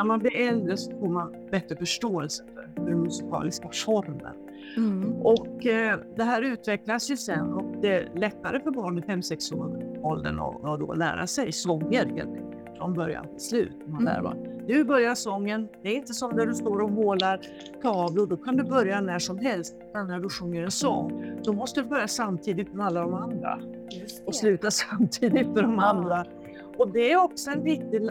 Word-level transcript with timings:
när 0.00 0.04
man 0.04 0.18
blir 0.18 0.36
äldre 0.36 0.76
så 0.76 0.90
får 0.90 1.08
man 1.08 1.34
bättre 1.50 1.76
förståelse 1.76 2.44
för 2.76 2.84
den 2.84 3.00
musikaliska 3.00 3.68
formen. 3.84 4.34
Mm. 4.76 5.12
Och 5.12 5.66
eh, 5.66 5.98
det 6.16 6.22
här 6.22 6.42
utvecklas 6.42 7.10
ju 7.10 7.16
sen 7.16 7.52
och 7.52 7.76
det 7.82 7.94
är 7.94 8.10
lättare 8.14 8.60
för 8.60 8.70
barn 8.70 8.98
i 8.98 9.00
5-6 9.00 9.54
år 9.54 10.00
åldern 10.02 10.40
att 10.40 10.80
då 10.80 10.94
lära 10.94 11.26
sig 11.26 11.52
sånger 11.52 12.06
helt 12.06 12.28
enkelt 12.28 12.76
från 12.76 12.94
början 12.94 13.26
till 13.28 13.40
slut. 13.40 13.72
Man 13.86 14.04
lär, 14.04 14.20
va? 14.22 14.34
Nu 14.66 14.84
börjar 14.84 15.14
sången. 15.14 15.68
Det 15.82 15.88
är 15.88 15.94
inte 15.94 16.14
som 16.14 16.30
när 16.36 16.46
du 16.46 16.54
står 16.54 16.80
och 16.80 16.90
målar 16.90 17.40
tavlor. 17.82 18.26
Då 18.26 18.36
kan 18.36 18.56
du 18.56 18.64
börja 18.64 19.00
när 19.00 19.18
som 19.18 19.38
helst. 19.38 19.76
Men 19.94 20.06
när 20.06 20.20
du 20.20 20.28
sjunger 20.28 20.62
en 20.62 20.70
sång, 20.70 21.36
då 21.44 21.52
måste 21.52 21.82
du 21.82 21.88
börja 21.88 22.08
samtidigt 22.08 22.74
med 22.74 22.86
alla 22.86 23.00
de 23.00 23.14
andra. 23.14 23.60
Och 24.26 24.34
sluta 24.34 24.70
samtidigt 24.70 25.48
med 25.48 25.64
de 25.64 25.78
andra. 25.78 26.24
Och 26.76 26.92
det 26.92 27.12
är 27.12 27.24
också 27.24 27.50
en 27.50 27.64
viktig 27.64 28.10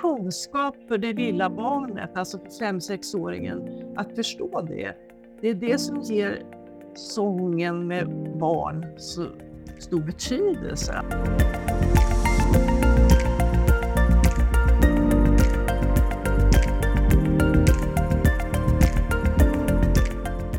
kunskap 0.00 0.76
för 0.88 0.98
det 0.98 1.12
lilla 1.12 1.50
barnet, 1.50 2.10
alltså 2.16 2.38
för 2.38 2.46
5-6-åringen, 2.46 3.92
att 3.96 4.16
förstå 4.16 4.60
det. 4.60 4.94
Det 5.40 5.48
är 5.48 5.54
det 5.54 5.78
som 5.78 6.00
ger 6.00 6.42
sången 6.94 7.86
med 7.86 8.08
barn 8.38 8.86
så 8.96 9.26
stor 9.78 10.00
betydelse. 10.00 11.02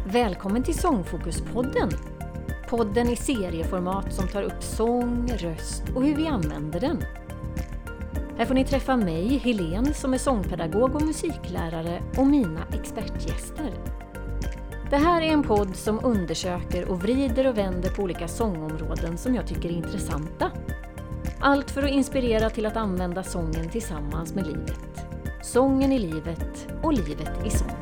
Välkommen 0.06 0.64
till 0.64 0.78
Sångfokuspodden! 0.78 1.90
Podden 2.70 3.10
i 3.10 3.16
serieformat 3.16 4.14
som 4.14 4.28
tar 4.28 4.44
upp 4.44 4.64
sång, 4.64 5.28
röst 5.38 5.84
och 5.96 6.04
hur 6.04 6.16
vi 6.16 6.28
använder 6.28 6.80
den. 6.80 6.98
Här 8.38 8.46
får 8.46 8.54
ni 8.54 8.66
träffa 8.66 8.98
mig, 8.98 9.38
Helene, 9.38 9.94
som 9.94 10.14
är 10.14 10.18
sångpedagog 10.18 10.96
och 10.96 11.02
musiklärare 11.02 12.04
och 12.18 12.28
mina 12.28 12.64
expertgäster. 12.74 13.74
Det 14.90 14.98
här 14.98 15.22
är 15.22 15.26
en 15.26 15.44
podd 15.44 15.76
som 15.76 16.00
undersöker 16.04 16.90
och 16.90 17.02
vrider 17.02 17.48
och 17.48 17.58
vänder 17.58 17.90
på 17.90 18.02
olika 18.02 18.28
sångområden 18.28 19.18
som 19.18 19.36
jag 19.36 19.48
tycker 19.48 19.70
är 19.70 19.74
intressanta. 19.74 20.52
Allt 21.40 21.72
för 21.72 21.84
att 21.84 21.90
inspirera 21.90 22.50
till 22.50 22.66
att 22.66 22.78
använda 22.78 23.24
sången 23.24 23.70
tillsammans 23.70 24.34
med 24.34 24.48
livet. 24.48 25.06
Sången 25.44 25.92
i 25.92 26.00
livet 26.00 26.68
och 26.84 26.94
livet 26.94 27.46
i 27.46 27.50
sången. 27.50 27.76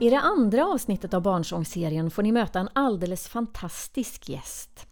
I 0.00 0.10
det 0.10 0.20
andra 0.20 0.66
avsnittet 0.66 1.14
av 1.14 1.22
Barnsångsserien 1.22 2.10
får 2.10 2.22
ni 2.22 2.32
möta 2.32 2.60
en 2.60 2.68
alldeles 2.72 3.28
fantastisk 3.28 4.28
gäst. 4.28 4.87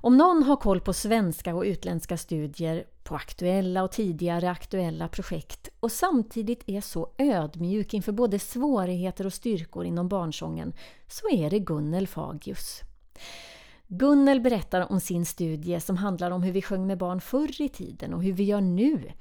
Om 0.00 0.16
någon 0.16 0.42
har 0.42 0.56
koll 0.56 0.80
på 0.80 0.92
svenska 0.92 1.54
och 1.54 1.62
utländska 1.62 2.16
studier, 2.16 2.84
på 3.04 3.14
aktuella 3.14 3.82
och 3.82 3.92
tidigare 3.92 4.50
aktuella 4.50 5.08
projekt 5.08 5.68
och 5.80 5.92
samtidigt 5.92 6.68
är 6.68 6.80
så 6.80 7.10
ödmjuk 7.18 7.94
inför 7.94 8.12
både 8.12 8.38
svårigheter 8.38 9.26
och 9.26 9.32
styrkor 9.32 9.84
inom 9.84 10.08
barnsången 10.08 10.72
så 11.06 11.28
är 11.30 11.50
det 11.50 11.58
Gunnel 11.58 12.06
Fagius. 12.06 12.80
Gunnel 13.86 14.40
berättar 14.40 14.92
om 14.92 15.00
sin 15.00 15.26
studie 15.26 15.80
som 15.80 15.96
handlar 15.96 16.30
om 16.30 16.42
hur 16.42 16.52
vi 16.52 16.62
sjöng 16.62 16.86
med 16.86 16.98
barn 16.98 17.20
förr 17.20 17.62
i 17.62 17.68
tiden 17.68 18.14
och 18.14 18.22
hur 18.22 18.32
vi 18.32 18.44
gör 18.44 18.60
nu. 18.60 19.12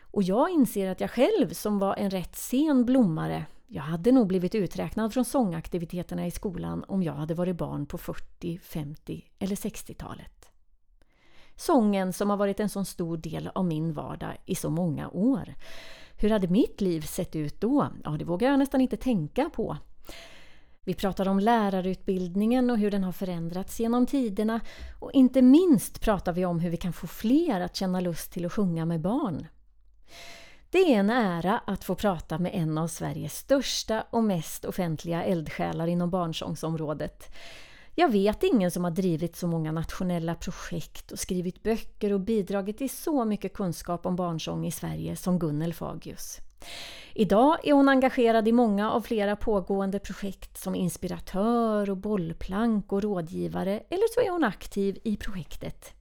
Och 0.00 0.22
jag 0.22 0.50
inser 0.50 0.90
att 0.90 1.00
jag 1.00 1.10
själv 1.10 1.48
som 1.52 1.78
var 1.78 1.96
en 1.96 2.10
rätt 2.10 2.36
sen 2.36 2.84
blommare 2.84 3.46
jag 3.72 3.82
hade 3.82 4.12
nog 4.12 4.26
blivit 4.26 4.54
uträknad 4.54 5.14
från 5.14 5.24
sångaktiviteterna 5.24 6.26
i 6.26 6.30
skolan 6.30 6.84
om 6.88 7.02
jag 7.02 7.12
hade 7.12 7.34
varit 7.34 7.56
barn 7.56 7.86
på 7.86 7.98
40, 7.98 8.58
50 8.58 9.24
eller 9.38 9.56
60-talet. 9.56 10.48
Sången 11.56 12.12
som 12.12 12.30
har 12.30 12.36
varit 12.36 12.60
en 12.60 12.68
så 12.68 12.84
stor 12.84 13.16
del 13.16 13.50
av 13.54 13.64
min 13.64 13.92
vardag 13.92 14.36
i 14.46 14.54
så 14.54 14.70
många 14.70 15.08
år. 15.08 15.54
Hur 16.16 16.30
hade 16.30 16.48
mitt 16.48 16.80
liv 16.80 17.00
sett 17.00 17.36
ut 17.36 17.60
då? 17.60 17.86
Ja, 18.04 18.10
det 18.10 18.24
vågar 18.24 18.50
jag 18.50 18.58
nästan 18.58 18.80
inte 18.80 18.96
tänka 18.96 19.50
på. 19.50 19.76
Vi 20.84 20.94
pratar 20.94 21.28
om 21.28 21.40
lärarutbildningen 21.40 22.70
och 22.70 22.78
hur 22.78 22.90
den 22.90 23.04
har 23.04 23.12
förändrats 23.12 23.80
genom 23.80 24.06
tiderna 24.06 24.60
och 25.00 25.12
inte 25.12 25.42
minst 25.42 26.00
pratar 26.00 26.32
vi 26.32 26.44
om 26.44 26.60
hur 26.60 26.70
vi 26.70 26.76
kan 26.76 26.92
få 26.92 27.06
fler 27.06 27.60
att 27.60 27.76
känna 27.76 28.00
lust 28.00 28.32
till 28.32 28.46
att 28.46 28.52
sjunga 28.52 28.84
med 28.86 29.00
barn. 29.00 29.46
Det 30.72 30.78
är 30.78 30.98
en 30.98 31.10
ära 31.10 31.60
att 31.64 31.84
få 31.84 31.94
prata 31.94 32.38
med 32.38 32.54
en 32.54 32.78
av 32.78 32.88
Sveriges 32.88 33.36
största 33.38 34.04
och 34.10 34.24
mest 34.24 34.64
offentliga 34.64 35.24
eldsjälar 35.24 35.86
inom 35.86 36.10
barnsångsområdet. 36.10 37.34
Jag 37.94 38.08
vet 38.08 38.42
ingen 38.42 38.70
som 38.70 38.84
har 38.84 38.90
drivit 38.90 39.36
så 39.36 39.46
många 39.46 39.72
nationella 39.72 40.34
projekt 40.34 41.12
och 41.12 41.18
skrivit 41.18 41.62
böcker 41.62 42.12
och 42.12 42.20
bidragit 42.20 42.78
till 42.78 42.90
så 42.90 43.24
mycket 43.24 43.52
kunskap 43.52 44.06
om 44.06 44.16
barnsång 44.16 44.66
i 44.66 44.70
Sverige 44.70 45.16
som 45.16 45.38
Gunnel 45.38 45.74
Fagius. 45.74 46.38
Idag 47.14 47.58
är 47.64 47.72
hon 47.72 47.88
engagerad 47.88 48.48
i 48.48 48.52
många 48.52 48.92
av 48.92 49.00
flera 49.00 49.36
pågående 49.36 49.98
projekt 49.98 50.58
som 50.58 50.74
inspiratör 50.74 51.90
och 51.90 51.96
bollplank 51.96 52.92
och 52.92 53.02
rådgivare 53.02 53.82
eller 53.90 54.14
så 54.14 54.20
är 54.20 54.30
hon 54.30 54.44
aktiv 54.44 54.98
i 55.04 55.16
projektet. 55.16 55.94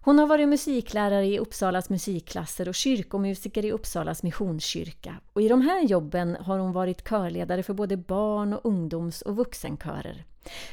Hon 0.00 0.18
har 0.18 0.26
varit 0.26 0.48
musiklärare 0.48 1.26
i 1.26 1.38
Uppsalas 1.38 1.90
musikklasser 1.90 2.68
och 2.68 2.74
kyrkomusiker 2.74 3.64
i 3.64 3.72
Uppsalas 3.72 4.22
missionskyrka. 4.22 5.20
Och 5.32 5.42
I 5.42 5.48
de 5.48 5.60
här 5.60 5.82
jobben 5.82 6.36
har 6.40 6.58
hon 6.58 6.72
varit 6.72 7.08
körledare 7.08 7.62
för 7.62 7.74
både 7.74 7.96
barn 7.96 8.52
och 8.52 8.60
ungdoms 8.66 9.22
och 9.22 9.36
vuxenkörer. 9.36 10.24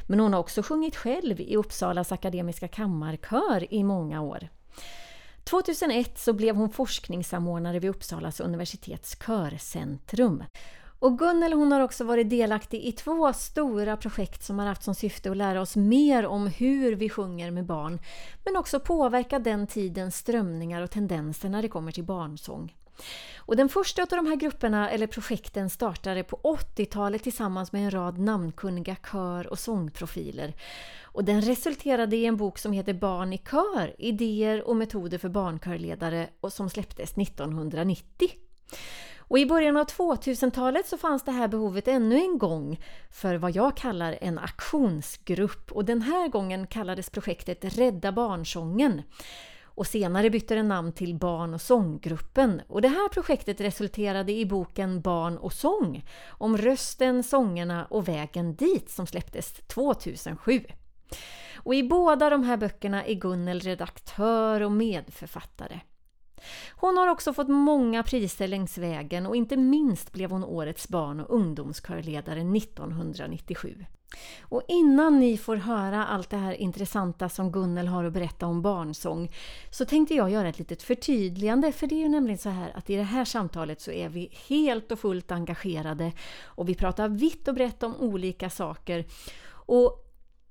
Men 0.08 0.20
hon 0.20 0.34
har 0.34 0.40
också 0.40 0.64
sjungit 0.64 0.96
själv 0.96 1.42
i 1.42 1.56
Uppsalas 1.56 2.12
akademiska 2.12 2.68
kammarkör 2.68 3.74
i 3.74 3.84
många 3.84 4.22
år. 4.22 4.50
2001 5.44 6.20
så 6.20 6.34
blev 6.34 6.56
hon 6.56 6.70
forskningssamordnare 6.70 7.80
vid 7.80 7.90
Uppsalas 7.90 8.40
universitets 8.40 9.16
körcentrum. 9.16 10.44
Och 11.00 11.20
Gunnel 11.20 11.54
hon 11.54 11.72
har 11.72 11.82
också 11.82 12.04
varit 12.04 12.30
delaktig 12.30 12.84
i 12.84 12.92
två 12.92 13.34
stora 13.34 13.98
projekt 13.98 14.44
som 14.44 14.60
har 14.60 14.66
haft 14.66 14.84
som 14.84 14.96
syfte 14.96 15.32
att 15.32 15.38
lära 15.38 15.62
oss 15.62 15.76
mer 15.76 16.26
om 16.26 16.48
hur 16.48 16.96
vi 16.96 17.10
sjunger 17.10 17.52
med 17.52 17.66
barn, 17.66 18.00
men 18.46 18.56
också 18.56 18.80
påverka 18.80 19.40
den 19.40 19.68
tidens 19.68 20.18
strömningar 20.18 20.82
och 20.82 20.92
tendenser 20.92 21.50
när 21.50 21.62
det 21.62 21.68
kommer 21.68 21.92
till 21.92 22.04
barnsång. 22.04 22.74
Och 23.38 23.56
den 23.56 23.70
första 23.70 24.02
av 24.02 24.08
de 24.08 24.26
här 24.28 24.36
grupperna 24.36 24.90
eller 24.90 25.08
projekten 25.08 25.70
startade 25.70 26.24
på 26.24 26.40
80-talet 26.44 27.24
tillsammans 27.24 27.72
med 27.72 27.84
en 27.84 27.92
rad 27.92 28.18
namnkunniga 28.18 28.96
kör 29.12 29.48
och 29.48 29.60
sångprofiler. 29.60 30.54
Och 31.04 31.24
den 31.24 31.42
resulterade 31.42 32.16
i 32.16 32.26
en 32.26 32.38
bok 32.38 32.58
som 32.58 32.72
heter 32.72 32.94
Barn 32.94 33.34
i 33.34 33.38
kör, 33.38 33.96
idéer 33.98 34.68
och 34.68 34.76
metoder 34.76 35.18
för 35.18 35.30
barnkörledare 35.30 36.28
och 36.40 36.54
som 36.54 36.70
släpptes 36.70 37.18
1990. 37.18 38.30
Och 39.28 39.40
i 39.40 39.46
början 39.46 39.78
av 39.78 39.86
2000-talet 39.86 40.88
så 40.88 40.98
fanns 40.98 41.24
det 41.24 41.32
här 41.32 41.48
behovet 41.48 41.88
ännu 41.88 42.16
en 42.16 42.38
gång 42.38 42.80
för 43.12 43.36
vad 43.36 43.56
jag 43.56 43.78
kallar 43.78 44.18
en 44.22 44.40
aktionsgrupp 44.40 45.72
och 45.72 45.86
den 45.86 46.02
här 46.02 46.28
gången 46.28 46.68
kallades 46.68 47.10
projektet 47.10 47.78
Rädda 47.78 48.12
barnsången. 48.12 49.02
Och 49.64 49.88
senare 49.88 50.30
bytte 50.30 50.56
den 50.56 50.68
namn 50.68 50.92
till 50.92 51.16
Barn 51.16 51.54
och 51.54 51.62
sånggruppen. 51.62 52.62
Och 52.68 52.82
det 52.82 52.88
här 52.88 53.10
projektet 53.10 53.62
resulterade 53.62 54.32
i 54.32 54.46
boken 54.46 55.02
Barn 55.02 55.38
och 55.38 55.54
sång 55.54 56.06
om 56.28 56.58
rösten, 56.58 57.24
sångerna 57.24 57.86
och 57.86 58.08
vägen 58.08 58.56
dit 58.56 58.90
som 58.90 59.08
släpptes 59.08 59.52
2007. 59.52 60.64
Och 61.56 61.76
i 61.76 61.84
båda 61.84 62.30
de 62.30 62.44
här 62.44 62.58
böckerna 62.58 63.06
är 63.06 63.14
Gunnel 63.14 63.60
redaktör 63.60 64.62
och 64.62 64.72
medförfattare. 64.72 65.80
Hon 66.76 66.98
har 66.98 67.08
också 67.08 67.34
fått 67.34 67.48
många 67.48 68.04
priser 68.04 68.48
längs 68.48 68.78
vägen 68.78 69.26
och 69.26 69.36
inte 69.36 69.58
minst 69.58 70.12
blev 70.12 70.32
hon 70.32 70.44
Årets 70.44 70.90
barn 70.90 71.20
och 71.20 71.36
ungdomskörledare 71.36 72.40
1997. 72.58 73.86
Och 74.42 74.62
innan 74.68 75.20
ni 75.20 75.38
får 75.38 75.56
höra 75.56 76.06
allt 76.06 76.30
det 76.30 76.38
här 76.38 76.54
intressanta 76.54 77.30
som 77.30 77.52
Gunnel 77.52 77.88
har 77.88 78.04
att 78.04 78.14
berätta 78.14 78.46
om 78.46 78.62
barnsång 78.62 79.32
så 79.72 79.86
tänkte 79.86 80.16
jag 80.16 80.30
göra 80.30 80.50
ett 80.50 80.60
litet 80.60 80.84
förtydligande 80.84 81.72
för 81.72 81.88
det 81.88 81.96
är 81.96 82.00
ju 82.00 82.10
nämligen 82.10 82.38
så 82.38 82.50
här 82.50 82.72
att 82.76 82.90
i 82.90 82.96
det 82.96 83.04
här 83.04 83.26
samtalet 83.26 83.82
så 83.82 83.92
är 83.92 84.10
vi 84.10 84.30
helt 84.48 84.92
och 84.92 85.00
fullt 85.00 85.32
engagerade 85.32 86.12
och 86.44 86.70
vi 86.70 86.76
pratar 86.76 87.10
vitt 87.10 87.48
och 87.48 87.54
brett 87.54 87.84
om 87.84 87.96
olika 87.96 88.50
saker. 88.50 89.06
Och 89.68 90.05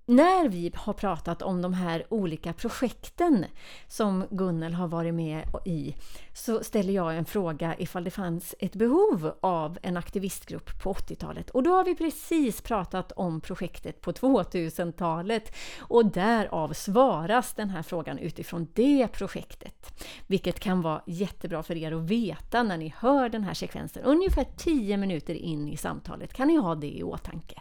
när 0.07 0.49
vi 0.49 0.73
har 0.75 0.93
pratat 0.93 1.43
om 1.43 1.63
de 1.63 1.75
här 1.75 2.07
olika 2.09 2.53
projekten 2.53 3.45
som 3.89 4.27
Gunnel 4.31 4.75
har 4.75 4.89
varit 4.89 5.15
med 5.15 5.49
i 5.65 5.95
så 6.33 6.65
ställer 6.65 6.93
jag 6.93 7.17
en 7.17 7.25
fråga 7.25 7.75
ifall 7.79 8.05
det 8.05 8.11
fanns 8.11 8.55
ett 8.59 8.75
behov 8.75 9.33
av 9.41 9.79
en 9.83 9.97
aktivistgrupp 9.97 10.83
på 10.83 10.93
80-talet. 10.93 11.51
Och 11.51 11.63
då 11.63 11.75
har 11.75 11.85
vi 11.85 11.95
precis 11.95 12.61
pratat 12.61 13.13
om 13.13 13.41
projektet 13.41 14.01
på 14.01 14.13
2000-talet 14.13 15.55
och 15.79 16.07
därav 16.07 16.73
svaras 16.73 17.55
den 17.55 17.71
här 17.71 17.83
frågan 17.83 18.19
utifrån 18.19 18.69
det 18.75 19.09
projektet. 19.13 20.05
Vilket 20.27 20.61
kan 20.61 20.83
vara 20.83 21.03
jättebra 21.07 21.63
för 21.63 21.77
er 21.77 21.93
att 21.93 22.03
veta 22.03 22.63
när 22.63 22.77
ni 22.77 22.95
hör 22.99 23.29
den 23.29 23.45
här 23.45 23.55
sekvensen. 23.55 24.05
Ungefär 24.05 24.47
10 24.57 24.97
minuter 24.97 25.35
in 25.35 25.69
i 25.69 25.77
samtalet 25.77 26.33
kan 26.33 26.49
ni 26.49 26.57
ha 26.57 26.75
det 26.75 26.97
i 26.99 27.03
åtanke. 27.03 27.61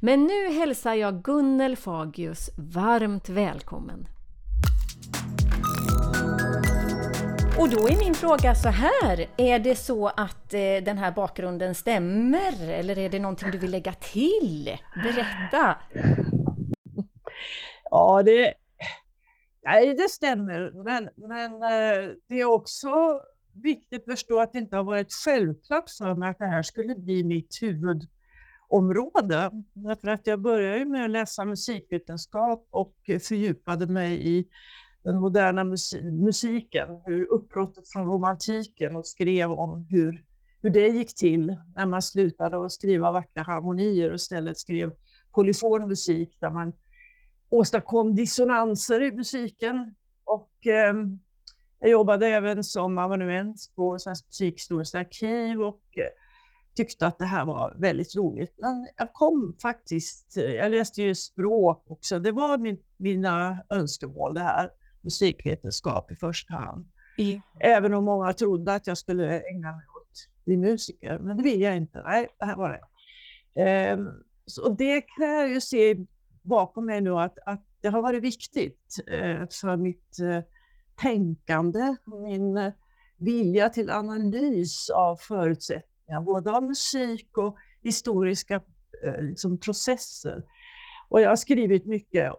Men 0.00 0.24
nu 0.24 0.52
hälsar 0.52 0.94
jag 0.94 1.22
Gunnel 1.22 1.76
Fagius 1.76 2.50
varmt 2.56 3.28
välkommen. 3.28 4.08
Och 7.58 7.70
då 7.70 7.88
är 7.88 8.04
min 8.04 8.14
fråga 8.14 8.54
så 8.54 8.68
här, 8.68 9.26
är 9.36 9.58
det 9.58 9.76
så 9.76 10.06
att 10.06 10.54
eh, 10.54 10.84
den 10.84 10.98
här 10.98 11.12
bakgrunden 11.12 11.74
stämmer 11.74 12.70
eller 12.70 12.98
är 12.98 13.08
det 13.08 13.18
någonting 13.18 13.50
du 13.50 13.58
vill 13.58 13.70
lägga 13.70 13.92
till? 13.92 14.76
Berätta! 14.94 15.76
Ja, 17.90 18.22
det, 18.22 18.54
nej, 19.64 19.94
det 19.94 20.08
stämmer, 20.10 20.84
men, 20.84 21.08
men 21.16 21.52
eh, 21.52 22.10
det 22.28 22.40
är 22.40 22.44
också 22.44 23.20
viktigt 23.62 24.08
att 24.08 24.12
förstå 24.12 24.40
att 24.40 24.52
det 24.52 24.58
inte 24.58 24.76
har 24.76 24.84
varit 24.84 25.12
självklart 25.24 25.90
för 25.98 26.14
mig 26.14 26.30
att 26.30 26.38
det 26.38 26.46
här 26.46 26.62
skulle 26.62 26.94
bli 26.94 27.24
mitt 27.24 27.50
område. 28.72 29.50
Därför 29.72 30.08
att 30.08 30.26
jag 30.26 30.40
började 30.40 30.84
med 30.84 31.04
att 31.04 31.10
läsa 31.10 31.44
musikvetenskap 31.44 32.66
och 32.70 32.94
fördjupade 33.06 33.86
mig 33.86 34.38
i 34.38 34.48
den 35.04 35.20
moderna 35.20 35.64
musiken, 36.12 36.88
hur 37.04 37.32
uppbrottet 37.32 37.88
från 37.88 38.06
romantiken 38.06 38.96
och 38.96 39.06
skrev 39.06 39.52
om 39.52 39.86
hur, 39.90 40.24
hur 40.62 40.70
det 40.70 40.88
gick 40.88 41.14
till 41.14 41.56
när 41.76 41.86
man 41.86 42.02
slutade 42.02 42.66
att 42.66 42.72
skriva 42.72 43.12
vackra 43.12 43.42
harmonier 43.42 44.08
och 44.08 44.14
istället 44.14 44.58
skrev 44.58 44.92
polyfon 45.34 45.88
musik 45.88 46.36
där 46.40 46.50
man 46.50 46.72
åstadkom 47.50 48.14
dissonanser 48.14 49.02
i 49.02 49.12
musiken. 49.12 49.94
Och, 50.24 50.66
eh, 50.66 50.94
jag 51.80 51.90
jobbade 51.90 52.26
även 52.26 52.64
som 52.64 52.98
amanuens 52.98 53.70
på 53.74 53.98
Svenskt 53.98 54.26
musikhistoriskt 54.26 54.94
arkiv 54.94 55.62
och 55.62 55.82
eh, 55.96 56.21
tyckte 56.74 57.06
att 57.06 57.18
det 57.18 57.24
här 57.24 57.44
var 57.44 57.74
väldigt 57.78 58.16
roligt. 58.16 58.54
Men 58.58 58.88
jag 58.96 59.12
kom 59.12 59.56
faktiskt, 59.62 60.36
jag 60.36 60.70
läste 60.70 61.02
ju 61.02 61.14
språk 61.14 61.84
också, 61.86 62.18
det 62.18 62.32
var 62.32 62.58
min, 62.58 62.78
mina 62.96 63.64
önskemål 63.70 64.34
det 64.34 64.40
här 64.40 64.70
musikvetenskap 65.00 66.10
i 66.12 66.16
första 66.16 66.54
hand. 66.54 66.86
Ja. 67.16 67.40
Även 67.60 67.94
om 67.94 68.04
många 68.04 68.32
trodde 68.32 68.74
att 68.74 68.86
jag 68.86 68.98
skulle 68.98 69.40
ägna 69.40 69.72
mig 69.72 69.86
åt 69.96 70.28
bli 70.44 70.56
musiker, 70.56 71.18
men 71.18 71.36
det 71.36 71.42
vill 71.42 71.60
jag 71.60 71.76
inte. 71.76 72.02
Nej, 72.02 72.28
det 72.38 72.44
här 72.44 72.56
var 72.56 72.70
det. 72.70 72.80
Ehm, 73.62 74.08
så 74.46 74.68
det 74.68 75.00
kan 75.00 75.28
jag 75.28 75.48
ju 75.48 75.60
se 75.60 75.96
bakom 76.42 76.86
mig 76.86 77.00
nu 77.00 77.10
att, 77.18 77.38
att 77.46 77.66
det 77.80 77.88
har 77.88 78.02
varit 78.02 78.22
viktigt 78.22 78.96
eh, 79.06 79.48
för 79.60 79.76
mitt 79.76 80.18
eh, 80.20 80.40
tänkande, 80.96 81.96
min 82.22 82.56
eh, 82.56 82.72
vilja 83.16 83.68
till 83.68 83.90
analys 83.90 84.90
av 84.90 85.16
förutsättningar, 85.16 85.91
Eh, 86.12 86.22
både 86.22 86.50
av 86.50 86.62
musik 86.62 87.38
och 87.38 87.56
historiska 87.82 88.60
eh, 89.04 89.22
liksom, 89.22 89.58
processer. 89.58 90.42
Och 91.08 91.20
jag 91.20 91.28
har 91.28 91.36
skrivit 91.36 91.86
mycket 91.86 92.32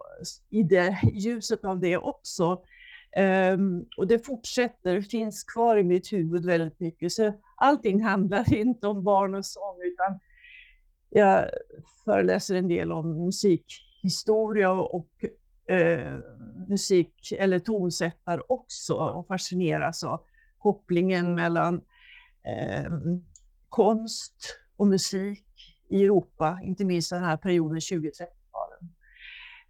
i 0.49 0.63
det, 0.63 0.99
ljuset 1.13 1.65
av 1.65 1.79
det 1.79 1.97
också. 1.97 2.61
Um, 3.53 3.85
och 3.97 4.07
det 4.07 4.25
fortsätter, 4.25 5.01
finns 5.01 5.43
kvar 5.43 5.77
i 5.77 5.83
mitt 5.83 6.13
huvud 6.13 6.45
väldigt 6.45 6.79
mycket. 6.79 7.11
Så 7.11 7.33
allting 7.55 8.03
handlar 8.03 8.53
inte 8.55 8.87
om 8.87 9.03
barn 9.03 9.35
och 9.35 9.45
sång, 9.45 9.81
utan 9.83 10.19
jag 11.09 11.49
föreläser 12.05 12.55
en 12.55 12.67
del 12.67 12.91
om 12.91 13.25
musikhistoria 13.25 14.71
och 14.71 15.09
uh, 15.71 16.19
musik 16.67 17.31
eller 17.37 17.59
tonsättare 17.59 18.41
också 18.47 18.93
och 18.93 19.27
fascineras 19.27 20.03
av 20.03 20.21
kopplingen 20.57 21.35
mellan 21.35 21.75
uh, 21.75 23.19
konst 23.73 24.59
och 24.77 24.87
musik 24.87 25.45
i 25.89 26.03
Europa, 26.03 26.59
inte 26.63 26.85
minst 26.85 27.09
den 27.09 27.23
här 27.23 27.37
perioden 27.37 27.81
2030 27.81 28.27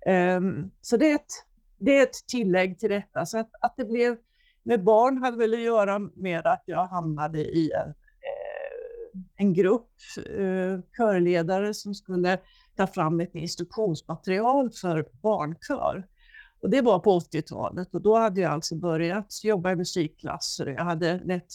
Um, 0.05 0.13
ehm, 0.13 0.71
så 0.81 0.97
det 0.97 1.11
är, 1.11 1.15
ett, 1.15 1.31
det 1.77 1.97
är 1.97 2.03
ett 2.03 2.27
tillägg 2.27 2.79
till 2.79 2.89
detta. 2.89 3.25
Så 3.25 3.37
att, 3.37 3.49
att 3.61 3.73
det 3.77 3.85
blev 3.85 4.17
med 4.63 4.83
barn 4.83 5.17
hade 5.17 5.37
väl 5.37 5.53
att 5.53 5.59
göra 5.59 5.99
med 5.99 6.47
att 6.47 6.63
jag 6.65 6.87
hamnade 6.87 7.39
i 7.39 7.71
en, 7.71 7.89
eh, 7.89 9.21
en 9.35 9.53
grupp 9.53 9.89
eh, 10.17 10.79
körledare 10.97 11.73
som 11.73 11.95
skulle 11.95 12.39
ta 12.75 12.87
fram 12.87 13.19
ett 13.19 13.35
instruktionsmaterial 13.35 14.71
för 14.71 15.07
barnkör. 15.21 16.07
Och 16.61 16.69
det 16.69 16.81
var 16.81 16.99
på 16.99 17.19
80-talet 17.19 17.93
och 17.93 18.01
då 18.01 18.17
hade 18.17 18.41
jag 18.41 18.51
alltså 18.51 18.75
börjat 18.75 19.43
jobba 19.43 19.71
i 19.71 19.75
musikklasser. 19.75 20.67
Jag 20.67 20.83
hade 20.83 21.19
lett 21.19 21.51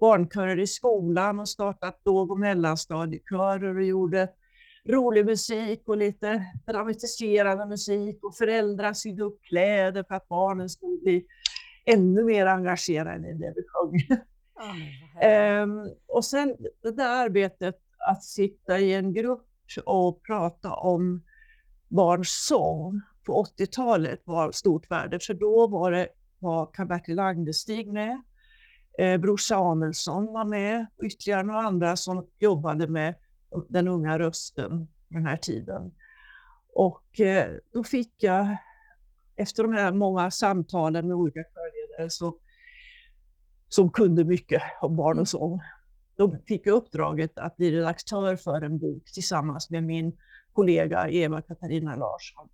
barnkörer 0.00 0.58
i 0.58 0.66
skolan 0.66 1.40
och 1.40 1.48
startat 1.48 2.00
låg 2.04 2.30
och 2.30 2.38
mellanstadiekörer 2.38 3.76
och 3.76 3.84
gjorde 3.84 4.28
rolig 4.88 5.26
musik 5.26 5.82
och 5.86 5.96
lite 5.96 6.44
dramatiserande 6.66 7.66
musik 7.66 8.24
och 8.24 8.36
föräldrar 8.36 8.92
sydde 8.92 9.22
upp 9.22 9.42
kläder 9.42 10.04
för 10.08 10.14
att 10.14 10.28
barnen 10.28 10.68
skulle 10.68 10.98
bli 10.98 11.26
ännu 11.84 12.24
mer 12.24 12.46
engagerade 12.46 13.28
i 13.28 13.32
det 13.32 13.52
vi 13.56 13.62
sjöng. 13.66 14.18
Oh, 14.60 15.62
um, 15.62 15.94
och 16.06 16.24
sen 16.24 16.56
det 16.82 16.90
där 16.90 17.24
arbetet 17.24 17.78
att 18.10 18.24
sitta 18.24 18.78
i 18.78 18.94
en 18.94 19.12
grupp 19.12 19.46
och 19.84 20.22
prata 20.22 20.74
om 20.74 21.22
barns 21.88 22.46
sång 22.46 23.00
på 23.26 23.44
80-talet 23.44 24.22
var 24.24 24.52
stort 24.52 24.90
värde, 24.90 25.18
för 25.20 25.34
då 25.34 25.66
var 25.66 25.92
det 25.92 26.08
var 26.38 26.66
Karl-Bertil 26.66 27.18
Agnestig 27.18 27.92
med, 27.92 28.22
eh, 28.98 29.20
Bror 29.20 29.36
Samuelsson 29.36 30.26
var 30.26 30.44
med 30.44 30.86
och 30.96 31.04
ytterligare 31.04 31.42
några 31.42 31.60
andra 31.60 31.96
som 31.96 32.26
jobbade 32.38 32.88
med 32.88 33.14
den 33.68 33.88
unga 33.88 34.18
rösten 34.18 34.88
den 35.08 35.26
här 35.26 35.36
tiden. 35.36 35.92
Och 36.74 37.20
eh, 37.20 37.50
då 37.72 37.84
fick 37.84 38.14
jag, 38.18 38.56
efter 39.36 39.62
de 39.62 39.72
här 39.72 39.92
många 39.92 40.30
samtalen 40.30 41.08
med 41.08 41.16
olika 41.16 41.40
körledare 41.44 42.10
så, 42.10 42.36
som 43.68 43.90
kunde 43.90 44.24
mycket 44.24 44.62
om 44.80 44.96
barn 44.96 45.18
och 45.18 45.28
sång, 45.28 45.60
då 46.16 46.36
fick 46.46 46.66
jag 46.66 46.74
uppdraget 46.74 47.38
att 47.38 47.56
bli 47.56 47.70
redaktör 47.70 48.36
för 48.36 48.62
en 48.62 48.78
bok 48.78 49.04
tillsammans 49.14 49.70
med 49.70 49.84
min 49.84 50.18
kollega 50.52 51.08
Eva-Katarina 51.08 51.96
Larsson. 51.96 52.48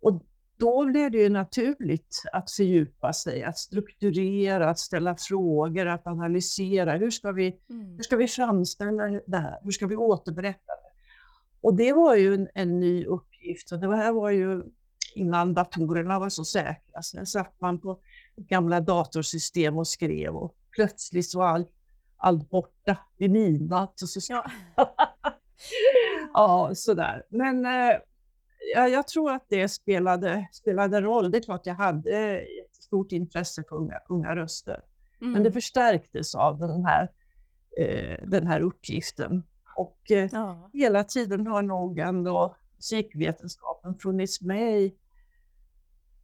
Och 0.00 0.22
då 0.60 0.86
blev 0.86 1.10
det 1.10 1.18
ju 1.18 1.28
naturligt 1.28 2.22
att 2.32 2.50
fördjupa 2.50 3.12
sig, 3.12 3.42
att 3.42 3.58
strukturera, 3.58 4.70
att 4.70 4.78
ställa 4.78 5.16
frågor, 5.16 5.86
att 5.86 6.06
analysera. 6.06 6.96
Hur 6.96 7.10
ska 7.10 7.32
vi, 7.32 7.56
mm. 7.70 7.96
hur 7.96 8.02
ska 8.02 8.16
vi 8.16 8.28
framställa 8.28 9.20
det 9.26 9.38
här? 9.38 9.58
Hur 9.62 9.70
ska 9.70 9.86
vi 9.86 9.96
återberätta 9.96 10.72
det? 10.72 10.90
Och 11.60 11.74
det 11.74 11.92
var 11.92 12.14
ju 12.14 12.34
en, 12.34 12.48
en 12.54 12.80
ny 12.80 13.04
uppgift. 13.04 13.72
Och 13.72 13.78
det 13.78 13.96
här 13.96 14.12
var 14.12 14.30
ju 14.30 14.62
innan 15.14 15.54
datorerna 15.54 16.18
var 16.18 16.28
så 16.28 16.44
säkra. 16.44 17.02
Sen 17.02 17.26
satt 17.26 17.60
man 17.60 17.80
på 17.80 18.00
gamla 18.36 18.80
datorsystem 18.80 19.78
och 19.78 19.88
skrev 19.88 20.36
och 20.36 20.54
plötsligt 20.70 21.34
var 21.34 21.46
allt, 21.46 21.72
allt 22.16 22.50
borta 22.50 22.96
vid 23.16 23.30
midnatt. 23.30 23.92
Så... 23.96 24.20
Ja. 24.32 24.50
ja, 26.34 26.70
sådär. 26.74 27.22
Men 27.28 27.66
eh, 28.60 28.80
ja, 28.80 28.88
jag 28.88 29.08
tror 29.08 29.30
att 29.30 29.46
det 29.48 29.68
spelade, 29.68 30.48
spelade 30.52 31.00
roll. 31.00 31.30
Det 31.30 31.38
är 31.38 31.42
klart 31.42 31.66
jag 31.66 31.74
hade 31.74 32.40
ett 32.40 32.76
stort 32.76 33.12
intresse 33.12 33.64
för 33.68 33.76
unga, 33.76 33.98
unga 34.08 34.36
röster. 34.36 34.80
Mm. 35.20 35.32
Men 35.32 35.42
det 35.42 35.52
förstärktes 35.52 36.34
av 36.34 36.58
den 36.58 36.84
här, 36.84 37.08
eh, 37.78 38.28
den 38.28 38.46
här 38.46 38.60
uppgiften. 38.60 39.42
Och 39.76 40.10
eh, 40.10 40.28
ja. 40.32 40.70
hela 40.72 41.04
tiden 41.04 41.46
har 41.46 41.62
nog 41.62 41.98
ändå 41.98 42.56
musikvetenskapen 42.76 43.94
funnits 43.94 44.40
med 44.40 44.90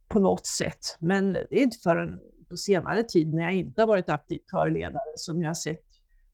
på 0.07 0.19
något 0.19 0.45
sätt. 0.45 0.97
Men 0.99 1.33
det 1.33 1.59
är 1.59 1.63
inte 1.63 1.77
förrän 1.77 2.19
på 2.49 2.57
senare 2.57 3.03
tid 3.03 3.33
när 3.33 3.43
jag 3.43 3.53
inte 3.53 3.81
har 3.81 3.87
varit 3.87 4.09
aktiv 4.09 4.39
körledare 4.51 5.13
som 5.15 5.41
jag 5.41 5.49
har 5.49 5.53
sett 5.53 5.87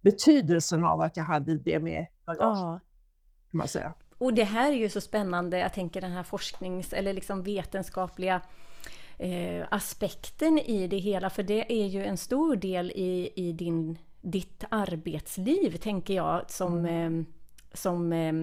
betydelsen 0.04 0.84
av 0.84 1.02
att 1.02 1.18
jag 1.18 1.24
hade 1.24 1.58
det 1.58 1.80
med 1.80 2.08
bagage. 2.26 2.58
Ja. 2.58 2.80
Kan 3.52 3.58
man 3.58 3.68
säga. 3.68 3.94
Och 4.24 4.34
det 4.34 4.44
här 4.44 4.72
är 4.72 4.76
ju 4.76 4.90
så 4.90 5.02
spännande, 5.02 5.60
jag 5.60 5.74
tänker 5.74 6.02
den 6.02 6.12
här 6.12 6.24
forsknings 6.24 6.94
eller 6.94 7.14
liksom 7.14 7.44
vetenskapliga 7.44 8.42
eh, 9.18 9.66
aspekten 9.72 10.60
i 10.60 10.88
det 10.88 10.98
hela, 10.98 11.30
för 11.30 11.44
det 11.44 11.82
är 11.82 11.88
ju 11.88 12.04
en 12.04 12.18
stor 12.18 12.56
del 12.56 12.92
i, 12.92 13.32
i 13.36 13.52
din, 13.52 13.98
ditt 14.22 14.64
arbetsliv, 14.70 15.78
tänker 15.78 16.14
jag, 16.14 16.52
som, 16.52 16.78
mm. 16.78 17.20
eh, 17.20 17.26
som 17.74 18.14
eh, 18.14 18.34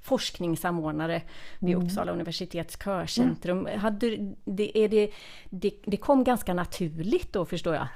forskningssamordnare 0.00 1.22
vid 1.58 1.74
mm. 1.74 1.86
Uppsala 1.86 2.12
universitets 2.12 2.76
körcentrum. 2.76 3.66
Mm. 3.66 3.80
Hade, 3.80 4.34
det, 4.44 4.78
är 4.78 4.88
det, 4.88 5.10
det, 5.50 5.74
det 5.84 5.96
kom 5.96 6.24
ganska 6.24 6.54
naturligt 6.54 7.32
då, 7.32 7.44
förstår 7.44 7.74
jag? 7.74 7.88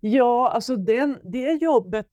Ja, 0.00 0.50
alltså 0.50 0.76
den, 0.76 1.18
det 1.22 1.52
jobbet 1.52 2.10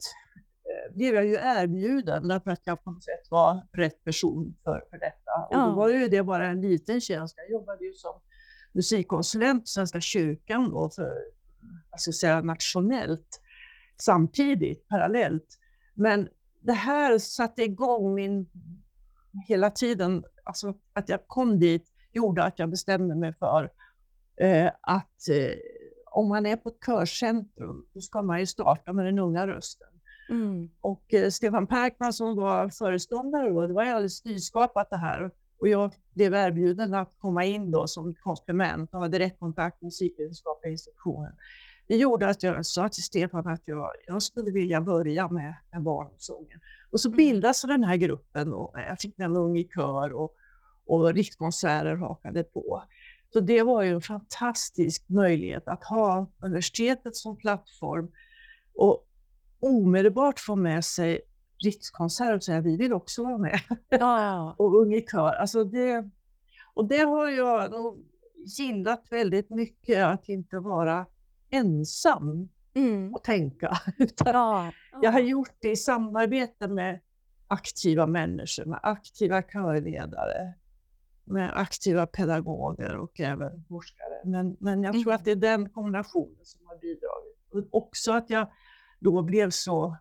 blev 0.94 1.16
jag 1.16 1.26
ju 1.26 1.34
erbjuden 1.34 2.28
därför 2.28 2.52
att 2.52 2.62
jag 2.64 2.84
på 2.84 2.92
något 2.92 3.04
sätt 3.04 3.32
var 3.32 3.68
rätt 3.72 4.04
person 4.04 4.56
för, 4.64 4.84
för 4.90 4.98
detta. 4.98 5.48
Och 5.50 5.70
då 5.70 5.76
var 5.76 5.90
ju 5.90 6.08
det 6.08 6.24
bara 6.24 6.48
en 6.48 6.62
liten 6.62 7.02
tjänst. 7.02 7.36
Jag 7.38 7.52
jobbade 7.52 7.86
ju 7.86 7.94
som 7.94 8.22
musikkonsulent 8.72 9.64
på 9.64 9.68
Svenska 9.68 10.02
kyrkan 10.02 10.70
då 10.70 10.90
för, 10.90 11.12
jag 11.92 12.00
ska 12.00 12.12
säga 12.12 12.42
nationellt, 12.42 13.42
samtidigt, 13.98 14.88
parallellt. 14.88 15.60
Men 15.94 16.30
det 16.62 16.74
här 16.74 17.18
satte 17.20 17.64
igång 17.64 18.16
min, 18.16 18.50
hela 19.48 19.72
tiden, 19.72 20.24
alltså 20.44 20.74
att 20.94 21.10
jag 21.10 21.28
kom 21.28 21.60
dit 21.60 21.92
gjorde 22.12 22.44
att 22.44 22.60
jag 22.60 22.70
bestämde 22.70 23.16
mig 23.16 23.34
för 23.34 23.72
eh, 24.38 24.72
att 24.82 25.30
eh, 25.30 25.58
om 26.12 26.28
man 26.30 26.46
är 26.46 26.56
på 26.56 26.70
ett 26.70 26.86
körcentrum, 26.86 27.86
då 27.94 28.02
ska 28.02 28.22
man 28.22 28.40
ju 28.40 28.46
starta 28.46 28.94
med 28.94 29.06
den 29.06 29.20
unga 29.20 29.48
rösten. 29.48 29.88
Mm. 30.30 30.70
Och 30.82 31.14
eh, 31.14 31.30
Stefan 31.30 31.68
Perkman 31.68 32.14
som 32.14 32.36
var 32.36 32.70
föreståndare 32.70 33.50
då, 33.50 33.68
det 33.68 33.74
var 33.74 33.84
ju 33.84 33.90
alldeles 33.90 34.26
nyskapat 34.26 34.90
det 34.90 34.98
här. 34.98 35.32
Och 35.58 35.68
jag 35.68 35.92
blev 36.14 36.34
erbjuden 36.34 36.94
att 36.94 37.16
komma 37.20 37.46
in 37.46 37.72
då 37.72 37.88
som 37.88 38.14
komplement 38.14 38.94
och 38.94 39.00
ha 39.00 39.08
direktkontakt 39.08 39.82
med 39.82 39.88
musikvetenskapliga 39.88 40.72
institutionen. 40.72 41.32
Det 41.88 41.98
gjorde 41.98 42.30
att 42.30 42.44
jag 42.44 42.66
sa 42.66 42.90
till 42.90 43.04
Stefan 43.04 43.48
att 43.48 43.62
jag, 43.66 43.92
jag 44.08 44.22
skulle 44.22 44.52
vilja 44.52 44.82
börja 44.82 45.28
med, 45.28 45.56
med 45.72 45.82
barnsången. 45.82 46.60
Och 46.90 47.00
så 47.00 47.10
mm. 47.10 47.18
bildas 47.18 47.62
den 47.62 47.84
här 47.84 47.96
gruppen 47.96 48.54
och 48.54 48.76
jag 48.88 49.00
fick 49.00 49.20
en 49.20 49.36
ung 49.36 49.58
i 49.58 49.64
kör 49.76 50.14
och, 50.14 50.36
och 50.86 51.14
rikskonserter 51.14 51.96
hakade 51.96 52.44
på. 52.44 52.84
Så 53.34 53.40
det 53.40 53.64
var 53.64 53.82
ju 53.82 53.94
en 53.94 54.02
fantastisk 54.02 55.10
möjlighet 55.10 55.68
att 55.68 55.84
ha 55.84 56.28
universitetet 56.40 57.16
som 57.16 57.38
plattform 57.38 58.12
och 58.76 59.05
omedelbart 59.66 60.40
få 60.40 60.56
med 60.56 60.86
sig 60.86 61.22
Rikskonserter 61.64 62.36
och 62.36 62.44
säga 62.44 62.62
vi 62.62 62.78
vill 62.78 62.94
också 62.94 63.24
vara 63.24 63.38
med. 63.38 63.60
Ja. 63.90 64.56
och 64.58 64.82
Ung 64.82 64.94
i 64.94 65.02
kör. 65.02 65.34
Alltså 65.34 65.64
det, 65.64 66.10
och 66.74 66.88
det 66.88 67.00
har 67.00 67.30
jag 67.30 67.72
nog 67.72 68.06
gillat 68.46 69.08
väldigt 69.10 69.50
mycket, 69.50 70.06
att 70.06 70.30
inte 70.30 70.60
vara 70.60 71.06
ensam 71.50 72.50
mm. 72.74 73.14
och 73.14 73.24
tänka. 73.24 73.78
Utan 73.98 74.34
ja. 74.34 74.72
Jag 75.02 75.12
har 75.12 75.20
gjort 75.20 75.56
det 75.60 75.72
i 75.72 75.76
samarbete 75.76 76.68
med 76.68 77.00
aktiva 77.48 78.08
människor, 78.08 78.66
med 78.66 78.80
aktiva 78.84 79.42
körledare, 79.42 80.54
med 81.24 81.52
aktiva 81.60 82.08
pedagoger 82.08 82.98
och 82.98 83.20
även 83.20 83.64
forskare. 83.68 84.22
Men, 84.26 84.58
men 84.60 84.84
jag 84.84 84.94
tror 84.94 85.04
mm. 85.04 85.16
att 85.16 85.26
det 85.26 85.32
är 85.32 85.36
den 85.36 85.70
kombinationen 85.70 86.46
som 86.46 86.68
har 86.68 86.78
bidragit. 86.78 87.72
Och 87.72 87.84
också 87.84 88.12
att 88.12 88.30
jag 88.30 88.48
då 89.06 89.22
blev 89.22 89.50
så 89.50 89.98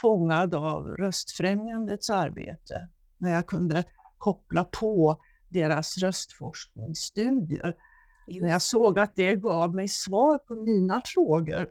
fångad 0.00 0.54
av 0.54 0.86
Röstfrämjandets 0.86 2.10
arbete 2.10 2.88
när 3.18 3.32
jag 3.32 3.46
kunde 3.46 3.84
koppla 4.18 4.64
på 4.64 5.22
deras 5.48 5.98
röstforskningsstudier. 5.98 7.76
Just. 8.26 8.42
När 8.42 8.48
jag 8.48 8.62
såg 8.62 8.98
att 8.98 9.16
det 9.16 9.36
gav 9.36 9.74
mig 9.74 9.88
svar 9.88 10.38
på 10.38 10.54
mina 10.54 11.02
frågor. 11.04 11.68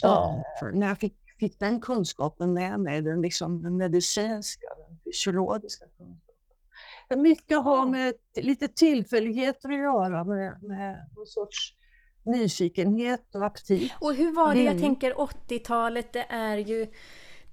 Ja. 0.00 0.44
när 0.72 0.88
jag 0.88 0.98
fick, 0.98 1.16
fick 1.38 1.58
den 1.58 1.80
kunskapen 1.80 2.52
med 2.52 2.80
mig, 2.80 3.02
den, 3.02 3.22
liksom, 3.22 3.62
den 3.62 3.76
medicinska, 3.76 4.66
den 4.88 4.98
fysiologiska 5.04 5.84
kunskapen. 5.84 7.22
Mycket 7.22 7.64
har 7.64 7.86
med 7.86 8.14
lite 8.36 8.68
tillfälligheter 8.68 9.68
att 9.68 9.78
göra, 9.78 10.24
med, 10.24 10.62
med 10.62 11.10
någon 11.16 11.26
sorts 11.26 11.74
nyfikenhet 12.24 13.34
och 13.34 13.46
aptit. 13.46 13.92
Och 14.00 14.14
hur 14.14 14.32
var 14.32 14.54
det, 14.54 14.62
jag 14.62 14.80
tänker 14.80 15.12
80-talet, 15.14 16.12
det 16.12 16.26
är 16.28 16.56
ju 16.56 16.86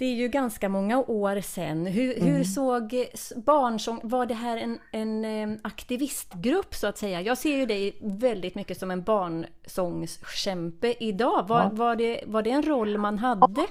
det 0.01 0.05
är 0.05 0.15
ju 0.15 0.27
ganska 0.27 0.69
många 0.69 0.99
år 0.99 1.41
sedan. 1.41 1.85
Hur, 1.85 2.17
mm. 2.17 2.33
hur 2.33 2.43
såg 2.43 3.05
Barnsång, 3.35 3.99
var 4.03 4.25
det 4.25 4.33
här 4.33 4.57
en, 4.57 4.79
en 4.91 5.59
aktivistgrupp 5.63 6.75
så 6.75 6.87
att 6.87 6.97
säga? 6.97 7.21
Jag 7.21 7.37
ser 7.37 7.57
ju 7.57 7.65
dig 7.65 7.97
väldigt 8.01 8.55
mycket 8.55 8.79
som 8.79 8.91
en 8.91 9.03
barnsångskämpe 9.03 10.95
idag. 10.99 11.47
Var, 11.47 11.63
ja. 11.63 11.69
var, 11.73 11.95
det, 11.95 12.23
var 12.27 12.41
det 12.41 12.49
en 12.49 12.63
roll 12.63 12.97
man 12.97 13.17
hade 13.17 13.61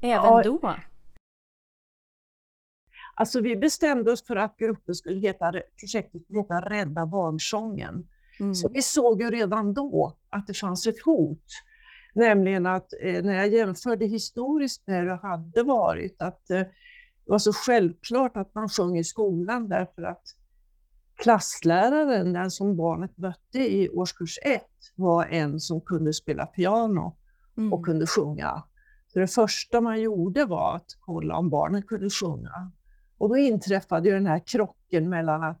även 0.00 0.24
ja. 0.24 0.42
då? 0.42 0.74
Alltså 3.14 3.40
vi 3.40 3.56
bestämde 3.56 4.12
oss 4.12 4.26
för 4.26 4.36
att 4.36 4.56
gruppen 4.56 4.94
skulle 4.94 5.20
heta, 5.20 5.52
projektet 5.80 6.22
skulle 6.22 6.38
heta 6.38 6.60
Rädda 6.60 7.06
barnsången. 7.06 8.06
Mm. 8.40 8.54
Så 8.54 8.68
vi 8.68 8.82
såg 8.82 9.22
ju 9.22 9.30
redan 9.30 9.74
då 9.74 10.16
att 10.30 10.46
det 10.46 10.54
fanns 10.54 10.86
ett 10.86 11.02
hot. 11.04 11.44
Nämligen 12.14 12.66
att 12.66 12.88
eh, 13.02 13.24
när 13.24 13.34
jag 13.34 13.48
jämförde 13.48 14.06
historiskt 14.06 14.86
med 14.86 15.00
hur 15.00 15.06
det 15.06 15.20
hade 15.22 15.62
varit, 15.62 16.22
att 16.22 16.50
eh, 16.50 16.58
det 17.24 17.30
var 17.30 17.38
så 17.38 17.52
självklart 17.52 18.36
att 18.36 18.54
man 18.54 18.68
sjöng 18.68 18.98
i 18.98 19.04
skolan 19.04 19.68
därför 19.68 20.02
att 20.02 20.22
klassläraren, 21.16 22.32
den 22.32 22.50
som 22.50 22.76
barnet 22.76 23.18
mötte 23.18 23.58
i 23.58 23.88
årskurs 23.88 24.38
ett, 24.42 24.92
var 24.94 25.24
en 25.26 25.60
som 25.60 25.80
kunde 25.80 26.12
spela 26.12 26.46
piano 26.46 27.16
mm. 27.56 27.72
och 27.72 27.84
kunde 27.84 28.06
sjunga. 28.06 28.62
Så 29.12 29.18
det 29.18 29.26
första 29.26 29.80
man 29.80 30.00
gjorde 30.00 30.44
var 30.44 30.76
att 30.76 30.96
kolla 31.00 31.36
om 31.36 31.50
barnen 31.50 31.82
kunde 31.82 32.10
sjunga. 32.10 32.72
Och 33.18 33.28
då 33.28 33.36
inträffade 33.36 34.08
ju 34.08 34.14
den 34.14 34.26
här 34.26 34.42
krocken 34.46 35.08
mellan 35.08 35.42
att 35.42 35.60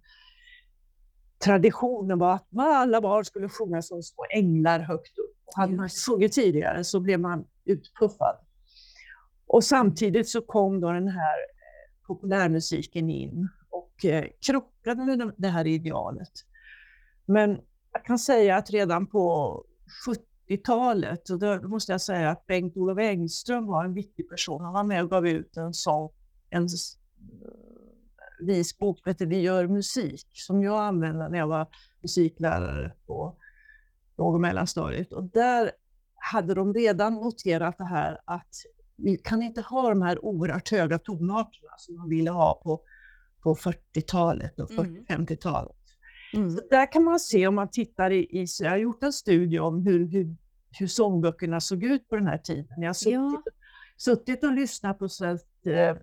traditionen 1.44 2.18
var 2.18 2.34
att 2.34 2.46
alla 2.56 3.00
barn 3.00 3.24
skulle 3.24 3.48
sjunga 3.48 3.82
som 3.82 4.02
små 4.02 4.24
änglar 4.30 4.80
högt 4.80 5.18
upp. 5.18 5.36
Hade 5.56 5.72
man 5.72 5.88
sjungit 5.88 6.32
tidigare 6.32 6.84
så 6.84 7.00
blev 7.00 7.20
man 7.20 7.44
utpuffad. 7.64 8.36
Och 9.46 9.64
samtidigt 9.64 10.28
så 10.28 10.40
kom 10.40 10.80
då 10.80 10.92
den 10.92 11.08
här 11.08 11.38
eh, 11.38 12.06
populärmusiken 12.06 13.10
in 13.10 13.48
och 13.70 14.04
eh, 14.04 14.24
krockade 14.46 15.04
med 15.04 15.32
det 15.36 15.48
här 15.48 15.66
idealet. 15.66 16.32
Men 17.24 17.60
jag 17.92 18.04
kan 18.04 18.18
säga 18.18 18.56
att 18.56 18.70
redan 18.70 19.06
på 19.06 19.64
70-talet, 20.48 21.30
och 21.30 21.38
då 21.38 21.68
måste 21.68 21.92
jag 21.92 22.00
säga 22.00 22.30
att 22.30 22.46
Bengt-Olof 22.46 22.98
Engström 22.98 23.66
var 23.66 23.84
en 23.84 23.94
viktig 23.94 24.30
person. 24.30 24.64
Han 24.64 24.72
var 24.72 24.84
med 24.84 25.02
och 25.02 25.10
gav 25.10 25.26
ut 25.26 25.56
en 25.56 25.74
sång, 25.74 26.10
en 26.50 26.68
som 28.46 29.10
heter 29.10 29.26
Vi 29.26 29.40
gör 29.40 29.68
musik, 29.68 30.26
som 30.32 30.62
jag 30.62 30.80
använde 30.80 31.28
när 31.28 31.38
jag 31.38 31.46
var 31.46 31.66
musiklärare 32.02 32.92
på 33.06 33.36
låg 34.18 34.34
och 34.34 34.40
mellanstadiet. 34.40 35.12
Och 35.12 35.24
där 35.24 35.70
hade 36.14 36.54
de 36.54 36.74
redan 36.74 37.14
noterat 37.14 37.78
det 37.78 37.84
här 37.84 38.20
att 38.24 38.54
vi 38.96 39.16
kan 39.16 39.42
inte 39.42 39.60
ha 39.60 39.88
de 39.88 40.02
här 40.02 40.24
oerhört 40.24 40.70
höga 40.70 40.98
tonarterna 40.98 41.70
som 41.76 41.96
de 41.96 42.08
ville 42.08 42.30
ha 42.30 42.60
på, 42.64 42.80
på 43.42 43.54
40-talet 43.54 44.60
och 44.60 44.70
50-talet. 44.70 45.76
Mm. 46.32 46.48
mm. 46.48 46.60
där 46.70 46.92
kan 46.92 47.04
man 47.04 47.20
se 47.20 47.46
om 47.46 47.54
man 47.54 47.70
tittar 47.70 48.10
i, 48.10 48.42
i 48.42 48.46
jag 48.60 48.70
har 48.70 48.76
gjort 48.76 49.02
en 49.02 49.12
studie 49.12 49.58
om 49.58 49.86
hur, 49.86 50.06
hur, 50.06 50.36
hur 50.78 50.86
sångböckerna 50.86 51.60
såg 51.60 51.84
ut 51.84 52.08
på 52.08 52.16
den 52.16 52.26
här 52.26 52.38
tiden. 52.38 52.66
Jag 52.76 52.88
har 52.88 52.94
suttit, 52.94 53.14
ja. 53.14 53.42
suttit 53.96 54.44
och 54.44 54.52
lyssnat 54.52 54.98
på 54.98 55.08
svenskt 55.08 55.66
eh, 55.66 55.88
eh, 55.88 55.96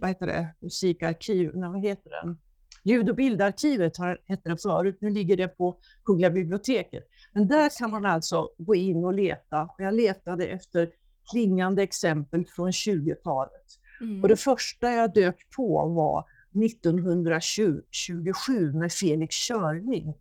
vad 0.00 0.10
heter 0.10 0.26
det, 0.26 0.54
musikarkiv, 0.60 1.50
nej, 1.54 1.70
vad 1.70 1.82
heter 1.82 2.10
den? 2.10 2.38
Ljud 2.84 3.10
och 3.10 3.16
bildarkivet 3.16 3.92
hette 4.26 4.48
det 4.48 4.62
förut, 4.62 4.98
nu 5.00 5.10
ligger 5.10 5.36
det 5.36 5.48
på 5.48 5.78
Kungliga 6.04 6.30
biblioteket. 6.30 7.04
Men 7.32 7.48
där 7.48 7.78
kan 7.78 7.90
man 7.90 8.04
alltså 8.04 8.50
gå 8.58 8.74
in 8.74 9.04
och 9.04 9.14
leta. 9.14 9.68
Jag 9.78 9.94
letade 9.94 10.46
efter 10.46 10.90
klingande 11.30 11.82
exempel 11.82 12.46
från 12.46 12.70
20-talet. 12.70 13.78
Mm. 14.00 14.22
Och 14.22 14.28
det 14.28 14.36
första 14.36 14.92
jag 14.92 15.14
dök 15.14 15.50
på 15.56 15.88
var 15.88 16.24
1927 16.64 18.72
med 18.72 18.92
Felix 18.92 19.36
Körling 19.36 20.14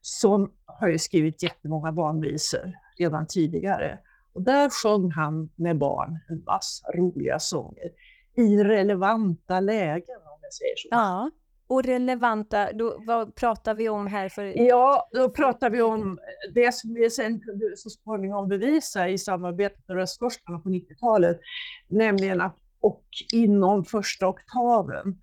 som 0.00 0.52
har 0.64 0.88
ju 0.88 0.98
skrivit 0.98 1.42
jättemånga 1.42 1.92
barnvisor 1.92 2.72
redan 2.98 3.26
tidigare. 3.26 3.98
Och 4.32 4.42
där 4.42 4.70
sjöng 4.70 5.10
han 5.10 5.50
med 5.54 5.78
barn 5.78 6.18
en 6.28 6.44
massa 6.44 6.92
roliga 6.92 7.38
sånger 7.38 7.90
i 8.36 8.64
relevanta 8.64 9.60
lägen 9.60 10.16
om 10.16 10.38
jag 10.42 10.52
säger 10.52 10.76
så. 10.76 10.88
Ja. 10.90 11.30
Och 11.68 11.84
relevanta, 11.84 12.72
då, 12.72 13.02
vad 13.06 13.34
pratar 13.34 13.74
vi 13.74 13.88
om 13.88 14.06
här? 14.06 14.28
För... 14.28 14.44
Ja, 14.68 15.08
då 15.12 15.30
pratar 15.30 15.70
vi 15.70 15.82
om 15.82 16.18
det 16.54 16.74
som 16.74 16.94
vi 16.94 17.10
sen 17.10 17.40
kunde 17.40 17.76
så 17.76 17.90
småningom 17.90 18.48
bevisa 18.48 19.08
i 19.08 19.18
samarbetet 19.18 19.88
med 19.88 19.96
röstforskarna 19.96 20.58
på 20.58 20.68
90-talet, 20.68 21.40
nämligen 21.88 22.40
att 22.40 22.56
och 22.80 23.04
inom 23.32 23.84
första 23.84 24.28
oktaven. 24.28 25.20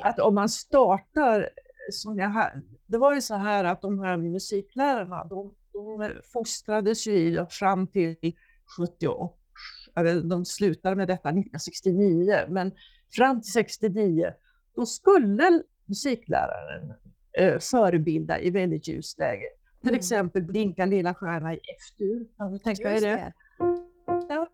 Att 0.00 0.20
om 0.20 0.34
man 0.34 0.48
startar, 0.48 1.48
som 1.90 2.18
jag, 2.18 2.50
det 2.86 2.98
var 2.98 3.14
ju 3.14 3.20
så 3.20 3.34
här 3.34 3.64
att 3.64 3.82
de 3.82 3.98
här 4.00 4.16
musiklärarna, 4.16 5.24
de, 5.24 5.54
de 5.72 6.12
fostrades 6.32 7.06
ju 7.06 7.46
fram 7.50 7.86
till 7.86 8.16
78, 8.78 9.34
de 10.24 10.44
slutade 10.44 10.96
med 10.96 11.08
detta 11.08 11.28
1969, 11.28 12.44
men 12.48 12.72
fram 13.16 13.42
till 13.42 13.52
69 13.52 14.32
då 14.76 14.86
skulle 14.86 15.62
musikläraren 15.86 16.92
eh, 17.38 17.58
förebilda 17.58 18.40
i 18.40 18.50
väldigt 18.50 18.88
ljust 18.88 19.18
läge. 19.18 19.46
Till 19.80 19.88
mm. 19.88 19.98
exempel 19.98 20.42
Blinka 20.42 20.86
lilla 20.86 21.14
stjärna 21.14 21.54
i 21.54 21.56
F-dur. 21.56 22.26
Kan 22.36 22.52
du 22.52 22.58
tänka 22.58 22.88
dig 22.88 23.00
det? 23.00 23.32
Ja. 24.28 24.46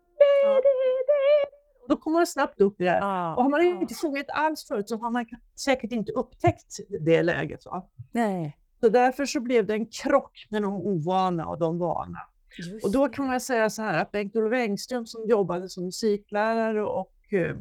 Då 1.87 1.97
kommer 1.97 2.17
man 2.19 2.27
snabbt 2.27 2.61
upp 2.61 2.81
i 2.81 2.83
det. 2.83 2.99
Ah, 3.03 3.35
och 3.35 3.43
har 3.43 3.49
man 3.49 3.59
ah. 3.59 3.63
inte 3.63 3.93
sjungit 3.93 4.29
alls 4.29 4.67
förut 4.67 4.89
så 4.89 4.97
har 4.97 5.11
man 5.11 5.25
säkert 5.65 5.91
inte 5.91 6.11
upptäckt 6.11 6.77
det 6.99 7.23
läget. 7.23 7.65
Va? 7.65 7.89
Nej. 8.11 8.57
Så 8.79 8.89
därför 8.89 9.25
så 9.25 9.39
blev 9.39 9.65
det 9.65 9.73
en 9.73 9.85
krock 9.85 10.47
med 10.49 10.61
de 10.61 10.73
ovana 10.73 11.47
och 11.47 11.59
de 11.59 11.77
vana. 11.77 12.19
Just 12.57 12.85
och 12.85 12.91
då 12.91 13.09
kan 13.09 13.27
man 13.27 13.41
säga 13.41 13.69
så 13.69 13.81
här 13.81 14.01
att 14.01 14.11
Bengt-Olof 14.11 14.53
Engström 14.53 15.05
som 15.05 15.27
jobbade 15.27 15.69
som 15.69 15.85
musiklärare 15.85 16.83
och 16.83 17.33
eh, 17.33 17.55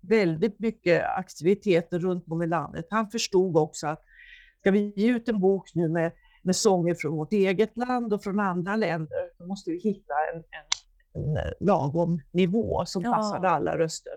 väldigt 0.00 0.58
mycket 0.58 1.04
aktiviteter 1.04 1.98
runt 1.98 2.24
om 2.28 2.42
i 2.42 2.46
landet. 2.46 2.86
Han 2.90 3.10
förstod 3.10 3.56
också 3.56 3.86
att 3.86 4.02
ska 4.60 4.70
vi 4.70 4.92
ge 4.96 5.10
ut 5.10 5.28
en 5.28 5.40
bok 5.40 5.74
nu 5.74 5.88
med 5.88 6.12
med 6.42 6.56
sånger 6.56 6.94
från 6.94 7.16
vårt 7.16 7.32
eget 7.32 7.76
land 7.76 8.12
och 8.12 8.22
från 8.22 8.40
andra 8.40 8.76
länder. 8.76 9.30
Då 9.38 9.46
måste 9.46 9.70
vi 9.70 9.78
hitta 9.78 10.14
en, 10.34 10.38
en, 10.38 11.36
en 11.36 11.54
lagom 11.60 12.20
nivå 12.30 12.84
som 12.86 13.02
ja. 13.02 13.14
passade 13.14 13.48
alla 13.48 13.78
röster. 13.78 14.12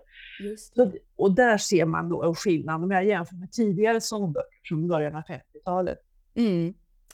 Så, 0.58 0.92
och 1.16 1.36
där 1.36 1.58
ser 1.58 1.86
man 1.86 2.10
då 2.10 2.36
skillnaden 2.36 2.84
om 2.84 2.92
jag 2.92 3.06
jämför 3.06 3.36
med 3.36 3.52
tidigare 3.52 4.02
sångböcker 4.02 4.60
från 4.70 4.88
början 4.88 5.16
av 5.16 5.22
50-talet. 5.22 6.00
Mm. 6.36 6.74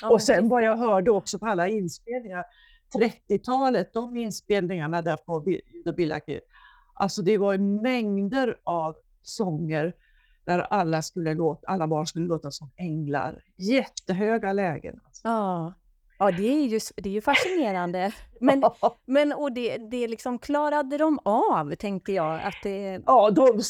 Och 0.09 0.21
sen 0.21 0.49
vad 0.49 0.63
jag 0.63 0.77
hörde 0.77 1.11
också 1.11 1.39
på 1.39 1.45
alla 1.45 1.67
inspelningar, 1.67 2.45
30-talet, 2.95 3.93
de 3.93 4.17
inspelningarna 4.17 5.01
där 5.01 5.17
på 5.17 5.45
The 5.85 5.91
Billaki, 5.91 6.39
alltså 6.93 7.21
det 7.21 7.37
var 7.37 7.57
mängder 7.57 8.57
av 8.63 8.95
sånger 9.21 9.93
där 10.45 10.59
alla, 10.59 11.01
skulle 11.01 11.33
låta, 11.33 11.67
alla 11.67 11.87
barn 11.87 12.07
skulle 12.07 12.27
låta 12.27 12.51
som 12.51 12.71
änglar. 12.77 13.43
Jättehöga 13.57 14.53
lägen. 14.53 14.99
Alltså. 15.05 15.27
Ja. 15.27 15.73
Ja, 16.21 16.31
det 16.31 16.43
är 16.43 16.67
ju, 16.67 16.79
det 16.95 17.09
är 17.09 17.13
ju 17.13 17.21
fascinerande. 17.21 18.11
Men, 18.39 18.63
men 19.05 19.33
och 19.33 19.51
det, 19.51 19.77
det 19.77 20.07
liksom 20.07 20.39
klarade 20.39 20.97
de 20.97 21.19
av, 21.25 21.75
tänkte 21.75 22.11
jag? 22.11 22.41
Att 22.43 22.55
det... 22.63 23.01
Ja, 23.05 23.29
de, 23.29 23.61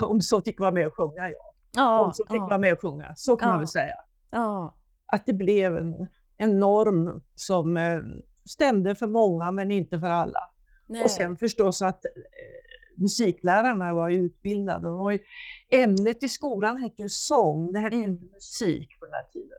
de 0.00 0.20
som 0.20 0.42
fick 0.42 0.60
vara 0.60 0.70
med 0.70 0.86
och 0.86 0.96
sjunga, 0.96 1.30
ja. 1.30 1.52
ja 1.76 2.02
de 2.02 2.12
som 2.12 2.26
fick 2.26 2.40
ja. 2.40 2.46
vara 2.46 2.58
med 2.58 2.72
och 2.72 2.80
sjunga, 2.80 3.14
så 3.16 3.36
kan 3.36 3.48
ja. 3.48 3.52
man 3.52 3.60
väl 3.60 3.68
säga. 3.68 3.94
Ja. 4.30 4.74
Att 5.12 5.26
det 5.26 5.32
blev 5.32 5.76
en, 5.76 6.06
en 6.36 6.58
norm 6.58 7.22
som 7.34 7.76
eh, 7.76 8.00
stämde 8.44 8.94
för 8.94 9.06
många, 9.06 9.50
men 9.50 9.70
inte 9.70 10.00
för 10.00 10.06
alla. 10.06 10.50
Nej. 10.86 11.04
Och 11.04 11.10
sen 11.10 11.36
förstås 11.36 11.82
att 11.82 12.04
eh, 12.04 12.10
musiklärarna 12.94 13.94
var 13.94 14.10
utbildade. 14.10 14.88
Och 14.88 15.12
ämnet 15.70 16.22
i 16.22 16.28
skolan 16.28 16.76
hette 16.76 17.08
sång, 17.08 17.72
det 17.72 17.78
hette 17.78 17.96
mm. 17.96 18.10
inte 18.10 18.34
musik 18.34 19.00
på 19.00 19.06
den 19.06 19.14
här 19.14 19.24
tiden. 19.32 19.58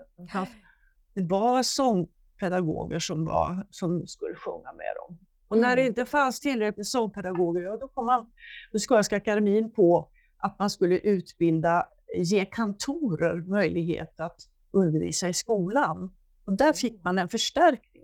Det 1.14 1.22
var 1.24 1.64
sångpedagoger 1.64 3.00
som, 3.00 3.26
var, 3.26 3.68
som 3.70 4.08
skulle 4.08 4.36
sjunga 4.36 4.74
med 4.74 4.94
dem. 4.96 5.18
Och 5.48 5.58
när 5.58 5.76
det 5.76 5.82
mm. 5.82 5.90
inte 5.90 6.06
fanns 6.06 6.40
tillräckligt 6.40 6.78
med 6.78 6.88
sångpedagoger, 6.88 7.62
ja, 7.62 7.78
då 7.78 7.88
kom 7.88 8.06
man, 8.06 8.32
Musikaliska 8.72 9.16
akademin 9.16 9.72
på 9.72 10.10
att 10.38 10.60
man 10.60 10.70
skulle 10.70 10.98
utbilda, 10.98 11.88
ge 12.16 12.46
kantorer 12.46 13.36
möjlighet 13.36 14.20
att 14.20 14.42
undervisa 14.72 15.30
i 15.30 15.34
skolan. 15.34 16.12
Och 16.46 16.54
där 16.54 16.74
fick 16.74 17.04
man 17.04 17.20
en 17.20 17.30
förstärkning. 17.30 18.04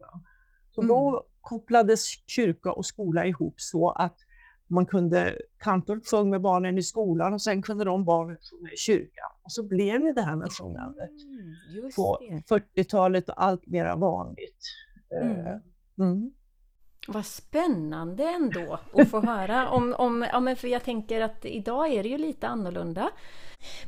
Så 0.72 0.82
mm. 0.82 0.88
då 0.88 1.26
kopplades 1.42 2.06
kyrka 2.28 2.72
och 2.72 2.86
skola 2.86 3.26
ihop 3.26 3.56
så 3.58 3.90
att 3.90 4.18
man 4.68 4.86
kunde, 4.86 5.38
kantorn 5.58 6.02
sjöng 6.02 6.30
med 6.30 6.42
barnen 6.42 6.78
i 6.78 6.84
skolan 6.84 7.34
och 7.34 7.42
sen 7.42 7.62
kunde 7.62 7.84
de 7.84 8.06
barnen 8.06 8.38
sjunga 8.52 8.72
i 8.72 8.78
kyrkan. 8.78 9.32
Och 9.44 9.52
så 9.52 9.64
blev 9.64 10.02
det 10.02 10.14
det 10.14 10.22
här 10.22 10.36
med 10.36 10.52
sjungandet 10.52 11.10
mm, 11.10 11.92
på 11.96 12.20
40-talet 12.50 13.30
och 13.30 13.44
allt 13.44 13.68
mera 13.68 13.96
vanligt. 13.96 14.64
Mm. 15.22 15.46
Eh, 15.46 15.56
mm. 16.00 16.32
Vad 17.08 17.26
spännande 17.26 18.24
ändå 18.24 18.80
att 18.94 19.10
få 19.10 19.22
höra 19.22 19.70
om, 19.70 19.96
om, 19.98 20.26
ja 20.32 20.40
men 20.40 20.56
för 20.56 20.68
jag 20.68 20.84
tänker 20.84 21.22
att 21.22 21.46
idag 21.46 21.94
är 21.94 22.04
det 22.04 22.10
ju 22.10 22.18
lite 22.18 22.48
annorlunda. 22.48 23.10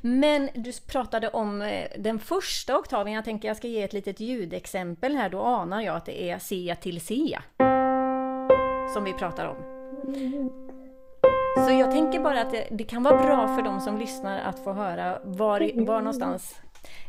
Men 0.01 0.49
du 0.53 0.71
pratade 0.91 1.29
om 1.29 1.61
eh, 1.61 1.85
den 1.97 2.19
första 2.19 2.77
oktaven, 2.77 3.13
jag 3.13 3.25
tänker 3.25 3.47
jag 3.47 3.57
ska 3.57 3.67
ge 3.67 3.83
ett 3.83 3.93
litet 3.93 4.19
ljudexempel 4.19 5.15
här, 5.15 5.29
då 5.29 5.41
anar 5.41 5.81
jag 5.81 5.95
att 5.95 6.05
det 6.05 6.29
är 6.29 6.39
C 6.39 6.75
till 6.81 7.01
C 7.01 7.39
som 8.93 9.03
vi 9.03 9.13
pratar 9.13 9.45
om. 9.45 9.57
Så 11.65 11.71
jag 11.71 11.91
tänker 11.91 12.19
bara 12.19 12.41
att 12.41 12.51
det, 12.51 12.67
det, 12.71 12.83
kan 12.83 13.03
vara 13.03 13.23
bra 13.23 13.55
för 13.55 13.61
de 13.61 13.79
som 13.79 13.97
lyssnar 13.97 14.39
att 14.39 14.63
få 14.63 14.73
höra 14.73 15.19
var, 15.23 15.85
var 15.85 15.99
någonstans 15.99 16.55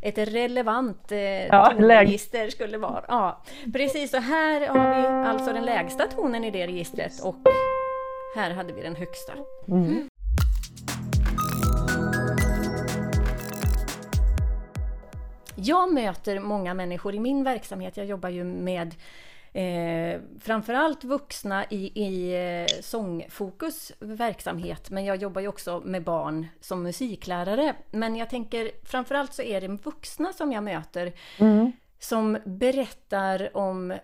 ett 0.00 0.18
relevant 0.18 1.12
eh, 1.12 1.46
ja, 1.46 1.72
tonregister 1.76 2.50
skulle 2.50 2.78
vara. 2.78 3.04
Ja, 3.08 3.42
precis, 3.73 4.10
så 4.10 4.16
här 4.16 4.66
har 4.66 5.00
vi 5.00 5.28
alltså 5.28 5.52
den 5.52 5.64
lägsta 5.64 6.06
tonen 6.06 6.45
i 6.45 6.50
det 6.50 6.66
registret 6.66 7.21
och 7.23 7.36
här 8.36 8.50
hade 8.50 8.73
vi 8.73 8.82
den 8.82 8.97
högsta. 8.97 9.32
Mm. 9.68 10.08
Jag 15.54 15.92
möter 15.92 16.40
många 16.40 16.75
människor 16.75 17.14
i 17.14 17.21
min 17.21 17.45
verksamhet. 17.45 17.97
Jag 17.97 18.06
jobbar 18.06 18.28
ju 18.28 18.45
med 18.45 18.95
eh, 19.52 20.21
framförallt 20.41 21.04
vuxna 21.04 21.65
i, 21.71 22.02
i 22.04 22.34
eh, 22.34 22.80
sångfokus 22.80 23.93
verksamhet, 23.99 24.91
men 24.91 25.04
jag 25.04 25.17
jobbar 25.17 25.41
ju 25.41 25.49
också 25.49 25.82
med 25.84 26.04
barn 26.04 26.47
som 26.60 26.82
musiklärare. 26.82 27.75
Men 27.91 28.17
jag 28.17 28.30
tänker 28.30 28.71
framförallt 28.84 29.34
så 29.34 29.43
är 29.43 29.60
det 29.60 29.69
vuxna 29.69 30.32
som 30.32 30.52
jag 30.52 30.65
möter 30.65 31.13
mm. 31.39 31.73
som 31.99 32.39
berättar 32.45 33.56
om 33.56 33.95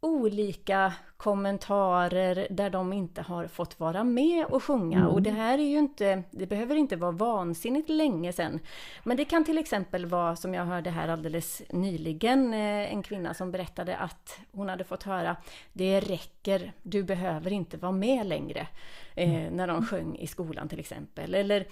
olika 0.00 0.92
kommentarer 1.16 2.46
där 2.50 2.70
de 2.70 2.92
inte 2.92 3.22
har 3.22 3.46
fått 3.46 3.80
vara 3.80 4.04
med 4.04 4.46
och 4.46 4.62
sjunga. 4.62 4.98
Mm. 4.98 5.08
Och 5.08 5.22
det 5.22 5.30
här 5.30 5.58
är 5.58 5.62
ju 5.62 5.78
inte, 5.78 6.22
det 6.30 6.46
behöver 6.46 6.76
inte 6.76 6.96
vara 6.96 7.10
vansinnigt 7.10 7.88
länge 7.88 8.32
sedan. 8.32 8.60
Men 9.04 9.16
det 9.16 9.24
kan 9.24 9.44
till 9.44 9.58
exempel 9.58 10.06
vara, 10.06 10.36
som 10.36 10.54
jag 10.54 10.64
hörde 10.64 10.90
här 10.90 11.08
alldeles 11.08 11.62
nyligen, 11.70 12.54
eh, 12.54 12.92
en 12.92 13.02
kvinna 13.02 13.34
som 13.34 13.50
berättade 13.50 13.96
att 13.96 14.40
hon 14.52 14.68
hade 14.68 14.84
fått 14.84 15.02
höra 15.02 15.36
Det 15.72 16.00
räcker, 16.00 16.72
du 16.82 17.02
behöver 17.02 17.52
inte 17.52 17.76
vara 17.76 17.92
med 17.92 18.26
längre. 18.26 18.66
Eh, 19.14 19.34
mm. 19.34 19.56
När 19.56 19.66
de 19.66 19.86
sjöng 19.86 20.16
i 20.16 20.26
skolan 20.26 20.68
till 20.68 20.80
exempel. 20.80 21.34
Eller 21.34 21.66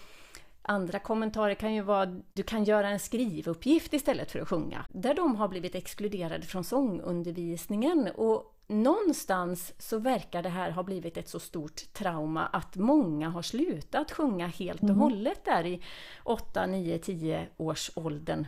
Andra 0.71 0.99
kommentarer 0.99 1.55
kan 1.55 1.75
ju 1.75 1.83
vara 1.83 2.07
du 2.33 2.43
kan 2.43 2.65
göra 2.65 2.89
en 2.89 2.99
skrivuppgift 2.99 3.93
istället 3.93 4.31
för 4.31 4.39
att 4.39 4.49
sjunga. 4.49 4.85
Där 4.89 5.15
de 5.15 5.37
har 5.37 5.49
blivit 5.49 5.75
exkluderade 5.75 6.47
från 6.47 6.65
sångundervisningen. 6.65 8.09
Och 8.15 8.55
någonstans 8.67 9.73
så 9.79 9.99
verkar 9.99 10.43
det 10.43 10.49
här 10.49 10.71
ha 10.71 10.83
blivit 10.83 11.17
ett 11.17 11.29
så 11.29 11.41
stort 11.41 11.93
trauma 11.93 12.47
att 12.47 12.77
många 12.77 13.29
har 13.29 13.43
slutat 13.43 14.13
sjunga 14.13 14.47
helt 14.47 14.83
och 14.83 14.89
mm. 14.89 15.01
hållet 15.01 15.45
där 15.45 15.67
i 15.67 15.83
8, 16.25 16.67
9, 16.67 16.99
10 16.99 17.49
års 17.57 17.91
åldern. 17.95 18.47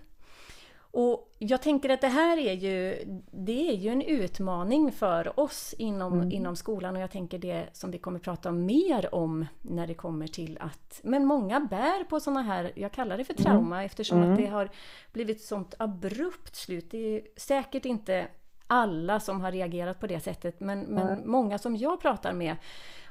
Och 0.92 1.36
jag 1.38 1.62
tänker 1.62 1.88
att 1.88 2.00
det 2.00 2.08
här 2.08 2.36
är 2.38 2.52
ju, 2.52 3.04
det 3.30 3.70
är 3.70 3.74
ju 3.74 3.90
en 3.90 4.02
utmaning 4.02 4.92
för 4.92 5.40
oss 5.40 5.74
inom, 5.78 6.12
mm. 6.12 6.32
inom 6.32 6.56
skolan 6.56 6.96
och 6.96 7.02
jag 7.02 7.10
tänker 7.10 7.38
det 7.38 7.68
som 7.72 7.90
vi 7.90 7.98
kommer 7.98 8.18
prata 8.18 8.52
mer 8.52 9.14
om 9.14 9.46
när 9.62 9.86
det 9.86 9.94
kommer 9.94 10.26
till 10.26 10.58
att, 10.60 11.00
men 11.02 11.26
många 11.26 11.60
bär 11.60 12.04
på 12.04 12.20
sådana 12.20 12.42
här, 12.42 12.72
jag 12.74 12.92
kallar 12.92 13.18
det 13.18 13.24
för 13.24 13.34
mm. 13.34 13.44
trauma 13.44 13.76
mm. 13.76 13.86
eftersom 13.86 14.18
mm. 14.18 14.32
att 14.32 14.38
det 14.38 14.46
har 14.46 14.70
blivit 15.12 15.40
sånt 15.40 15.74
abrupt 15.78 16.56
slut. 16.56 16.90
Det 16.90 17.16
är 17.16 17.22
säkert 17.36 17.84
inte 17.84 18.28
alla 18.66 19.20
som 19.20 19.40
har 19.40 19.52
reagerat 19.52 20.00
på 20.00 20.06
det 20.06 20.20
sättet 20.20 20.60
men, 20.60 20.80
men 20.80 21.30
många 21.30 21.58
som 21.58 21.76
jag 21.76 22.00
pratar 22.00 22.32
med 22.32 22.56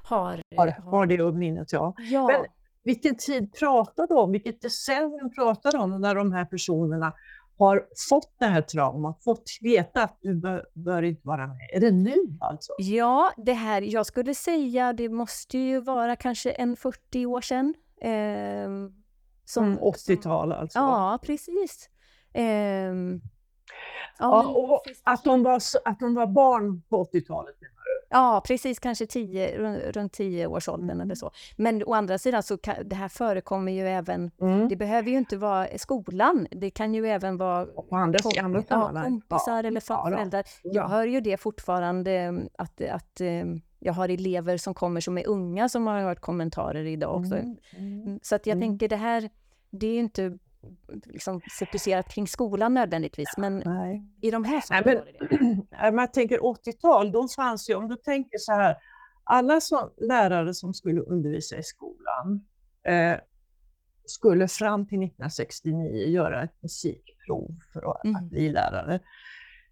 har... 0.03 0.41
Har, 0.55 0.67
har 0.67 1.05
det 1.05 1.21
upp 1.21 1.35
minnet 1.35 1.73
ja. 1.73 1.93
ja. 1.97 2.27
Men 2.27 2.45
vilken 2.83 3.17
tid 3.17 3.53
pratar 3.53 4.07
du 4.07 4.15
om? 4.15 4.31
Vilket 4.31 4.61
decennium 4.61 5.31
pratar 5.35 5.71
du 5.71 5.77
om 5.77 6.01
när 6.01 6.15
de 6.15 6.31
här 6.31 6.45
personerna 6.45 7.13
har 7.59 7.87
fått 8.09 8.35
det 8.39 8.45
här 8.45 8.61
traumat, 8.61 9.23
fått 9.23 9.43
veta 9.61 10.03
att 10.03 10.17
du 10.21 10.35
bör, 10.35 10.65
bör, 10.73 11.03
inte 11.03 11.27
vara 11.27 11.47
med. 11.47 11.69
Är 11.73 11.79
det 11.79 11.91
nu 11.91 12.15
alltså? 12.39 12.73
Ja, 12.77 13.31
det 13.37 13.53
här, 13.53 13.81
jag 13.81 14.05
skulle 14.05 14.35
säga 14.35 14.93
det 14.93 15.09
måste 15.09 15.57
ju 15.57 15.81
vara 15.81 16.15
kanske 16.15 16.51
en 16.51 16.75
40 16.75 17.25
år 17.25 17.41
sedan. 17.41 17.73
Eh, 18.01 18.69
som, 19.45 19.65
mm, 19.65 19.79
80-tal 19.79 20.51
alltså? 20.51 20.79
Ja, 20.79 21.19
precis. 21.23 21.89
Eh, 22.33 22.43
ja, 22.43 22.91
ja, 24.19 24.47
och 24.47 24.83
att, 25.03 25.23
de 25.23 25.43
var, 25.43 25.61
att 25.85 25.99
de 25.99 26.15
var 26.15 26.27
barn 26.27 26.81
på 26.89 27.03
80-talet 27.03 27.55
Ja, 28.09 28.41
precis, 28.45 28.79
kanske 28.79 29.05
tio, 29.05 29.57
runt 29.91 30.13
10 30.13 30.47
års 30.47 30.69
åldern 30.69 30.89
mm. 30.89 31.01
eller 31.01 31.15
så. 31.15 31.31
Men 31.55 31.83
å 31.83 31.93
andra 31.93 32.17
sidan 32.17 32.43
så 32.43 32.57
kan, 32.57 32.75
det 32.85 32.95
här 32.95 33.09
förekommer 33.09 33.71
ju 33.71 33.87
även, 33.87 34.31
mm. 34.41 34.69
det 34.69 34.75
behöver 34.75 35.11
ju 35.11 35.17
inte 35.17 35.37
vara 35.37 35.67
skolan, 35.77 36.47
det 36.51 36.69
kan 36.69 36.93
ju 36.93 37.07
även 37.07 37.37
vara 37.37 37.65
på 37.65 37.95
andra, 37.95 38.19
kom, 38.19 38.31
andra 38.45 38.63
ja, 38.69 39.01
kompisar 39.03 39.63
ja. 39.63 39.67
eller 39.67 39.81
föräldrar. 39.81 40.43
Ja, 40.63 40.71
jag 40.73 40.87
hör 40.87 41.05
ju 41.05 41.21
det 41.21 41.37
fortfarande 41.37 42.11
mm, 42.11 42.49
att, 42.57 42.81
att 42.81 43.21
mm, 43.21 43.61
jag 43.79 43.93
har 43.93 44.09
elever 44.09 44.57
som 44.57 44.73
kommer 44.73 45.01
som 45.01 45.17
är 45.17 45.27
unga 45.27 45.69
som 45.69 45.87
har 45.87 46.01
hört 46.01 46.19
kommentarer 46.19 46.85
idag 46.85 47.15
också. 47.15 47.35
Mm. 47.35 47.57
Mm. 47.77 48.19
Så 48.23 48.35
att 48.35 48.47
jag 48.47 48.59
tänker 48.59 48.87
det 48.87 48.95
här, 48.95 49.29
det 49.69 49.87
är 49.87 49.93
ju 49.93 49.99
inte 49.99 50.37
liksom 51.05 51.41
fokuserat 51.59 52.13
kring 52.13 52.27
skolan 52.27 52.73
nödvändigtvis, 52.73 53.37
men 53.37 53.57
Nej. 53.65 54.03
i 54.21 54.31
de 54.31 54.43
här 54.43 54.63
Nej, 54.69 55.03
men, 55.71 55.95
Man 55.95 56.07
tänker 56.13 56.39
80-tal, 56.39 57.11
då 57.11 57.27
fanns 57.27 57.69
ju, 57.69 57.75
om 57.75 57.87
du 57.87 57.95
tänker 57.95 58.37
så 58.37 58.51
här, 58.51 58.75
alla 59.23 59.61
som, 59.61 59.91
lärare 59.97 60.53
som 60.53 60.73
skulle 60.73 61.01
undervisa 61.01 61.57
i 61.57 61.63
skolan 61.63 62.45
eh, 62.83 63.19
skulle 64.05 64.47
fram 64.47 64.87
till 64.87 64.97
1969 64.97 66.07
göra 66.07 66.43
ett 66.43 66.61
musikprov 66.61 67.55
för 67.73 67.91
att, 67.91 68.05
mm. 68.05 68.15
att 68.15 68.23
bli 68.23 68.49
lärare. 68.49 68.99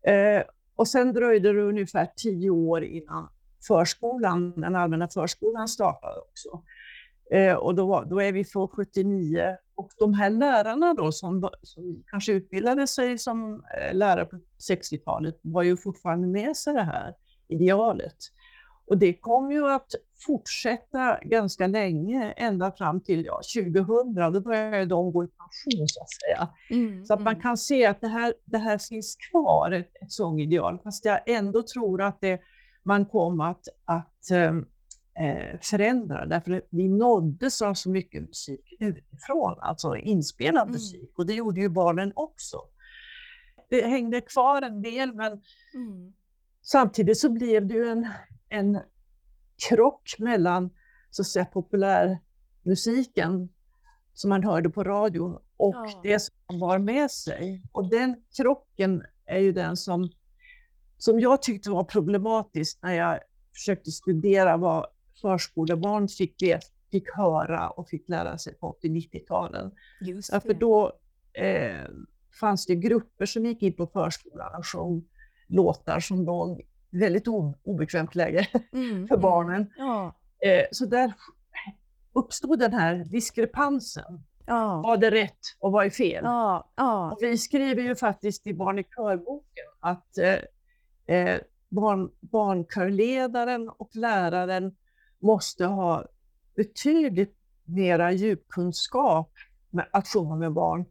Eh, 0.02 0.44
och 0.76 0.88
sen 0.88 1.14
dröjde 1.14 1.54
det 1.54 1.62
ungefär 1.62 2.12
tio 2.16 2.50
år 2.50 2.84
innan 2.84 3.30
förskolan, 3.68 4.62
den 4.62 4.76
allmänna 4.76 5.08
förskolan 5.08 5.68
startade 5.68 6.20
också. 6.20 6.64
Eh, 7.32 7.54
och 7.54 7.76
då, 7.76 8.04
då 8.10 8.22
är 8.22 8.32
vi 8.32 8.44
från 8.46 8.68
79. 8.68 9.58
Och 9.76 9.90
de 9.98 10.14
här 10.14 10.30
lärarna 10.30 10.94
då 10.94 11.12
som, 11.12 11.50
som 11.62 12.04
kanske 12.08 12.32
utbildade 12.32 12.88
sig 12.88 13.18
som 13.18 13.54
eh, 13.54 13.96
lärare 13.96 14.26
på 14.26 14.40
60-talet 14.70 15.40
var 15.42 15.64
ju 15.64 15.78
fortfarande 15.78 16.28
med 16.28 16.58
sig 16.58 16.74
det 16.74 16.84
här 16.84 17.14
idealet. 17.48 18.16
Och 18.88 18.98
det 18.98 19.14
kom 19.14 19.52
ju 19.52 19.68
att 19.68 19.92
fortsätta 20.26 21.20
ganska 21.24 21.68
länge, 21.68 22.32
ända 22.32 22.72
fram 22.72 23.02
till 23.02 23.26
ja, 23.26 23.42
2000. 23.56 24.34
Då 24.34 24.42
började 24.42 24.86
de 24.86 25.12
gå 25.12 25.24
i 25.24 25.28
pension 25.28 25.88
så 25.88 26.02
att 26.02 26.10
säga. 26.12 26.50
Mm, 26.70 27.06
så 27.06 27.14
att 27.14 27.22
man 27.22 27.34
mm. 27.34 27.42
kan 27.42 27.58
se 27.58 27.86
att 27.86 28.02
det 28.02 28.08
här, 28.08 28.34
det 28.46 28.58
här 28.58 28.78
finns 28.78 29.16
kvar, 29.32 29.72
ett, 29.72 29.92
ett 30.02 30.12
sångideal. 30.12 30.80
Fast 30.84 31.06
jag 31.06 31.20
ändå 31.26 31.64
tror 31.64 32.02
att 32.02 32.22
det, 32.22 32.42
man 32.84 33.06
kom 33.06 33.42
att, 33.42 33.68
att 33.86 34.32
ehm, 34.32 34.66
eh, 35.20 35.60
förändra, 35.62 36.26
därför 36.26 36.52
att 36.52 36.68
vi 36.70 36.88
nåddes 36.88 37.62
av 37.62 37.74
så 37.74 37.90
mycket 37.90 38.22
musik 38.22 38.74
utifrån, 38.80 39.56
alltså 39.60 39.96
inspelad 39.96 40.64
mm. 40.64 40.74
musik. 40.74 41.14
Och 41.18 41.26
det 41.26 41.34
gjorde 41.34 41.62
ju 41.62 41.70
barnen 41.70 42.12
också. 42.16 42.58
Det 43.70 43.88
hängde 43.88 44.22
kvar 44.22 44.62
en 44.62 44.82
del, 44.82 45.14
men 45.14 45.42
mm. 45.74 46.14
samtidigt 46.62 47.18
så 47.18 47.30
blev 47.30 47.68
det 47.68 47.74
ju 47.74 47.90
en 47.90 48.08
en 48.50 48.80
krock 49.70 50.16
mellan 50.20 50.70
så 51.10 51.22
att 51.22 51.28
säga, 51.28 51.46
populärmusiken 51.46 53.50
som 54.14 54.30
man 54.30 54.44
hörde 54.44 54.70
på 54.70 54.84
radio 54.84 55.42
och 55.58 55.76
ja. 55.76 56.00
det 56.04 56.20
som 56.20 56.36
man 56.52 56.60
bar 56.60 56.80
med 56.80 57.12
sig. 57.12 57.64
Och 57.72 57.90
den 57.90 58.16
krocken 58.38 59.04
är 59.26 59.40
ju 59.40 59.52
den 59.52 59.78
som, 59.78 60.10
som 60.98 61.20
jag 61.20 61.42
tyckte 61.42 61.70
var 61.70 61.84
problematisk 61.84 62.80
när 62.82 62.94
jag 62.94 63.20
försökte 63.54 63.92
studera 63.92 64.58
vad 64.58 64.86
förskolebarn 65.22 66.08
fick, 66.08 66.44
fick 66.92 67.16
höra 67.16 67.70
och 67.70 67.90
fick 67.90 68.10
lära 68.10 68.38
sig 68.38 68.54
på 68.54 68.78
80-90-talen. 68.84 69.72
För 70.44 70.54
då 70.54 70.92
eh, 71.34 71.88
fanns 72.40 72.66
det 72.66 72.76
grupper 72.76 73.26
som 73.26 73.46
gick 73.46 73.64
in 73.64 73.74
på 73.74 73.88
förskolan 73.88 74.56
och 74.58 74.66
sjöng 74.66 75.04
låtar 75.48 76.00
som 76.00 76.26
låg 76.26 76.68
väldigt 76.90 77.28
obekvämt 77.64 78.16
läge 78.16 78.48
mm, 78.74 79.08
för 79.08 79.16
mm. 79.16 79.22
barnen. 79.22 79.74
Ja. 79.78 80.16
Eh, 80.46 80.66
så 80.72 80.86
där 80.86 81.14
uppstod 82.14 82.60
den 82.60 82.74
här 82.74 82.96
diskrepansen. 82.96 84.24
Ja. 84.46 84.82
Vad 84.82 85.04
är 85.04 85.12
rätt 85.12 85.40
och 85.60 85.72
vad 85.72 85.86
är 85.86 85.90
fel? 85.90 86.22
Ja. 86.24 86.72
Ja. 86.76 87.12
Och 87.12 87.18
vi 87.22 87.38
skriver 87.38 87.84
ju 87.84 87.96
faktiskt 87.96 88.48
i 88.48 88.54
Barn 88.54 88.80
i 88.80 88.84
körboken 88.84 89.66
att 89.80 90.18
eh, 90.18 91.16
eh, 91.16 91.40
barn, 91.70 92.12
barnkörledaren 92.20 93.70
och 93.70 93.90
läraren 93.96 94.76
måste 95.20 95.66
ha 95.66 96.06
betydligt 96.56 97.36
mera 97.66 98.12
djupkunskap 98.12 99.32
med 99.70 99.88
att 99.92 100.08
sjunga 100.08 100.36
med 100.36 100.54
barn 100.54 100.86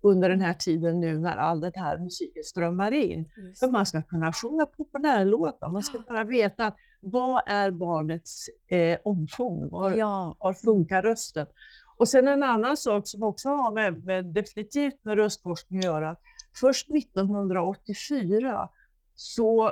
under 0.00 0.28
den 0.28 0.40
här 0.40 0.54
tiden 0.54 1.00
nu 1.00 1.18
när 1.18 1.36
all 1.36 1.60
den 1.60 1.72
här 1.74 1.98
musiken 1.98 2.44
strömmar 2.44 2.92
in. 2.92 3.30
Just. 3.36 3.60
För 3.60 3.68
man 3.68 3.86
ska 3.86 4.02
kunna 4.02 4.32
sjunga 4.32 4.66
populärlåtar, 4.66 5.68
man 5.68 5.82
ska 5.82 6.02
kunna 6.02 6.24
veta 6.24 6.72
vad 7.00 7.42
är 7.46 7.70
barnets 7.70 8.46
eh, 8.68 8.98
omfång, 9.04 9.68
var, 9.70 9.90
ja. 9.90 10.36
var 10.38 10.52
funkar 10.52 11.02
rösten? 11.02 11.46
Och 11.96 12.08
sen 12.08 12.28
en 12.28 12.42
annan 12.42 12.76
sak 12.76 13.08
som 13.08 13.22
också 13.22 13.48
har 13.48 13.72
med, 13.72 14.04
med 14.04 14.26
definitivt 14.26 15.04
med 15.04 15.16
röstforskning 15.16 15.78
att 15.78 15.84
göra. 15.84 16.16
Först 16.60 16.90
1984 16.90 18.68
så 19.14 19.66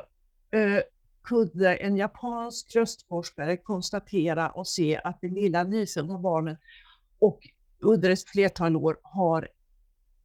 eh, 0.50 0.80
kunde 1.26 1.76
en 1.76 1.96
japansk 1.96 2.76
röstforskare 2.76 3.56
konstatera 3.56 4.50
och 4.50 4.68
se 4.68 5.00
att 5.04 5.18
det 5.20 5.28
lilla 5.28 5.64
nyfödda 5.64 6.18
barnet 6.18 6.58
och 7.18 7.40
under 7.80 8.10
ett 8.10 8.28
flertal 8.28 8.76
år 8.76 8.98
har 9.02 9.48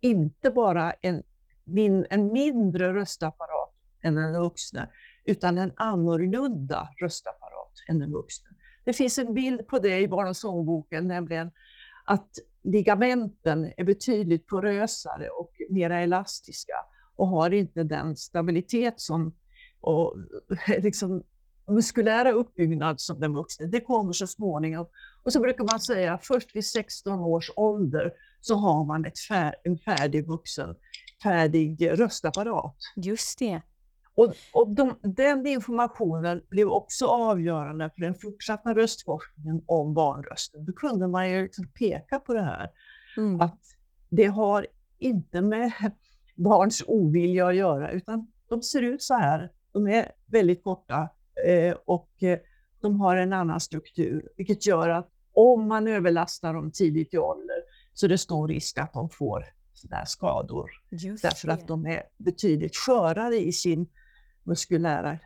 inte 0.02 0.52
bara 0.52 0.92
en, 0.92 1.24
min, 1.64 2.06
en 2.10 2.34
mindre 2.34 2.94
röstapparat 2.94 3.74
än 4.02 4.16
den 4.16 4.34
vuxna, 4.34 4.90
utan 5.26 5.58
en 5.58 5.74
annorlunda 5.76 6.90
röstapparat 7.02 7.74
än 7.90 8.00
den 8.00 8.12
vuxna. 8.12 8.50
Det 8.86 8.94
finns 8.94 9.18
en 9.18 9.34
bild 9.34 9.68
på 9.68 9.80
det 9.80 10.00
i 10.00 10.08
Barn 10.08 10.28
och 10.28 10.38
sångboken, 10.38 11.08
nämligen 11.08 11.52
att 12.06 12.30
ligamenten 12.64 13.74
är 13.78 13.84
betydligt 13.84 14.48
porösare 14.48 15.30
och 15.30 15.52
mer 15.70 15.90
elastiska 15.90 16.74
och 17.16 17.28
har 17.28 17.54
inte 17.54 17.84
den 17.84 18.16
stabilitet 18.16 19.00
som 19.00 19.34
och 19.82 20.16
liksom 20.68 21.24
muskulära 21.68 22.32
uppbyggnad 22.32 23.02
som 23.02 23.20
den 23.20 23.34
vuxna. 23.34 23.66
Det 23.66 23.82
kommer 23.82 24.14
så 24.14 24.28
småningom. 24.28 24.86
Och 25.24 25.34
så 25.34 25.40
brukar 25.40 25.64
man 25.64 25.80
säga 25.80 26.20
först 26.22 26.56
vid 26.56 26.66
16 26.66 27.20
års 27.20 27.52
ålder 27.56 28.14
så 28.42 28.56
har 28.56 28.86
man 28.86 29.06
ett 29.06 29.20
fär, 29.20 29.56
en 29.64 29.78
färdig 29.78 30.28
vuxen, 30.28 30.76
färdig 31.24 32.00
röstapparat. 32.00 32.76
Just 32.96 33.40
det. 33.40 33.62
Och, 34.16 34.34
och 34.54 34.70
de, 34.70 35.00
den 35.02 35.48
informationen 35.48 36.42
blev 36.50 36.68
också 36.68 37.06
avgörande 37.06 37.90
för 37.96 38.02
den 38.02 38.16
fortsatta 38.16 38.74
röstforskningen 38.74 39.64
om 39.66 39.94
barnrösten. 39.94 40.66
Då 40.66 40.74
kunde 40.74 41.08
man 41.08 41.30
ju 41.30 41.44
liksom 41.44 41.68
peka 41.68 42.20
på 42.20 42.34
det 42.34 42.42
här, 42.42 42.70
mm. 43.18 43.42
att 43.42 43.60
det 44.10 44.26
har 44.26 44.68
inte 45.00 45.42
med 45.42 45.72
barns 46.36 46.84
ovilja 46.88 47.48
att 47.48 47.56
göra, 47.56 47.92
utan 47.92 48.32
de 48.50 48.62
ser 48.62 48.82
ut 48.82 49.02
så 49.02 49.14
här. 49.14 49.52
De 49.72 49.88
är 49.88 50.12
väldigt 50.26 50.64
korta 50.64 51.10
eh, 51.46 51.76
och 51.86 52.24
eh, 52.24 52.40
de 52.82 53.02
har 53.02 53.16
en 53.16 53.34
annan 53.34 53.60
struktur, 53.60 54.30
vilket 54.38 54.66
gör 54.66 54.90
att 54.90 55.10
om 55.34 55.68
man 55.68 55.88
överlastar 55.88 56.54
dem 56.54 56.72
tidigt 56.72 57.14
i 57.14 57.18
ålder 57.18 57.56
så 57.94 58.08
det 58.08 58.16
är 58.16 58.18
stor 58.18 58.48
risk 58.48 58.78
att 58.78 58.94
de 58.94 59.10
får 59.10 59.46
sådär 59.74 60.06
skador. 60.06 60.72
Just 60.90 61.24
därför 61.24 61.48
det. 61.48 61.54
att 61.54 61.68
de 61.68 61.86
är 61.86 62.04
betydligt 62.18 62.76
skörare 62.76 63.36
i 63.36 63.52
sin 63.52 63.88
muskulära 64.44 65.20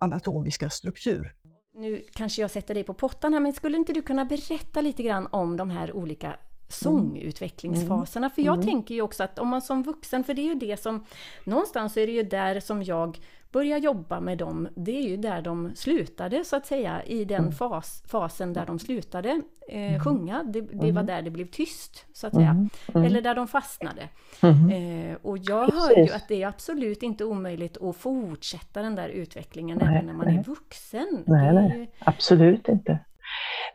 anatomiska 0.00 0.70
struktur. 0.70 1.34
Nu 1.74 2.04
kanske 2.12 2.42
jag 2.42 2.50
sätter 2.50 2.74
dig 2.74 2.84
på 2.84 2.94
pottan 2.94 3.32
här, 3.32 3.40
men 3.40 3.52
skulle 3.52 3.76
inte 3.76 3.92
du 3.92 4.02
kunna 4.02 4.24
berätta 4.24 4.80
lite 4.80 5.02
grann 5.02 5.26
om 5.26 5.56
de 5.56 5.70
här 5.70 5.92
olika 5.92 6.36
sångutvecklingsfaserna? 6.72 8.26
Mm. 8.26 8.34
För 8.34 8.42
jag 8.42 8.54
mm. 8.54 8.66
tänker 8.66 8.94
ju 8.94 9.02
också 9.02 9.22
att 9.22 9.38
om 9.38 9.48
man 9.48 9.62
som 9.62 9.82
vuxen, 9.82 10.24
för 10.24 10.34
det 10.34 10.42
är 10.42 10.46
ju 10.46 10.54
det 10.54 10.80
som, 10.80 11.04
någonstans 11.44 11.96
är 11.96 12.06
det 12.06 12.12
ju 12.12 12.22
där 12.22 12.60
som 12.60 12.82
jag 12.82 13.18
börja 13.52 13.78
jobba 13.78 14.20
med 14.20 14.38
dem, 14.38 14.68
det 14.74 14.98
är 14.98 15.08
ju 15.08 15.16
där 15.16 15.42
de 15.42 15.70
slutade 15.74 16.44
så 16.44 16.56
att 16.56 16.66
säga, 16.66 17.02
i 17.04 17.24
den 17.24 17.40
mm. 17.40 17.52
fas, 17.52 18.02
fasen 18.06 18.52
där 18.52 18.66
de 18.66 18.78
slutade 18.78 19.42
eh, 19.68 19.88
mm. 19.88 20.00
sjunga. 20.00 20.42
Det, 20.42 20.60
det 20.60 20.76
var 20.76 20.88
mm. 20.90 21.06
där 21.06 21.22
det 21.22 21.30
blev 21.30 21.46
tyst, 21.46 22.06
så 22.12 22.26
att 22.26 22.34
säga. 22.34 22.68
Eller 22.94 23.22
där 23.22 23.34
de 23.34 23.48
fastnade. 23.48 24.08
Eh, 24.42 25.16
och 25.22 25.38
jag 25.38 25.70
hör 25.72 25.96
ju 25.96 26.12
att 26.12 26.28
det 26.28 26.42
är 26.42 26.48
absolut 26.48 27.02
inte 27.02 27.24
omöjligt 27.24 27.82
att 27.82 27.96
fortsätta 27.96 28.82
den 28.82 28.94
där 28.94 29.08
utvecklingen 29.08 29.78
nej, 29.78 29.88
även 29.88 30.06
när 30.06 30.12
man 30.12 30.26
nej. 30.26 30.36
är 30.36 30.42
vuxen. 30.42 31.24
Nej, 31.26 31.54
nej, 31.54 31.90
absolut 31.98 32.68
inte. 32.68 32.98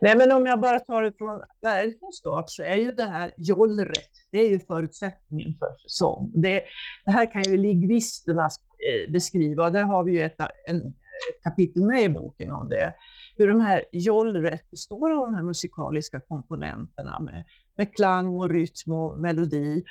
Nej, 0.02 0.18
men 0.18 0.32
om 0.32 0.46
jag 0.46 0.62
bara 0.62 0.80
tar 0.80 1.02
det 1.02 1.18
från 1.18 1.42
verklighetskunskap 1.62 2.50
så 2.50 2.64
är 2.64 2.76
ju 2.76 2.92
det 2.92 3.04
här 3.04 3.32
jollret, 3.38 4.10
det 4.32 4.40
är 4.40 4.50
ju 4.50 4.60
förutsättningen 4.60 5.56
för 5.60 5.76
sång. 5.88 6.32
Det, 6.36 6.64
det 7.06 7.12
här 7.12 7.32
kan 7.32 7.44
ju 7.44 7.58
lingvisterna 7.58 8.44
eh, 8.46 9.12
beskriva 9.12 9.46
beskriva. 9.46 9.70
Där 9.70 9.84
har 9.84 10.04
vi 10.04 10.12
ju 10.12 10.22
ett, 10.22 10.40
en, 10.68 10.78
ett 10.78 11.44
kapitel 11.44 11.84
med 11.84 12.04
i 12.04 12.10
boken 12.10 12.52
om 12.52 12.70
det. 12.70 12.94
Hur 13.38 13.48
de 13.48 13.60
här 13.60 13.84
jollret 13.92 14.72
består 14.72 15.12
av 15.12 15.26
de 15.26 15.36
här 15.36 15.44
musikaliska 15.44 16.20
komponenterna 16.20 17.20
med, 17.20 17.44
med 17.78 17.96
klang 17.96 18.28
och 18.28 18.50
rytm 18.50 18.92
och 18.92 19.20
melodi. 19.20 19.84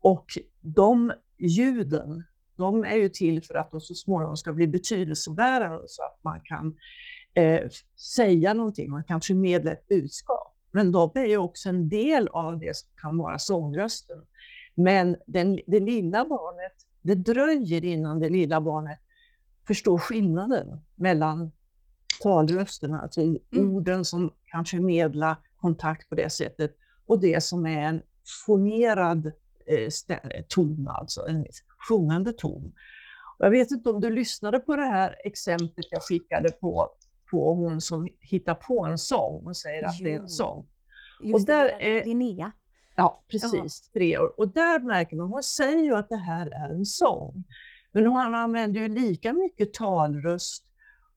Och 0.00 0.26
de 0.60 1.12
ljuden, 1.38 2.24
de 2.56 2.84
är 2.84 2.96
ju 2.96 3.08
till 3.08 3.42
för 3.42 3.54
att 3.54 3.70
de 3.70 3.80
så 3.80 3.94
småningom 3.94 4.36
ska 4.36 4.52
bli 4.52 4.66
betydelsebärande 4.66 5.84
så 5.86 6.02
att 6.02 6.24
man 6.24 6.40
kan 6.44 6.74
eh, 7.34 7.68
säga 8.16 8.54
någonting, 8.54 8.90
man 8.90 9.04
kan 9.04 9.20
förmedla 9.20 9.72
ett 9.72 9.88
budskap. 9.88 10.56
Men 10.70 10.92
de 10.92 11.10
är 11.14 11.26
ju 11.26 11.36
också 11.36 11.68
en 11.68 11.88
del 11.88 12.28
av 12.28 12.58
det 12.58 12.76
som 12.76 12.88
kan 12.96 13.18
vara 13.18 13.38
sångrösten. 13.38 14.18
Men 14.74 15.16
den, 15.26 15.60
det 15.66 15.80
lilla 15.80 16.24
barnet 16.24 16.72
det 17.02 17.14
dröjer 17.14 17.84
innan 17.84 18.20
det 18.20 18.28
lilla 18.28 18.60
barnet 18.60 18.98
förstår 19.66 19.98
skillnaden 19.98 20.80
mellan 20.94 21.52
talrösterna, 22.22 23.00
alltså 23.00 23.20
mm. 23.20 23.40
orden 23.52 24.04
som 24.04 24.32
kan 24.46 24.64
förmedla 24.64 25.36
kontakt 25.56 26.08
på 26.08 26.14
det 26.14 26.30
sättet 26.30 26.76
och 27.06 27.20
det 27.20 27.44
som 27.44 27.66
är 27.66 27.82
en 27.82 28.02
fonerad 28.46 29.26
eh, 29.66 29.90
ton, 30.48 30.88
alltså 30.88 31.26
en 31.26 31.46
sjungande 31.88 32.32
ton. 32.32 32.72
Och 33.38 33.46
jag 33.46 33.50
vet 33.50 33.70
inte 33.70 33.90
om 33.90 34.00
du 34.00 34.10
lyssnade 34.10 34.58
på 34.58 34.76
det 34.76 34.84
här 34.84 35.16
exemplet 35.24 35.86
jag 35.90 36.02
skickade 36.02 36.50
på, 36.50 36.88
på 37.30 37.54
hon 37.54 37.80
som 37.80 38.08
hittar 38.20 38.54
på 38.54 38.84
en 38.84 38.98
sång 38.98 39.46
och 39.46 39.56
säger 39.56 39.86
att 39.86 39.98
jo. 39.98 40.04
det 40.04 40.12
är 40.12 40.18
en 40.18 40.28
sång. 40.28 40.66
Just 41.22 41.34
och 41.34 41.46
där 41.46 41.64
det, 41.64 41.98
är 41.98 42.04
Linnea. 42.04 42.52
Ja, 42.96 43.24
precis. 43.30 43.54
Aha. 43.54 43.92
Tre 43.92 44.18
år. 44.18 44.40
Och 44.40 44.48
där 44.48 44.80
märker 44.80 45.16
man, 45.16 45.28
hon 45.28 45.42
säger 45.42 45.84
ju 45.84 45.94
att 45.94 46.08
det 46.08 46.16
här 46.16 46.46
är 46.46 46.74
en 46.74 46.84
sång. 46.84 47.44
Men 47.92 48.06
hon 48.06 48.34
använder 48.34 48.80
ju 48.80 48.88
lika 48.88 49.32
mycket 49.32 49.74
talröst 49.74 50.64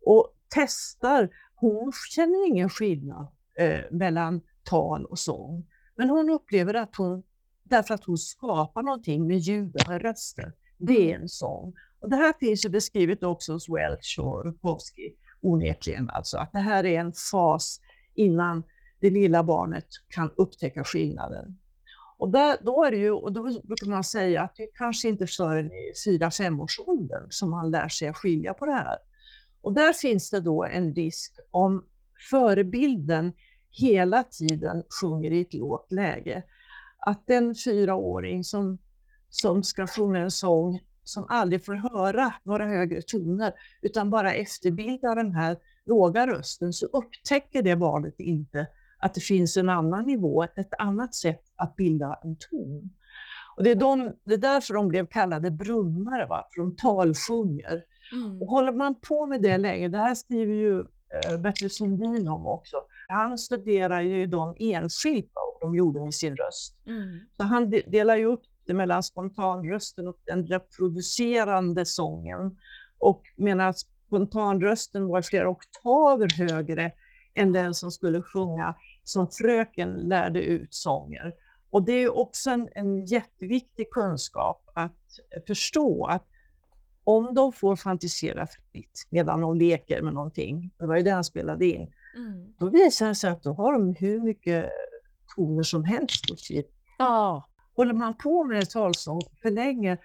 och 0.05 0.33
testar. 0.49 1.29
Hon 1.55 1.91
känner 2.09 2.47
ingen 2.47 2.69
skillnad 2.69 3.27
eh, 3.59 3.79
mellan 3.91 4.41
tal 4.63 5.05
och 5.05 5.19
sång. 5.19 5.67
Men 5.95 6.09
hon 6.09 6.29
upplever 6.29 6.73
att 6.73 6.95
hon, 6.95 7.23
därför 7.63 7.93
att 7.93 8.03
hon 8.03 8.17
skapar 8.17 8.83
någonting 8.83 9.27
med 9.27 9.37
ljud 9.37 9.75
och 9.75 10.01
röster, 10.01 10.53
det 10.77 11.11
är 11.11 11.19
en 11.19 11.29
sång. 11.29 11.73
Och 11.99 12.09
det 12.09 12.15
här 12.15 12.33
finns 12.39 12.65
ju 12.65 12.69
beskrivet 12.69 13.23
också 13.23 13.53
hos 13.53 13.69
Welch 13.69 14.19
och 14.21 14.45
Rukowski, 14.45 15.15
onekligen 15.43 16.09
alltså, 16.09 16.37
att 16.37 16.51
det 16.51 16.59
här 16.59 16.85
är 16.85 16.99
en 16.99 17.13
fas 17.31 17.79
innan 18.15 18.63
det 18.99 19.09
lilla 19.09 19.43
barnet 19.43 19.87
kan 20.09 20.31
upptäcka 20.37 20.83
skillnaden. 20.83 21.57
Och 22.17 22.29
där, 22.29 22.57
då, 22.61 22.83
är 22.83 22.91
det 22.91 22.97
ju, 22.97 23.11
och 23.11 23.33
då 23.33 23.43
brukar 23.43 23.87
man 23.87 24.03
säga 24.03 24.41
att 24.41 24.55
det 24.55 24.67
kanske 24.73 25.09
inte 25.09 25.23
är 25.23 25.27
förrän 25.27 25.71
i 25.71 25.93
4-5 26.07 27.27
som 27.29 27.49
man 27.49 27.71
lär 27.71 27.87
sig 27.87 28.07
att 28.07 28.17
skilja 28.17 28.53
på 28.53 28.65
det 28.65 28.71
här. 28.71 28.97
Och 29.61 29.73
där 29.73 29.93
finns 29.93 30.29
det 30.29 30.39
då 30.39 30.63
en 30.63 30.95
risk 30.95 31.33
om 31.51 31.85
förebilden 32.29 33.33
hela 33.69 34.23
tiden 34.23 34.83
sjunger 35.01 35.31
i 35.31 35.41
ett 35.41 35.53
lågt 35.53 35.91
läge. 35.91 36.43
Att 36.99 37.27
den 37.27 37.55
fyraåring 37.55 38.43
som, 38.43 38.77
som 39.29 39.63
ska 39.63 39.87
sjunga 39.87 40.19
en 40.19 40.31
sång 40.31 40.79
som 41.03 41.25
aldrig 41.29 41.65
får 41.65 41.73
höra 41.73 42.33
några 42.43 42.65
högre 42.65 43.01
toner 43.01 43.53
utan 43.81 44.09
bara 44.09 44.33
efterbildar 44.33 45.15
den 45.15 45.31
här 45.31 45.57
låga 45.85 46.27
rösten 46.27 46.73
så 46.73 46.85
upptäcker 46.85 47.61
det 47.61 47.75
barnet 47.75 48.19
inte 48.19 48.67
att 48.99 49.13
det 49.13 49.21
finns 49.21 49.57
en 49.57 49.69
annan 49.69 50.05
nivå, 50.05 50.43
ett 50.43 50.73
annat 50.77 51.15
sätt 51.15 51.43
att 51.55 51.75
bilda 51.75 52.19
en 52.23 52.35
ton. 52.35 52.89
Och 53.57 53.63
det, 53.63 53.71
är 53.71 53.75
de, 53.75 54.13
det 54.23 54.33
är 54.33 54.37
därför 54.37 54.73
de 54.73 54.87
blev 54.87 55.05
kallade 55.05 55.51
brummare, 55.51 56.25
va? 56.25 56.47
för 56.53 56.61
de 56.61 56.75
talsjunger. 56.75 57.83
Mm. 58.13 58.41
Och 58.41 58.47
håller 58.47 58.71
man 58.71 58.95
på 58.95 59.25
med 59.25 59.41
det 59.41 59.57
länge, 59.57 59.87
det 59.87 59.97
här 59.97 60.15
skriver 60.15 60.53
ju 60.53 60.79
eh, 60.79 61.37
Bertil 61.39 61.69
Sundin 61.69 62.27
om 62.27 62.47
också, 62.47 62.77
han 63.07 63.37
studerar 63.37 64.01
ju 64.01 64.27
de 64.27 64.55
enskilt 64.59 65.31
vad 65.33 65.69
de 65.69 65.75
gjorde 65.75 65.99
med 65.99 66.13
sin 66.13 66.35
röst. 66.35 66.77
Mm. 66.87 67.19
Så 67.37 67.43
han 67.43 67.69
de, 67.69 67.81
delar 67.81 68.15
ju 68.15 68.25
upp 68.25 68.43
det 68.65 68.73
mellan 68.73 69.03
spontanrösten 69.03 70.07
och 70.07 70.17
den 70.25 70.47
reproducerande 70.47 71.85
sången. 71.85 72.57
Och 72.97 73.23
att 73.59 73.77
spontanrösten 74.07 75.07
var 75.07 75.21
flera 75.21 75.49
oktaver 75.49 76.37
högre 76.37 76.91
än 77.33 77.51
den 77.51 77.73
som 77.73 77.91
skulle 77.91 78.21
sjunga 78.21 78.75
som 79.03 79.27
fröken 79.27 79.93
lärde 79.93 80.41
ut 80.41 80.73
sånger. 80.73 81.33
Och 81.69 81.83
det 81.83 81.93
är 81.93 82.17
också 82.17 82.49
en, 82.49 82.69
en 82.75 83.05
jätteviktig 83.05 83.89
kunskap 83.89 84.69
att 84.73 85.19
förstå 85.47 86.05
att 86.05 86.25
om 87.03 87.33
de 87.33 87.53
får 87.53 87.75
fantisera 87.75 88.47
fritt 88.47 89.07
medan 89.09 89.41
de 89.41 89.57
leker 89.57 90.01
med 90.01 90.13
någonting, 90.13 90.71
det 90.77 90.85
var 90.85 90.95
ju 90.95 91.03
det 91.03 91.11
han 91.11 91.23
spelade 91.23 91.65
in, 91.65 91.93
mm. 92.15 92.53
då 92.59 92.69
visar 92.69 93.07
det 93.07 93.15
sig 93.15 93.29
att 93.29 93.43
då 93.43 93.53
har 93.53 93.73
de 93.73 93.95
hur 93.95 94.19
mycket 94.19 94.69
toner 95.35 95.63
som 95.63 95.83
helst 95.83 96.27
på 96.29 96.35
sitt. 96.35 96.71
Ja. 96.97 97.49
Håller 97.75 97.93
man 97.93 98.17
på 98.17 98.43
med 98.43 98.69
talsång 98.69 99.21
för 99.41 99.51
länge 99.51 99.97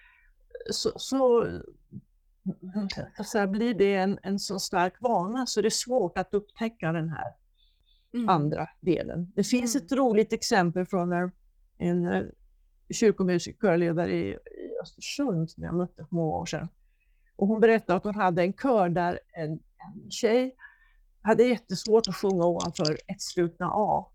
så, 0.70 0.92
så, 0.96 1.46
så 3.24 3.46
blir 3.46 3.74
det 3.74 3.94
en, 3.94 4.18
en 4.22 4.38
så 4.38 4.58
stark 4.58 5.00
vana 5.00 5.46
så 5.46 5.60
det 5.60 5.68
är 5.68 5.70
svårt 5.70 6.18
att 6.18 6.34
upptäcka 6.34 6.92
den 6.92 7.08
här 7.08 7.26
mm. 8.14 8.28
andra 8.28 8.68
delen. 8.80 9.32
Det 9.36 9.44
finns 9.44 9.74
mm. 9.74 9.86
ett 9.86 9.92
roligt 9.92 10.32
exempel 10.32 10.86
från 10.86 11.12
en, 11.12 11.32
en 11.78 12.06
eh, 12.06 12.22
kyrkomusikkörledare 12.90 14.12
i, 14.12 14.28
i 14.30 14.38
Östersund 14.82 15.50
som 15.50 15.62
jag 15.62 15.74
mötte 15.74 16.06
för 16.08 16.14
många 16.14 16.36
år 16.36 16.46
sedan. 16.46 16.68
Och 17.36 17.48
hon 17.48 17.60
berättade 17.60 17.96
att 17.96 18.04
hon 18.04 18.14
hade 18.14 18.42
en 18.42 18.52
kör 18.52 18.88
där 18.88 19.20
en, 19.32 19.50
en 19.52 20.10
tjej 20.10 20.54
hade 21.22 21.44
jättesvårt 21.44 22.08
att 22.08 22.16
sjunga 22.16 22.44
ovanför 22.44 22.98
ett 23.06 23.22
slutna 23.22 23.70
A. 23.72 24.06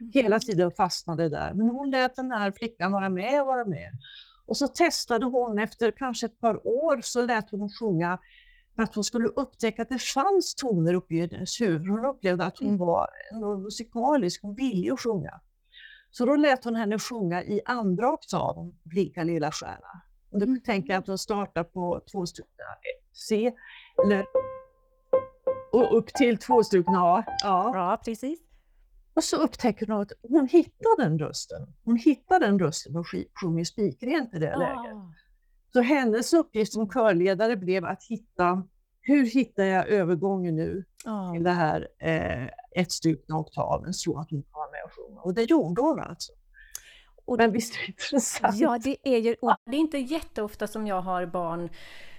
Mm. 0.00 0.10
Hela 0.14 0.40
tiden 0.40 0.70
fastnade 0.70 1.28
där. 1.28 1.54
Men 1.54 1.68
hon 1.68 1.90
lät 1.90 2.16
den 2.16 2.30
här 2.30 2.52
flickan 2.52 2.92
vara 2.92 3.08
med 3.08 3.40
och 3.40 3.46
vara 3.46 3.64
med. 3.64 3.90
Och 4.46 4.56
så 4.56 4.68
testade 4.68 5.26
hon 5.26 5.58
efter 5.58 5.90
kanske 5.90 6.26
ett 6.26 6.40
par 6.40 6.66
år 6.66 7.00
så 7.02 7.26
lät 7.26 7.50
hon 7.50 7.70
sjunga 7.70 8.18
för 8.76 8.82
att 8.82 8.94
hon 8.94 9.04
skulle 9.04 9.28
upptäcka 9.28 9.82
att 9.82 9.88
det 9.88 10.02
fanns 10.02 10.54
toner 10.54 10.94
uppe 10.94 11.14
i 11.14 11.20
hennes 11.20 11.60
huvud. 11.60 11.88
Hon 11.88 12.04
upplevde 12.04 12.44
att 12.44 12.58
hon 12.58 12.68
mm. 12.68 12.78
var 12.78 13.08
musikalisk, 13.62 14.42
hon 14.42 14.54
ville 14.54 14.96
sjunga. 14.96 15.40
Så 16.10 16.24
då 16.24 16.36
lät 16.36 16.64
hon 16.64 16.76
henne 16.76 16.98
sjunga 16.98 17.42
i 17.42 17.60
andra 17.64 18.12
oktaven, 18.12 18.72
Blinka 18.82 19.24
lilla 19.24 19.52
stjärna. 19.52 20.02
Och 20.30 20.38
då 20.38 20.46
mm. 20.46 20.60
tänker 20.60 20.92
jag 20.92 21.00
att 21.00 21.06
hon 21.06 21.18
startar 21.18 21.64
på 21.64 22.00
tvåstrukna 22.12 22.64
C, 23.12 23.52
eller, 24.04 24.26
och 25.72 25.98
upp 25.98 26.06
till 26.06 26.38
tvåstrukna 26.38 26.98
A. 26.98 27.24
Ja. 27.42 27.70
ja, 27.74 28.00
precis. 28.04 28.47
Och 29.18 29.24
så 29.24 29.36
upptäcker 29.36 29.86
hon 29.86 30.00
att 30.00 30.12
hon 30.22 30.48
hittar 30.48 31.02
den 31.02 31.18
rösten. 31.18 31.66
Hon 31.84 31.96
hittar 31.96 32.40
den 32.40 32.58
rösten 32.58 32.96
och 32.96 33.06
sjunger 33.40 33.64
spikrent 33.64 34.34
i 34.34 34.38
det 34.38 34.54
ah. 34.54 34.58
läget. 34.58 34.96
Så 35.72 35.80
hennes 35.80 36.32
uppgift 36.32 36.72
som 36.72 36.90
körledare 36.90 37.56
blev 37.56 37.84
att 37.84 38.04
hitta, 38.04 38.62
hur 39.00 39.26
hittar 39.26 39.64
jag 39.64 39.88
övergången 39.88 40.56
nu 40.56 40.84
oh. 41.06 41.32
till 41.32 41.42
det 41.42 41.50
här 41.50 41.88
eh, 41.98 42.48
ettstrukna 42.82 43.38
oktaven 43.38 43.94
så 43.94 44.18
att 44.18 44.30
hon 44.30 44.42
kan 44.42 44.52
vara 44.52 44.70
med 44.70 44.80
och 44.84 44.92
sjunga. 44.92 45.20
Och 45.20 45.34
det 45.34 45.42
gjorde 45.42 45.82
hon 45.82 46.00
alltså. 46.00 46.32
Och, 47.24 47.36
Men 47.38 47.52
visst 47.52 47.74
är 47.74 47.78
det 47.78 47.86
intressant? 47.86 48.56
Ja, 48.56 48.78
det 48.84 48.96
är 49.02 49.18
ju, 49.18 49.36
det 49.64 49.76
är 49.76 49.80
inte 49.80 49.98
jätteofta 49.98 50.66
som 50.66 50.86
jag 50.86 51.00
har 51.00 51.26
barn 51.26 51.70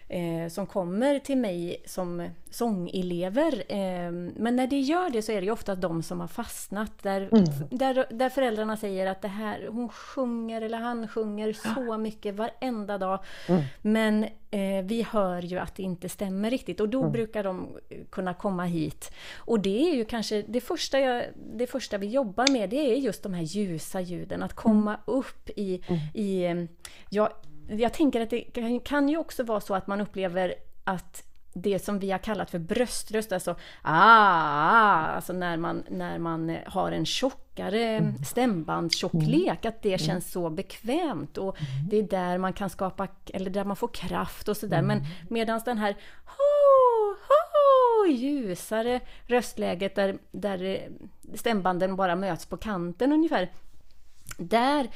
eh, 0.09 0.49
som 0.49 0.67
kommer 0.67 1.19
till 1.19 1.37
mig 1.37 1.81
som 1.85 2.29
sångelever. 2.49 3.63
Eh, 3.67 4.11
men 4.35 4.55
när 4.55 4.67
det 4.67 4.79
gör 4.79 5.09
det 5.09 5.21
så 5.21 5.31
är 5.31 5.41
det 5.41 5.45
ju 5.45 5.51
ofta 5.51 5.75
de 5.75 6.03
som 6.03 6.19
har 6.19 6.27
fastnat. 6.27 7.03
Där, 7.03 7.29
mm. 7.31 7.43
där, 7.71 8.05
där 8.09 8.29
föräldrarna 8.29 8.77
säger 8.77 9.07
att 9.07 9.21
det 9.21 9.27
här, 9.27 9.67
hon 9.71 9.89
sjunger 9.89 10.61
eller 10.61 10.77
han 10.77 11.07
sjunger 11.07 11.53
så 11.53 11.97
mycket 11.97 12.35
varenda 12.35 12.97
dag. 12.97 13.19
Mm. 13.47 13.61
Men 13.81 14.23
eh, 14.51 14.83
vi 14.83 15.07
hör 15.11 15.41
ju 15.41 15.57
att 15.57 15.75
det 15.75 15.83
inte 15.83 16.09
stämmer 16.09 16.49
riktigt 16.49 16.79
och 16.79 16.89
då 16.89 16.99
mm. 16.99 17.11
brukar 17.11 17.43
de 17.43 17.67
kunna 18.09 18.33
komma 18.33 18.65
hit. 18.65 19.11
Och 19.35 19.59
det 19.59 19.91
är 19.91 19.95
ju 19.95 20.05
kanske 20.05 20.41
det 20.41 20.61
första, 20.61 20.99
jag, 20.99 21.23
det 21.53 21.67
första 21.67 21.97
vi 21.97 22.07
jobbar 22.07 22.51
med, 22.51 22.69
det 22.69 22.93
är 22.93 22.95
just 22.95 23.23
de 23.23 23.33
här 23.33 23.43
ljusa 23.43 24.01
ljuden. 24.01 24.43
Att 24.43 24.53
komma 24.53 24.91
mm. 24.91 25.01
upp 25.05 25.49
i, 25.55 25.81
mm. 25.87 25.99
i 26.13 26.67
ja, 27.09 27.31
jag 27.69 27.93
tänker 27.93 28.21
att 28.21 28.29
det 28.29 28.79
kan, 28.83 29.09
ju 29.09 29.17
också 29.17 29.43
vara 29.43 29.61
så 29.61 29.75
att 29.75 29.87
man 29.87 30.01
upplever 30.01 30.55
att 30.83 31.23
det 31.53 31.79
som 31.79 31.99
vi 31.99 32.11
har 32.11 32.19
kallat 32.19 32.51
för 32.51 32.59
bröströst, 32.59 33.31
alltså 33.31 33.55
ah, 33.81 35.05
alltså 35.05 35.33
när 35.33 35.57
man, 35.57 35.83
när 35.89 36.19
man 36.19 36.57
har 36.65 36.91
en 36.91 37.05
tjockare 37.05 37.83
mm. 37.83 38.23
stämbandstjocklek, 38.23 39.65
att 39.65 39.81
det 39.81 39.89
mm. 39.89 39.99
känns 39.99 40.31
så 40.31 40.49
bekvämt 40.49 41.37
och 41.37 41.61
mm. 41.61 41.89
det 41.89 41.97
är 41.97 42.03
där 42.03 42.37
man 42.37 42.53
kan 42.53 42.69
skapa, 42.69 43.07
eller 43.25 43.49
där 43.49 43.63
man 43.63 43.75
får 43.75 43.87
kraft 43.87 44.47
och 44.47 44.57
sådär. 44.57 44.81
Men 44.81 45.01
medan 45.29 45.61
den 45.65 45.77
här 45.77 45.95
ho, 46.25 47.15
ho, 47.27 48.11
ljusare 48.11 48.99
röstläget 49.25 49.95
där, 49.95 50.17
där 50.31 50.89
stämbanden 51.35 51.95
bara 51.95 52.15
möts 52.15 52.45
på 52.45 52.57
kanten 52.57 53.13
ungefär, 53.13 53.51
där, 54.37 54.89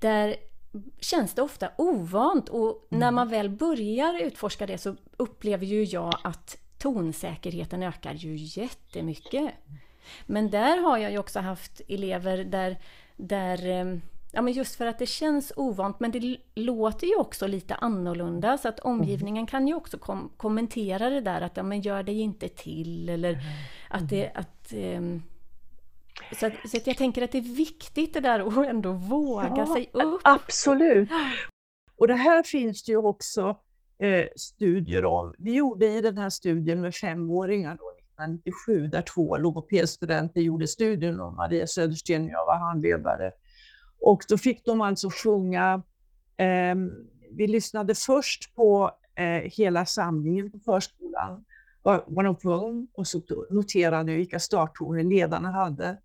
där 0.00 0.36
känns 1.00 1.34
det 1.34 1.42
ofta 1.42 1.70
ovant 1.78 2.48
och 2.48 2.86
när 2.88 2.98
mm. 2.98 3.14
man 3.14 3.28
väl 3.28 3.50
börjar 3.50 4.20
utforska 4.22 4.66
det 4.66 4.78
så 4.78 4.96
upplever 5.16 5.66
ju 5.66 5.84
jag 5.84 6.14
att 6.24 6.56
tonsäkerheten 6.78 7.82
ökar 7.82 8.14
ju 8.14 8.36
jättemycket. 8.36 9.50
Men 10.26 10.50
där 10.50 10.78
har 10.78 10.98
jag 10.98 11.12
ju 11.12 11.18
också 11.18 11.40
haft 11.40 11.80
elever 11.88 12.44
där, 12.44 12.78
där 13.16 13.68
eh, 13.68 13.98
Ja 14.32 14.42
men 14.42 14.52
just 14.52 14.76
för 14.76 14.86
att 14.86 14.98
det 14.98 15.06
känns 15.06 15.52
ovant 15.56 16.00
men 16.00 16.10
det 16.10 16.36
låter 16.54 17.06
ju 17.06 17.16
också 17.16 17.46
lite 17.46 17.74
annorlunda 17.74 18.58
så 18.58 18.68
att 18.68 18.80
omgivningen 18.80 19.46
kan 19.46 19.68
ju 19.68 19.74
också 19.74 19.98
kom 19.98 20.30
kommentera 20.36 21.10
det 21.10 21.20
där 21.20 21.40
att 21.40 21.56
ja 21.56 21.62
men 21.62 21.80
gör 21.80 22.02
dig 22.02 22.20
inte 22.20 22.48
till 22.48 23.08
eller 23.08 23.32
mm. 23.32 23.44
att 23.88 24.08
det 24.08 24.30
att 24.34 24.72
um, 24.72 25.22
så, 26.40 26.46
att, 26.46 26.52
så 26.70 26.76
att 26.76 26.86
jag 26.86 26.96
tänker 26.96 27.22
att 27.22 27.32
det 27.32 27.38
är 27.38 27.56
viktigt 27.56 28.14
det 28.14 28.20
där 28.20 28.40
att 28.40 28.66
ändå 28.68 28.92
våga 28.92 29.54
ja, 29.56 29.74
sig 29.74 29.90
upp. 29.92 30.20
Absolut! 30.24 31.08
Och 31.96 32.08
det 32.08 32.14
här 32.14 32.42
finns 32.42 32.84
det 32.84 32.92
ju 32.92 32.98
också 32.98 33.56
eh, 33.98 34.26
studier 34.36 35.04
om. 35.04 35.34
Vi 35.38 35.54
gjorde 35.54 35.86
i 35.86 36.00
den 36.00 36.18
här 36.18 36.30
studien 36.30 36.80
med 36.80 36.94
femåringar 36.94 37.76
då, 37.76 37.90
1997, 37.90 38.86
där 38.86 39.02
två 39.02 39.36
logopedstudenter 39.36 40.40
gjorde 40.40 40.66
studien 40.66 41.20
om 41.20 41.36
Maria 41.36 41.66
Södersten 41.66 42.24
och 42.24 42.30
jag 42.30 42.46
var 42.46 42.58
handledare. 42.58 43.32
Och 44.00 44.24
då 44.28 44.38
fick 44.38 44.64
de 44.64 44.80
alltså 44.80 45.10
sjunga, 45.10 45.82
eh, 46.36 46.74
vi 47.30 47.46
lyssnade 47.46 47.94
först 47.94 48.54
på 48.54 48.90
eh, 49.14 49.50
hela 49.52 49.86
samlingen 49.86 50.50
på 50.50 50.58
förskolan, 50.58 51.44
vad 52.06 52.24
de 52.24 52.36
sjöng 52.36 52.88
och 52.94 53.06
så 53.06 53.22
noterade 53.50 54.12
vi 54.12 54.16
vilka 54.16 54.38
starttoner 54.38 55.02
ledarna 55.02 55.50
hade. 55.50 55.98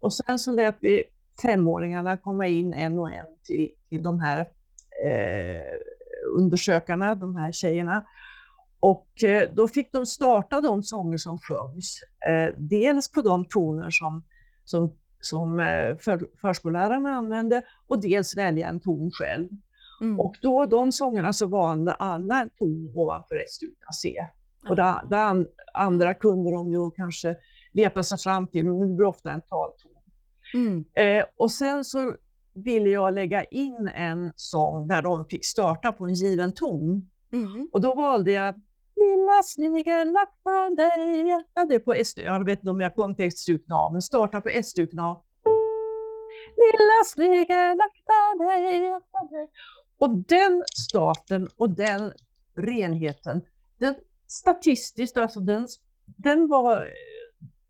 Och 0.00 0.14
sen 0.14 0.38
så 0.38 0.52
lät 0.52 0.76
vi 0.80 1.04
femåringarna 1.42 2.16
komma 2.16 2.46
in 2.46 2.74
en 2.74 2.98
och 2.98 3.12
en 3.12 3.26
till, 3.44 3.70
till 3.88 4.02
de 4.02 4.20
här 4.20 4.40
eh, 5.04 5.78
undersökarna, 6.36 7.14
de 7.14 7.36
här 7.36 7.52
tjejerna. 7.52 8.04
Och 8.80 9.24
eh, 9.24 9.48
då 9.52 9.68
fick 9.68 9.92
de 9.92 10.06
starta 10.06 10.60
de 10.60 10.82
sånger 10.82 11.16
som 11.16 11.38
sjöngs. 11.38 12.00
Eh, 12.28 12.54
dels 12.56 13.12
på 13.12 13.22
de 13.22 13.44
toner 13.44 13.90
som, 13.90 14.24
som, 14.64 14.92
som 15.20 15.60
eh, 15.60 15.96
för, 15.96 16.28
förskollärarna 16.40 17.10
använde 17.10 17.62
och 17.86 18.00
dels 18.00 18.36
välja 18.36 18.68
en 18.68 18.80
ton 18.80 19.10
själv. 19.10 19.48
Mm. 20.00 20.20
Och 20.20 20.36
då 20.42 20.66
de 20.66 20.92
sångerna 20.92 21.32
så 21.32 21.46
valde 21.46 21.92
alla 21.92 22.40
en 22.40 22.50
ton 22.50 22.92
ovanför 22.94 23.34
reststyrkan 23.34 23.92
C. 23.92 24.26
Och 24.68 24.76
det, 24.76 25.02
det 25.10 25.46
andra 25.74 26.14
kunde 26.14 26.50
de 26.50 26.72
ju 26.72 26.90
kanske 26.90 27.36
leta 27.72 28.02
sig 28.02 28.18
fram 28.18 28.46
till, 28.46 28.64
men 28.64 28.88
det 28.88 28.94
blir 28.94 29.06
ofta 29.06 29.30
en 29.30 29.40
talton. 29.40 29.90
Mm. 30.54 30.84
Eh, 30.94 31.24
och 31.36 31.50
sen 31.50 31.84
så 31.84 32.14
ville 32.54 32.90
jag 32.90 33.14
lägga 33.14 33.44
in 33.44 33.90
en 33.94 34.32
sång 34.36 34.88
där 34.88 35.02
de 35.02 35.24
fick 35.24 35.44
starta 35.44 35.92
på 35.92 36.04
en 36.04 36.14
given 36.14 36.52
ton. 36.52 37.10
Mm. 37.32 37.68
Och 37.72 37.80
då 37.80 37.94
valde 37.94 38.32
jag 38.32 38.54
Lilla 38.96 39.42
snigel 39.42 40.12
lappar 40.12 40.76
dig. 40.76 41.44
Ja, 41.54 41.64
det 41.64 41.74
är 41.74 41.78
på 41.78 41.94
S 41.94 42.16
Jag 42.16 42.44
vet 42.44 42.58
inte 42.58 42.70
om 42.70 42.80
jag 42.80 42.94
kontextstrukna, 42.94 43.90
men 43.92 44.02
starta 44.02 44.40
på 44.40 44.48
S-strukna. 44.48 45.20
Lilla 46.56 47.04
snigel 47.06 47.76
lappar 47.76 48.48
dig. 49.32 49.50
Och 49.98 50.10
den 50.10 50.62
starten 50.74 51.48
och 51.56 51.70
den 51.70 52.12
renheten, 52.56 53.42
den 53.78 53.94
statistiskt, 54.28 55.16
alltså 55.16 55.40
den, 55.40 55.68
den 56.04 56.48
var 56.48 56.88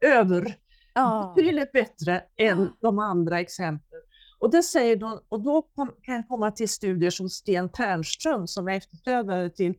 över 0.01 0.57
ja. 0.95 1.33
betydligt 1.37 1.73
bättre 1.73 2.25
än 2.37 2.73
de 2.81 2.99
andra 2.99 3.41
exemplen. 3.41 4.01
Och 4.39 4.51
det 4.51 4.63
säger 4.63 4.97
de, 4.97 5.21
och 5.29 5.41
då 5.41 5.63
kan 6.03 6.15
jag 6.15 6.29
komma 6.29 6.51
till 6.51 6.69
studier 6.69 7.11
som 7.11 7.29
Sten 7.29 7.69
Ternström 7.69 8.47
som 8.47 8.69
är 8.69 8.77
efterträdare 8.77 9.51
till, 9.51 9.75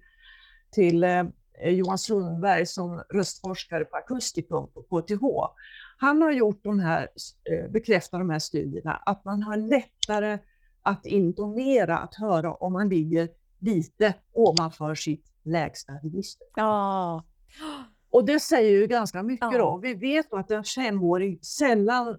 till 0.71 1.03
eh, 1.03 1.23
Johan 1.63 1.97
Sundberg 1.97 2.65
som 2.65 3.03
röstforskare 3.09 3.85
på 3.85 3.97
Akustikum 3.97 4.67
på 4.67 4.81
KTH. 4.81 5.23
Han 5.97 6.21
har 6.21 6.31
gjort 6.31 6.63
de 6.63 6.79
här, 6.79 7.07
eh, 7.51 7.71
bekräftat 7.71 8.19
de 8.19 8.29
här 8.29 8.39
studierna, 8.39 8.95
att 9.05 9.25
man 9.25 9.43
har 9.43 9.57
lättare 9.57 10.39
att 10.81 11.05
intonera, 11.05 11.97
att 11.97 12.15
höra 12.15 12.53
om 12.53 12.73
man 12.73 12.89
ligger 12.89 13.29
lite 13.59 14.13
ovanför 14.33 14.95
sitt 14.95 15.25
lägsta 15.49 15.93
register. 15.93 16.47
Ja. 16.55 17.23
Och 18.11 18.25
det 18.25 18.39
säger 18.39 18.71
ju 18.71 18.87
ganska 18.87 19.23
mycket. 19.23 19.47
Ja. 19.51 19.57
Då. 19.57 19.77
Vi 19.77 19.93
vet 19.93 20.33
att 20.33 20.51
en 20.51 20.63
femåring 20.63 21.39
sällan 21.41 22.17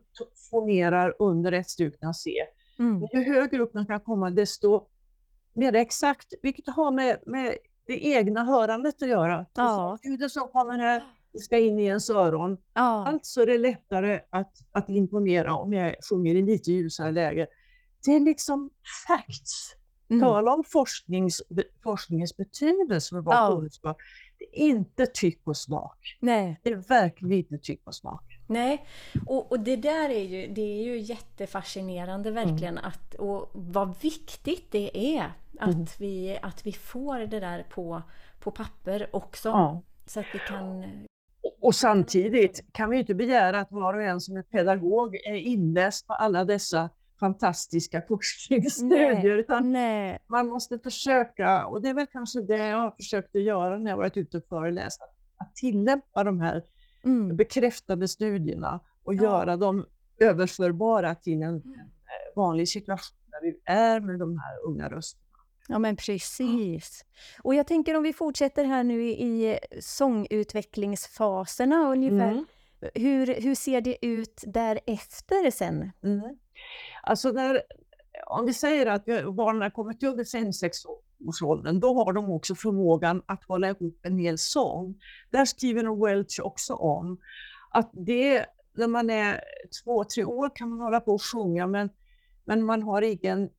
fonerar 0.50 1.14
under 1.18 1.52
ett 1.52 1.70
strukna 1.70 2.14
C. 2.14 2.30
Mm. 2.78 3.08
Ju 3.12 3.24
högre 3.24 3.62
upp 3.62 3.74
man 3.74 3.86
kan 3.86 4.00
komma, 4.00 4.30
desto 4.30 4.86
mer 5.54 5.74
exakt, 5.74 6.26
vilket 6.42 6.68
har 6.68 6.90
med, 6.90 7.18
med 7.26 7.54
det 7.86 8.06
egna 8.06 8.44
hörandet 8.44 9.02
att 9.02 9.08
göra. 9.08 9.46
Ja. 9.54 9.98
Ljudet 10.04 10.32
som 10.32 10.48
kommer 10.48 10.78
här 10.78 11.02
ska 11.40 11.58
in 11.58 11.78
i 11.78 11.84
ens 11.84 12.10
öron. 12.10 12.56
Ja. 12.74 13.06
Alltså 13.06 13.42
är 13.42 13.46
det 13.46 13.58
lättare 13.58 14.20
att, 14.30 14.52
att 14.72 14.88
imponera 14.88 15.54
om 15.54 15.72
jag 15.72 15.94
sjunger 16.10 16.34
i 16.34 16.42
lite 16.42 16.72
ljusare 16.72 17.12
läge. 17.12 17.46
Det 18.04 18.10
är 18.16 18.20
liksom 18.20 18.70
facts. 19.06 19.74
Mm. 20.10 20.20
Tala 20.20 20.54
om 20.54 20.64
forsknings, 20.64 21.42
forskningens 21.82 22.36
betydelse 22.36 23.14
för 23.14 23.20
vår 23.20 23.34
ja. 23.34 23.56
kunskap. 23.60 23.96
Det 24.38 24.44
är 24.44 24.66
inte 24.66 25.06
tyck 25.06 25.40
och 25.44 25.56
smak. 25.56 26.18
Nej. 26.20 26.60
Det 26.62 26.70
är 26.70 26.76
verkligen 26.76 27.32
inte 27.32 27.58
tyck 27.58 27.80
och 27.84 27.94
smak. 27.94 28.38
Nej, 28.46 28.86
och, 29.26 29.52
och 29.52 29.60
det 29.60 29.76
där 29.76 30.10
är 30.10 30.24
ju, 30.24 30.46
det 30.54 30.60
är 30.62 30.84
ju 30.84 30.98
jättefascinerande 30.98 32.30
verkligen 32.30 32.78
mm. 32.78 32.84
att, 32.84 33.14
och 33.14 33.50
vad 33.52 34.00
viktigt 34.00 34.66
det 34.70 35.16
är 35.16 35.32
att, 35.60 35.74
mm. 35.74 35.86
vi, 35.98 36.38
att 36.42 36.66
vi 36.66 36.72
får 36.72 37.18
det 37.18 37.40
där 37.40 37.66
på, 37.70 38.02
på 38.40 38.50
papper 38.50 39.08
också. 39.12 39.48
Ja. 39.48 39.82
Så 40.06 40.20
att 40.20 40.26
vi 40.32 40.38
kan... 40.38 40.84
Och 41.60 41.74
samtidigt 41.74 42.64
kan 42.72 42.90
vi 42.90 42.98
inte 42.98 43.14
begära 43.14 43.60
att 43.60 43.72
var 43.72 43.94
och 43.94 44.02
en 44.02 44.20
som 44.20 44.36
är 44.36 44.42
pedagog 44.42 45.14
är 45.14 45.34
inläst 45.34 46.06
på 46.06 46.12
alla 46.12 46.44
dessa 46.44 46.90
fantastiska 47.20 48.02
forskningsstudier. 48.08 49.38
Utan 49.38 49.72
Nej. 49.72 50.18
Man 50.26 50.48
måste 50.48 50.78
försöka, 50.78 51.66
och 51.66 51.82
det 51.82 51.88
är 51.88 51.94
väl 51.94 52.06
kanske 52.06 52.40
det 52.40 52.56
jag 52.56 52.76
har 52.76 52.90
försökt 52.90 53.36
att 53.36 53.42
göra 53.42 53.78
när 53.78 53.90
jag 53.90 53.98
varit 53.98 54.16
ute 54.16 54.36
och 54.36 54.44
föreläst, 54.48 55.00
att 55.36 55.56
tillämpa 55.56 56.24
de 56.24 56.40
här 56.40 56.62
mm. 57.04 57.36
bekräftade 57.36 58.08
studierna 58.08 58.80
och 59.04 59.14
ja. 59.14 59.22
göra 59.22 59.56
dem 59.56 59.86
överförbara 60.20 61.14
till 61.14 61.42
en, 61.42 61.42
mm. 61.42 61.74
Eh, 61.74 62.36
vanlig 62.36 62.68
situation 62.68 63.16
där 63.30 63.40
vi 63.42 63.60
är 63.64 64.00
med 64.00 64.18
de 64.18 64.38
här 64.38 64.64
unga 64.64 64.88
rösterna. 64.88 65.24
Ja 65.68 65.78
men 65.78 65.96
precis. 65.96 67.04
Och 67.42 67.54
jag 67.54 67.66
tänker 67.66 67.96
om 67.96 68.02
vi 68.02 68.12
fortsätter 68.12 68.64
här 68.64 68.84
nu 68.84 69.02
i 69.02 69.58
sångutvecklingsfaserna 69.80 71.90
ungefär. 71.90 72.32
Mm. 72.32 72.46
Hur, 72.94 73.40
hur 73.40 73.54
ser 73.54 73.80
det 73.80 74.06
ut 74.06 74.44
därefter 74.46 75.50
sen? 75.50 75.92
Mm. 76.02 76.38
Alltså 77.02 77.32
när, 77.32 77.62
om 78.26 78.46
vi 78.46 78.54
säger 78.54 78.86
att 78.86 79.04
barnen 79.36 79.62
har 79.62 79.70
kommit 79.70 80.02
över 80.02 80.24
5-6 80.24 80.70
årsåldern, 81.26 81.80
då 81.80 81.94
har 81.94 82.12
de 82.12 82.30
också 82.30 82.54
förmågan 82.54 83.22
att 83.26 83.44
hålla 83.44 83.68
ihop 83.68 83.98
en 84.02 84.18
hel 84.18 84.38
sång. 84.38 85.00
Där 85.30 85.44
skriver 85.44 86.06
Welch 86.06 86.40
också 86.42 86.74
om 86.74 87.20
att 87.70 87.90
det, 87.92 88.46
när 88.72 88.86
man 88.86 89.10
är 89.10 89.40
två, 89.84 90.04
tre 90.04 90.24
år 90.24 90.50
kan 90.54 90.68
man 90.68 90.80
hålla 90.80 91.00
på 91.00 91.12
och 91.12 91.22
sjunga, 91.22 91.66
men, 91.66 91.90
men 92.44 92.64
man 92.64 92.82
har 92.82 93.02
ingen 93.02 93.50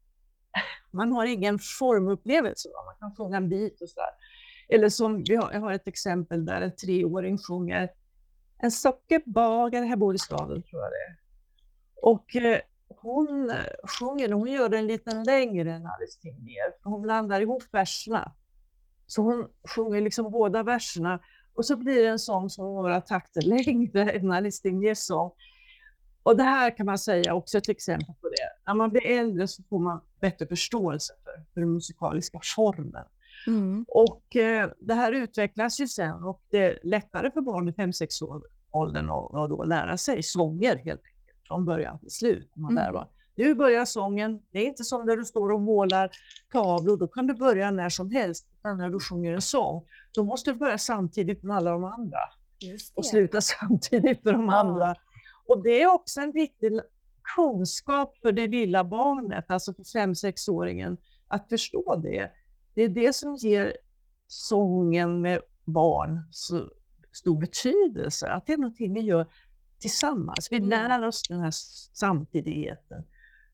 man 0.92 1.12
har 1.12 1.26
ingen 1.26 1.60
formupplevelse. 1.60 2.70
Man 2.86 2.96
kan 3.00 3.16
sjunga 3.16 3.38
en 3.38 3.50
bit 3.50 3.82
och 3.82 3.90
sådär. 3.90 4.10
Eller 4.70 4.90
som, 4.90 5.24
vi 5.24 5.36
har, 5.36 5.54
jag 5.54 5.60
har 5.60 5.72
ett 5.72 5.88
exempel 5.88 6.46
där 6.46 6.62
en 6.62 6.76
treåring 6.76 7.38
sjunger 7.38 7.90
En 8.58 8.72
sockerbagare, 8.72 9.86
här 9.86 9.96
bor 9.96 10.16
i 10.16 10.18
staden 10.18 10.64
tror 10.64 10.82
jag 10.82 10.92
det 10.92 11.12
är. 11.12 11.18
Och 12.02 12.36
eh, 12.36 12.60
hon 13.02 13.50
eh, 13.50 13.56
sjunger, 14.00 14.32
hon 14.32 14.48
gör 14.48 14.70
den 14.70 14.88
lite 14.88 15.24
längre 15.24 15.74
än 15.74 15.86
Alice 15.86 16.20
Tegnér, 16.22 16.74
hon 16.84 17.02
blandar 17.02 17.42
ihop 17.42 17.64
verserna. 17.72 18.34
Så 19.08 19.22
hon 19.22 19.48
sjunger 19.76 20.02
liksom 20.02 20.32
båda 20.32 20.64
verserna 20.64 21.20
och 21.54 21.66
så 21.66 21.78
blir 21.78 22.04
det 22.04 22.10
en 22.10 22.20
sång 22.20 22.50
som 22.50 22.66
några 22.66 23.02
takter 23.02 23.42
längre 23.42 24.12
än 24.12 24.32
Alice 24.32 24.62
Tegnérs 24.62 24.98
sång. 24.98 25.32
Och 26.24 26.38
det 26.38 26.44
här 26.44 26.78
kan 26.78 26.86
man 26.86 26.98
säga 26.98 27.34
också 27.34 27.58
ett 27.58 27.70
exempel 27.70 28.16
på 28.22 28.30
det. 28.30 28.68
När 28.68 28.74
man 28.74 28.90
blir 28.90 29.06
äldre 29.06 29.48
så 29.48 29.64
får 29.64 29.80
man 29.80 30.02
bättre 30.20 30.48
förståelse 30.48 31.14
för, 31.24 31.44
för 31.54 31.62
den 31.62 31.74
musikaliska 31.74 32.40
formen. 32.56 33.06
Mm. 33.48 33.86
Och 33.88 34.36
eh, 34.36 34.70
det 34.80 34.94
här 34.94 35.12
utvecklas 35.12 35.80
ju 35.80 35.88
sen 35.88 36.24
och 36.24 36.42
det 36.50 36.58
är 36.58 36.80
lättare 36.84 37.32
för 37.32 37.42
barn 37.42 37.70
i 37.70 37.72
5-6 37.72 38.24
år 38.24 38.42
åldern 38.72 39.10
att 39.10 39.50
då 39.50 39.64
lära 39.64 39.98
sig 39.98 40.24
sånger 40.24 40.76
helt 40.76 41.02
enkelt 41.06 41.11
från 41.52 41.66
början 41.66 42.00
till 42.00 42.12
slut. 42.12 42.52
Man 42.56 42.78
mm. 42.78 43.04
nu 43.36 43.56
börjar 43.56 43.86
sången. 43.86 44.42
Det 44.52 44.60
är 44.60 44.66
inte 44.66 44.84
som 44.84 45.06
när 45.06 45.18
du 45.18 45.26
står 45.26 45.52
och 45.52 45.62
målar 45.62 46.10
tavlor, 46.52 46.98
då 46.98 47.08
kan 47.08 47.28
du 47.28 47.34
börja 47.34 47.72
när 47.72 47.90
som 47.90 48.12
helst. 48.12 48.48
Men 48.64 48.78
när 48.78 48.90
du 48.90 49.00
sjunger 49.00 49.34
en 49.34 49.42
sång, 49.42 49.86
då 50.14 50.24
måste 50.24 50.52
du 50.52 50.58
börja 50.58 50.78
samtidigt 50.78 51.44
med 51.44 51.58
alla 51.58 51.72
de 51.72 51.84
andra. 51.84 52.20
Och 52.96 53.06
sluta 53.06 53.42
samtidigt 53.60 54.24
med 54.24 54.34
de 54.34 54.46
ja. 54.46 54.56
andra. 54.56 54.96
Och 55.48 55.64
det 55.64 55.82
är 55.82 55.88
också 55.88 56.22
en 56.22 56.32
viktig 56.32 56.80
kunskap 57.36 58.18
för 58.22 58.32
det 58.32 58.48
lilla 58.48 58.84
barnet, 58.84 59.46
alltså 59.48 59.74
för 59.74 59.84
5-6-åringen, 59.84 60.98
att 61.28 61.50
förstå 61.50 61.96
det. 61.96 62.32
Det 62.74 62.82
är 62.82 62.90
det 62.90 63.16
som 63.16 63.36
ger 63.36 63.78
sången 64.28 65.22
med 65.22 65.42
barn 65.66 66.20
så 66.32 66.70
stor 67.12 67.40
betydelse, 67.40 68.28
att 68.28 68.46
det 68.46 68.54
är 68.54 68.58
någonting 68.58 68.94
vi 68.94 69.02
gör 69.02 69.28
tillsammans. 69.82 70.48
Vi 70.52 70.58
mm. 70.58 70.70
lär 70.70 71.08
oss 71.08 71.22
den 71.30 71.40
här 71.40 71.52
samtidigheten. 71.94 73.04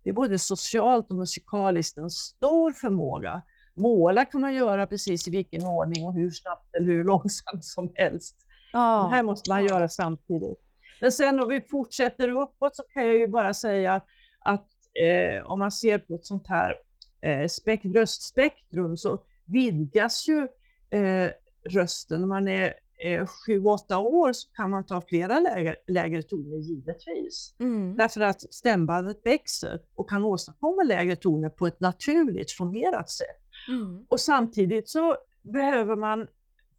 Det 0.04 0.10
är 0.10 0.14
både 0.14 0.40
socialt 0.40 1.10
och 1.12 1.16
musikaliskt 1.16 1.98
en 1.98 2.10
stor 2.10 2.72
förmåga. 2.72 3.42
Måla 3.76 4.26
kan 4.26 4.42
man 4.42 4.54
göra 4.54 4.88
precis 4.88 5.28
i 5.28 5.32
vilken 5.32 5.64
ordning 5.66 6.06
och 6.06 6.14
hur 6.14 6.32
snabbt 6.32 6.76
eller 6.76 6.86
hur 6.86 7.04
långsamt 7.14 7.66
som 7.66 7.92
helst. 7.96 8.36
Oh. 8.74 9.10
Det 9.10 9.16
här 9.16 9.24
måste 9.24 9.50
man 9.50 9.66
göra 9.66 9.90
samtidigt. 9.90 10.60
Men 11.02 11.12
sen 11.12 11.40
om 11.40 11.50
vi 11.50 11.62
fortsätter 11.62 12.30
uppåt 12.30 12.76
så 12.76 12.84
kan 12.84 13.06
jag 13.06 13.16
ju 13.16 13.28
bara 13.28 13.54
säga 13.54 13.94
att, 13.94 14.06
att 14.40 14.68
eh, 15.02 15.52
om 15.52 15.60
man 15.60 15.72
ser 15.72 16.00
på 16.00 16.16
ett 16.16 16.26
sånt 16.26 16.48
här 16.48 16.76
eh, 17.22 17.48
spek 17.48 17.82
röstspektrum 17.84 18.98
så 18.98 19.20
vidgas 19.46 20.28
ju 20.28 20.48
eh, 20.90 21.32
rösten. 21.70 22.28
Man 22.28 22.48
är 22.48 22.74
eh, 22.98 23.26
7-8 23.48 23.96
år 23.96 24.34
så 24.34 24.52
kan 24.52 24.70
man 24.70 24.86
ta 24.86 25.02
flera 25.02 25.40
lägre, 25.40 25.76
lägre 25.88 26.24
toner 26.24 26.58
givetvis. 26.58 27.56
Mm. 27.60 27.98
Därför 27.98 28.22
att 28.22 28.54
stämbandet 28.54 29.20
växer 29.24 29.80
och 29.96 30.10
kan 30.10 30.24
åstadkomma 30.24 30.84
lägre 30.84 31.16
toner 31.16 31.50
på 31.50 31.68
ett 31.68 31.80
naturligt 31.80 32.52
fungerat 32.52 33.10
sätt. 33.10 33.42
Mm. 33.70 34.06
Och 34.10 34.20
samtidigt 34.20 34.90
så 34.90 35.16
behöver 35.42 35.96
man 35.96 36.28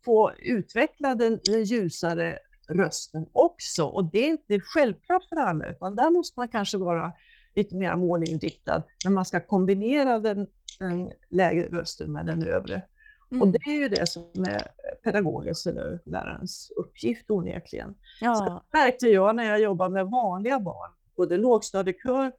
få 0.04 0.32
utveckla 0.38 1.14
den, 1.14 1.40
den 1.44 1.64
ljusare 1.64 2.38
rösten 2.68 3.26
också. 3.32 3.84
Och 3.84 4.04
det 4.04 4.18
är 4.18 4.28
inte 4.28 4.60
självklart 4.60 5.24
för 5.28 5.36
alla, 5.36 5.70
utan 5.70 5.96
där 5.96 6.10
måste 6.10 6.40
man 6.40 6.48
kanske 6.48 6.78
vara 6.78 7.12
lite 7.54 7.76
mer 7.76 7.96
målinriktad 7.96 8.82
när 9.04 9.12
man 9.12 9.24
ska 9.24 9.40
kombinera 9.40 10.18
den, 10.18 10.46
den 10.78 11.10
lägre 11.28 11.68
rösten 11.68 12.12
med 12.12 12.26
den 12.26 12.42
övre. 12.42 12.82
Mm. 13.30 13.42
Och 13.42 13.48
det 13.48 13.70
är 13.70 13.78
ju 13.78 13.88
det 13.88 14.06
som 14.06 14.22
är 14.46 14.62
pedagogens 15.04 15.66
eller 15.66 16.00
lärarens 16.04 16.72
uppgift 16.76 17.30
onekligen. 17.30 17.94
Ja. 18.20 18.34
Så 18.34 18.44
det 18.44 18.78
märkte 18.78 19.08
jag 19.08 19.36
när 19.36 19.44
jag 19.44 19.60
jobbade 19.60 19.94
med 19.94 20.06
vanliga 20.06 20.60
barn 20.60 20.90
både 21.18 21.36
lågstadiekör 21.36 22.32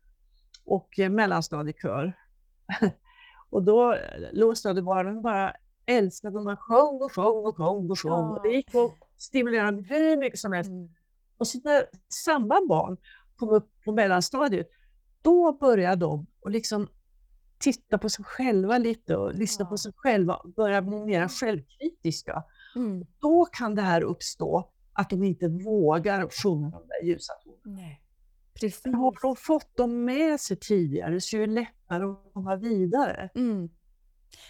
och 0.65 0.99
eh, 0.99 1.09
mellanstadiekör. 1.09 2.13
och 3.49 3.63
då 3.63 3.95
lågstadiebarnen 4.31 5.21
bara 5.21 5.55
älskade, 5.85 6.37
de 6.37 6.45
bara 6.45 6.57
sjöng 6.57 7.01
och 7.01 7.11
sjöng 7.11 7.45
och 7.45 7.57
sjöng 7.57 7.91
och 7.91 7.99
sjöng. 7.99 8.11
Ja. 8.11 8.29
Och 8.29 8.43
det 8.43 8.49
gick 8.49 8.75
att 8.75 8.95
stimulera 9.17 9.71
hur 9.71 10.17
mycket 10.17 10.39
som 10.39 10.53
helst. 10.53 10.69
Mm. 10.69 10.89
Och 11.37 11.47
så 11.47 11.59
när 11.63 11.85
samma 12.25 12.65
barn 12.69 12.97
kom 13.35 13.49
upp 13.49 13.69
på 13.85 13.91
mellanstadiet, 13.91 14.69
då 15.21 15.53
började 15.53 15.95
de 15.95 16.25
och 16.41 16.51
liksom 16.51 16.87
titta 17.59 17.97
på 17.97 18.09
sig 18.09 18.25
själva 18.25 18.77
lite 18.77 19.17
och 19.17 19.33
lyssna 19.33 19.65
ja. 19.65 19.69
på 19.69 19.77
sig 19.77 19.91
själva 19.95 20.35
och 20.35 20.49
börja 20.49 20.81
bli 20.81 20.99
mer 21.05 21.27
självkritiska. 21.27 22.43
Mm. 22.75 23.05
Då 23.19 23.45
kan 23.45 23.75
det 23.75 23.81
här 23.81 24.01
uppstå 24.01 24.69
att 24.93 25.09
de 25.09 25.23
inte 25.23 25.47
vågar 25.47 26.29
sjunga 26.43 26.69
de 26.69 26.87
där 26.87 27.07
ljusa 27.07 27.33
tonerna. 27.33 27.95
Precis. 28.53 28.85
Har 28.85 29.21
de 29.21 29.35
fått 29.35 29.77
dem 29.77 30.05
med 30.05 30.39
sig 30.39 30.57
tidigare 30.57 31.21
så 31.21 31.37
är 31.37 31.47
det 31.47 31.53
lättare 31.53 32.03
att 32.03 32.33
komma 32.33 32.55
vidare. 32.55 33.29
Mm. 33.35 33.69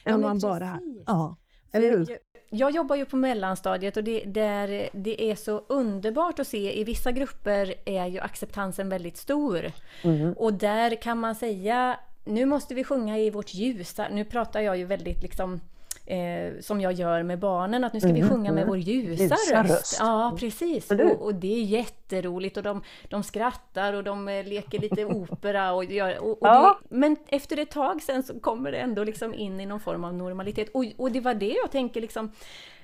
Ja, 0.06 0.12
än 0.12 0.22
man 0.22 0.40
bara... 0.40 0.80
Ja, 1.06 1.38
eller 1.72 1.90
hur? 1.90 2.18
Jag 2.52 2.72
jobbar 2.72 2.96
ju 2.96 3.06
på 3.06 3.16
mellanstadiet 3.16 3.98
och 3.98 4.04
det, 4.04 4.24
där, 4.24 4.90
det 4.94 5.32
är 5.32 5.36
så 5.36 5.60
underbart 5.60 6.40
att 6.40 6.48
se. 6.48 6.80
I 6.80 6.84
vissa 6.84 7.12
grupper 7.12 7.74
är 7.86 8.06
ju 8.06 8.20
acceptansen 8.20 8.90
väldigt 8.90 9.18
stor. 9.18 9.72
Mm. 10.04 10.34
Och 10.34 10.54
där 10.54 11.02
kan 11.02 11.18
man 11.18 11.36
säga, 11.36 12.00
nu 12.30 12.46
måste 12.46 12.74
vi 12.74 12.84
sjunga 12.84 13.18
i 13.18 13.30
vårt 13.30 13.54
ljusa. 13.54 14.08
Nu 14.12 14.26
pratar 14.26 14.60
jag 14.60 14.78
ju 14.78 14.86
väldigt 14.86 15.22
liksom 15.22 15.62
eh, 16.10 16.60
som 16.60 16.82
jag 16.82 16.94
gör 16.94 17.24
med 17.24 17.40
barnen, 17.40 17.84
att 17.84 17.94
nu 17.94 18.00
ska 18.00 18.10
mm. 18.10 18.22
vi 18.22 18.30
sjunga 18.30 18.52
med 18.52 18.68
vår 18.68 18.78
ljusa, 18.78 19.24
ljusa 19.24 19.36
röst. 19.36 19.72
röst. 19.72 19.98
Ja, 20.00 20.36
precis. 20.40 20.92
Och, 20.92 21.22
och, 21.22 21.36
det 21.36 21.54
är 21.54 21.64
jätteroligt 21.64 22.58
och 22.58 22.64
de, 22.64 22.82
de 23.10 23.24
skrattar 23.24 23.94
och 23.94 24.04
de 24.04 24.28
eh, 24.28 24.46
leker 24.46 24.80
lite 24.80 25.06
opera. 25.32 25.74
Och, 25.74 25.86
gör, 25.86 26.20
och, 26.24 26.30
och 26.30 26.48
ja. 26.48 26.80
det, 26.82 26.96
men 26.96 27.16
efter 27.28 27.58
ett 27.58 27.72
tag 27.72 28.02
sen 28.02 28.24
så 28.24 28.40
kommer 28.40 28.72
det 28.72 28.78
ändå 28.78 29.04
liksom 29.04 29.34
in 29.34 29.60
i 29.60 29.66
någon 29.66 29.80
form 29.80 30.04
av 30.04 30.14
normalitet. 30.14 30.70
Och, 30.74 30.86
och 30.98 31.12
det 31.12 31.20
var 31.20 31.34
det 31.34 31.56
jag 31.62 31.72
tänker 31.72 32.02
liksom 32.02 32.32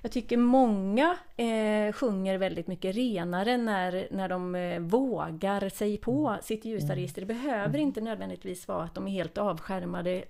jag 0.05 0.11
tycker 0.11 0.37
många 0.37 1.17
eh, 1.37 1.93
sjunger 1.93 2.37
väldigt 2.37 2.67
mycket 2.67 2.95
renare 2.95 3.57
när, 3.57 4.07
när 4.11 4.29
de 4.29 4.55
eh, 4.55 4.79
vågar 4.79 5.69
sig 5.69 5.97
på 5.97 6.27
mm. 6.27 6.41
sitt 6.41 6.65
ljusa 6.65 6.93
mm. 6.93 7.07
Det 7.15 7.25
behöver 7.25 7.67
mm. 7.67 7.81
inte 7.81 8.01
nödvändigtvis 8.01 8.67
vara 8.67 8.83
att 8.83 8.95
de 8.95 9.07
är 9.07 9.11
helt 9.11 9.37
avskärmade 9.37 10.23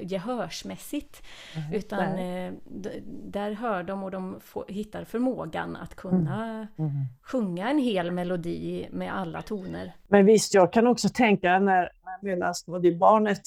gehörsmässigt. 0.00 1.22
Mm, 1.56 1.72
utan 1.72 2.18
eh, 2.18 2.52
där 3.24 3.52
hör 3.52 3.82
de 3.82 4.02
och 4.02 4.10
de 4.10 4.40
får, 4.40 4.64
hittar 4.68 5.04
förmågan 5.04 5.76
att 5.76 5.94
kunna 5.94 6.44
mm, 6.44 6.66
mm. 6.78 7.04
sjunga 7.22 7.70
en 7.70 7.78
hel 7.78 8.10
melodi 8.10 8.88
med 8.90 9.14
alla 9.14 9.42
toner. 9.42 9.92
Men 10.08 10.26
visst, 10.26 10.54
jag 10.54 10.72
kan 10.72 10.86
också 10.86 11.08
tänka 11.08 11.58
när, 11.58 11.90
när 12.04 12.98
barnet 12.98 13.42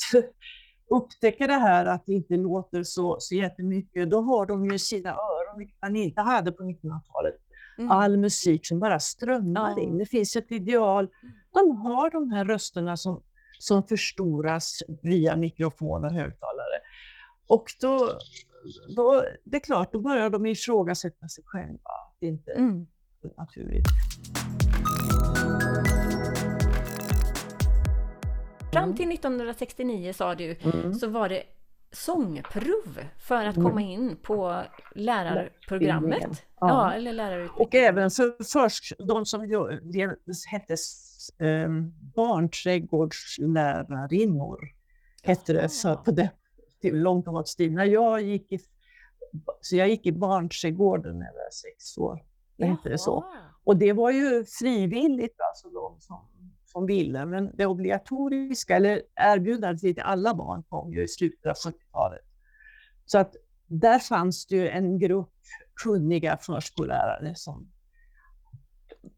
upptäcker 0.95 1.47
det 1.47 1.53
här 1.53 1.85
att 1.85 2.05
det 2.05 2.13
inte 2.13 2.37
låter 2.37 2.83
så, 2.83 3.17
så 3.19 3.35
jättemycket, 3.35 4.09
då 4.09 4.21
har 4.21 4.45
de 4.45 4.65
ju 4.65 4.79
sina 4.79 5.09
öron, 5.09 5.57
vilket 5.57 5.81
man 5.81 5.95
inte 5.95 6.21
hade 6.21 6.51
på 6.51 6.63
1900-talet. 6.63 7.35
Mm. 7.77 7.91
All 7.91 8.17
musik 8.17 8.67
som 8.67 8.79
bara 8.79 8.99
strömmar 8.99 9.79
in. 9.79 9.97
Det 9.97 10.05
finns 10.05 10.35
ett 10.35 10.51
ideal. 10.51 11.07
De 11.53 11.77
har 11.77 12.09
de 12.09 12.31
här 12.31 12.45
rösterna 12.45 12.97
som 12.97 13.21
som 13.61 13.83
förstoras 13.83 14.79
via 15.01 15.35
mikrofon 15.35 16.05
och 16.05 16.11
högtalare. 16.11 16.81
Och 17.47 17.65
då, 17.81 18.19
då, 18.95 19.25
det 19.43 19.57
är 19.57 19.61
klart, 19.61 19.91
då 19.91 19.99
börjar 19.99 20.29
de 20.29 20.45
ifrågasätta 20.45 21.27
sig 21.27 21.43
själva. 21.47 21.89
Det 22.19 22.25
är 22.25 22.29
inte 22.29 22.51
mm. 22.51 22.87
naturligt. 23.37 23.85
Fram 28.71 28.95
till 28.95 29.11
1969 29.11 30.13
sa 30.13 30.35
du, 30.35 30.55
mm. 30.61 30.93
så 30.93 31.07
var 31.07 31.29
det 31.29 31.43
sångprov 31.91 32.99
för 33.19 33.45
att 33.45 33.55
komma 33.55 33.69
mm. 33.69 33.89
in 33.89 34.17
på 34.21 34.63
lärarprogrammet. 34.95 36.43
Ja. 36.59 36.69
ja 36.69 36.93
eller 36.93 37.13
lärarutbildningen. 37.13 37.67
Och 37.67 37.75
även 37.75 38.11
för 38.11 38.43
först, 38.43 38.93
de 38.99 39.25
som 39.25 39.47
det 39.83 40.17
hette 40.51 40.75
um, 41.39 41.93
barnträdgårdslärarinnor, 42.15 44.59
hette 45.23 45.53
det 45.53 45.69
så 45.69 45.95
på 45.95 46.11
det, 46.11 46.29
långt 46.83 47.25
tillbaka 47.25 47.47
tiden. 47.57 47.75
När 47.75 47.85
jag 47.85 48.21
gick 48.21 48.51
i, 48.51 48.59
så 49.61 49.75
jag 49.75 49.89
gick 49.89 50.05
i 50.05 50.11
barnträdgården 50.11 51.19
när 51.19 51.25
jag 51.25 51.33
var 51.33 51.49
sex 51.51 51.97
år. 51.97 52.23
Det 52.57 52.65
hette 52.65 52.89
det 52.89 52.97
så. 52.97 53.25
Och 53.63 53.77
det 53.77 53.93
var 53.93 54.11
ju 54.11 54.45
frivilligt, 54.45 55.35
alltså 55.49 55.69
de 55.69 55.97
som 55.99 56.27
som 56.71 56.85
ville, 56.85 57.25
men 57.25 57.55
det 57.55 57.65
obligatoriska, 57.65 58.75
eller 58.75 59.01
erbjudandet 59.15 59.81
till 59.81 59.99
alla 59.99 60.33
barn 60.33 60.63
kom 60.69 60.93
ju 60.93 61.03
i 61.03 61.07
slutet 61.07 61.45
av 61.45 61.53
70-talet. 61.53 62.21
Så 63.05 63.17
att 63.17 63.35
där 63.67 63.99
fanns 63.99 64.45
det 64.45 64.55
ju 64.55 64.69
en 64.69 64.99
grupp 64.99 65.33
kunniga 65.83 66.37
förskollärare 66.37 67.35
som 67.35 67.71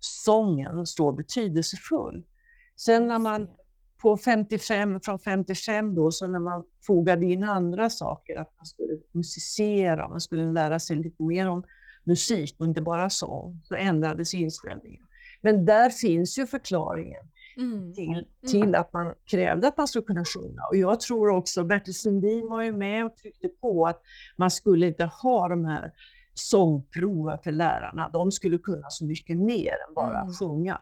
sången 0.00 0.86
så 0.86 1.12
betydelsefull. 1.12 2.24
Sen 2.76 3.08
när 3.08 3.18
man 3.18 3.48
på 4.02 4.16
55, 4.16 5.00
från 5.00 5.18
55 5.18 5.94
då, 5.94 6.10
så 6.10 6.26
när 6.26 6.38
man 6.38 6.64
fogade 6.86 7.26
in 7.26 7.44
andra 7.44 7.90
saker, 7.90 8.36
att 8.36 8.52
man 8.56 8.66
skulle 8.66 8.98
musicera, 9.12 10.08
man 10.08 10.20
skulle 10.20 10.52
lära 10.52 10.78
sig 10.78 10.96
lite 10.96 11.22
mer 11.22 11.48
om 11.48 11.64
musik 12.04 12.56
och 12.58 12.66
inte 12.66 12.80
bara 12.80 13.10
sång, 13.10 13.60
så 13.64 13.74
ändrades 13.74 14.34
inställningen. 14.34 15.06
Men 15.40 15.64
där 15.64 15.90
finns 15.90 16.38
ju 16.38 16.46
förklaringen 16.46 17.28
mm. 17.56 17.94
till, 17.94 18.08
mm. 18.08 18.24
till 18.50 18.74
att 18.74 18.92
man 18.92 19.14
krävde 19.24 19.68
att 19.68 19.76
man 19.76 19.88
skulle 19.88 20.04
kunna 20.04 20.24
sjunga. 20.24 20.62
Och 20.70 20.76
jag 20.76 21.00
tror 21.00 21.28
också, 21.28 21.64
Bertil 21.64 21.94
Sundin 21.94 22.48
var 22.48 22.62
ju 22.62 22.72
med 22.72 23.06
och 23.06 23.16
tryckte 23.16 23.48
på 23.48 23.86
att 23.86 24.02
man 24.36 24.50
skulle 24.50 24.86
inte 24.86 25.04
ha 25.04 25.48
de 25.48 25.64
här 25.64 25.92
sångproven 26.34 27.38
för 27.44 27.52
lärarna. 27.52 28.08
De 28.12 28.32
skulle 28.32 28.58
kunna 28.58 28.90
så 28.90 29.04
mycket 29.04 29.36
mer 29.36 29.72
än 29.88 29.94
bara 29.94 30.20
mm. 30.20 30.32
sjunga. 30.32 30.80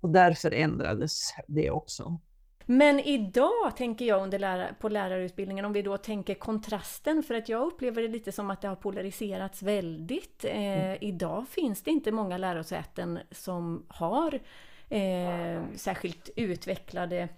Och 0.00 0.10
därför 0.10 0.50
ändrades 0.50 1.34
det 1.48 1.70
också. 1.70 2.20
Men 2.66 3.00
idag 3.00 3.76
tänker 3.76 4.04
jag 4.04 4.22
under 4.22 4.38
lärar, 4.38 4.72
på 4.80 4.88
lärarutbildningen, 4.88 5.64
om 5.64 5.72
vi 5.72 5.82
då 5.82 5.96
tänker 5.96 6.34
kontrasten, 6.34 7.22
för 7.22 7.34
att 7.34 7.48
jag 7.48 7.66
upplever 7.66 8.02
det 8.02 8.08
lite 8.08 8.32
som 8.32 8.50
att 8.50 8.60
det 8.60 8.68
har 8.68 8.76
polariserats 8.76 9.62
väldigt. 9.62 10.44
Eh, 10.44 10.84
mm. 10.84 10.98
Idag 11.00 11.48
finns 11.48 11.82
det 11.82 11.90
inte 11.90 12.12
många 12.12 12.38
lärosäten 12.38 13.18
som 13.30 13.86
har 13.88 14.40
eh, 14.88 15.62
särskilt 15.76 16.30
utvecklade 16.36 17.28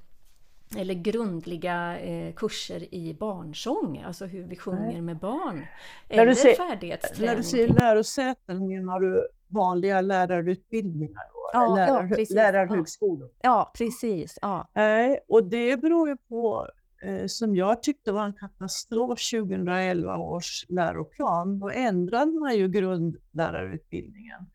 eller 0.77 0.95
grundliga 0.95 1.99
eh, 2.01 2.35
kurser 2.35 2.95
i 2.95 3.15
barnsång, 3.15 4.03
alltså 4.07 4.27
hur 4.27 4.43
vi 4.45 4.57
sjunger 4.57 5.01
med 5.01 5.19
barn. 5.19 5.67
Eller 6.09 6.35
färdighetsträning. 6.35 7.27
När 7.27 7.37
du 7.37 7.43
säger 7.43 7.69
lärosäten 7.69 8.67
menar 8.67 9.01
du 9.01 9.29
vanliga 9.49 10.01
lärarutbildningar? 10.01 11.23
Ja, 11.53 11.75
Lärar, 11.75 12.17
ja, 12.19 12.27
lärarhögskolor? 12.31 13.31
Ja, 13.43 13.73
precis. 13.75 14.39
Ja. 14.43 14.69
Nej, 14.75 15.21
och 15.29 15.45
det 15.45 15.77
beror 15.77 16.09
ju 16.09 16.17
på, 16.17 16.69
eh, 17.03 17.27
som 17.27 17.57
jag 17.57 17.83
tyckte 17.83 18.13
var 18.13 18.25
en 18.25 18.33
katastrof, 18.33 19.21
2011 19.33 20.17
års 20.17 20.67
läroplan. 20.69 21.59
Då 21.59 21.71
ändrade 21.71 22.33
man 22.33 22.57
ju 22.57 22.69
grundlärarutbildningen 22.69 24.47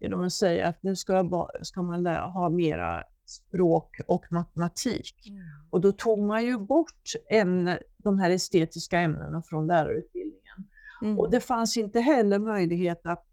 genom 0.00 0.20
att 0.20 0.32
säga 0.32 0.68
att 0.68 0.82
nu 0.82 0.96
ska, 0.96 1.48
ska 1.62 1.82
man 1.82 2.02
lära, 2.02 2.26
ha 2.26 2.48
mera 2.48 3.04
språk 3.30 4.00
och 4.06 4.24
matematik. 4.30 5.28
Mm. 5.28 5.42
Och 5.70 5.80
då 5.80 5.92
tog 5.92 6.18
man 6.18 6.44
ju 6.44 6.58
bort 6.58 7.12
ämne, 7.30 7.78
de 7.98 8.18
här 8.18 8.30
estetiska 8.30 9.00
ämnena 9.00 9.42
från 9.42 9.66
lärarutbildningen. 9.66 10.68
Mm. 11.02 11.18
Och 11.18 11.30
det 11.30 11.40
fanns 11.40 11.76
inte 11.76 12.00
heller 12.00 12.38
möjlighet 12.38 13.06
att 13.06 13.26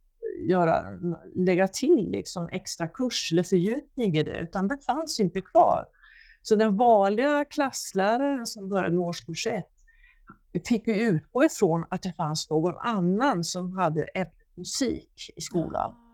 göra, 0.50 0.84
lägga 1.36 1.68
till 1.68 2.12
liksom 2.12 2.50
extra 2.52 2.88
kurs 2.88 3.30
eller 3.32 3.44
fördjupning 3.44 4.18
i 4.18 4.24
det, 4.24 4.40
utan 4.40 4.68
det 4.68 4.78
fanns 4.86 5.20
inte 5.20 5.42
kvar. 5.42 5.86
Så 6.42 6.56
den 6.56 6.78
vanliga 6.78 7.46
klassläraren 7.46 8.46
som 8.46 8.70
började 8.70 8.96
med 8.96 9.08
årskurs 9.08 9.48
1 9.48 9.66
fick 10.68 10.88
ju 10.88 10.94
utgå 10.94 11.44
ifrån 11.44 11.86
att 11.90 12.02
det 12.02 12.14
fanns 12.14 12.50
någon 12.50 12.78
annan 12.78 13.44
som 13.44 13.78
hade 13.78 14.08
musik 14.56 15.34
i 15.36 15.42
skolan. 15.42 16.07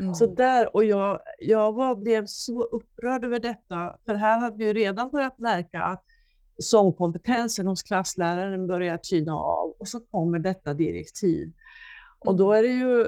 Mm. 0.00 0.14
Så 0.14 0.26
där, 0.26 0.76
och 0.76 0.84
jag, 0.84 1.20
jag 1.38 1.72
var, 1.72 1.94
blev 1.94 2.26
så 2.26 2.62
upprörd 2.62 3.24
över 3.24 3.38
detta, 3.38 3.96
för 4.06 4.14
här 4.14 4.38
hade 4.38 4.56
vi 4.56 4.72
redan 4.72 5.10
börjat 5.10 5.38
märka 5.38 5.82
att 5.82 6.04
sångkompetensen 6.58 7.66
hos 7.66 7.82
klassläraren 7.82 8.66
börjar 8.66 8.98
tyna 8.98 9.34
av 9.34 9.74
och 9.78 9.88
så 9.88 10.00
kommer 10.00 10.38
detta 10.38 10.74
direktiv. 10.74 11.52
Och 12.18 12.36
då 12.36 12.52
mm. 12.52 12.58
är 12.58 12.68
det 12.68 12.74
ju 12.74 13.06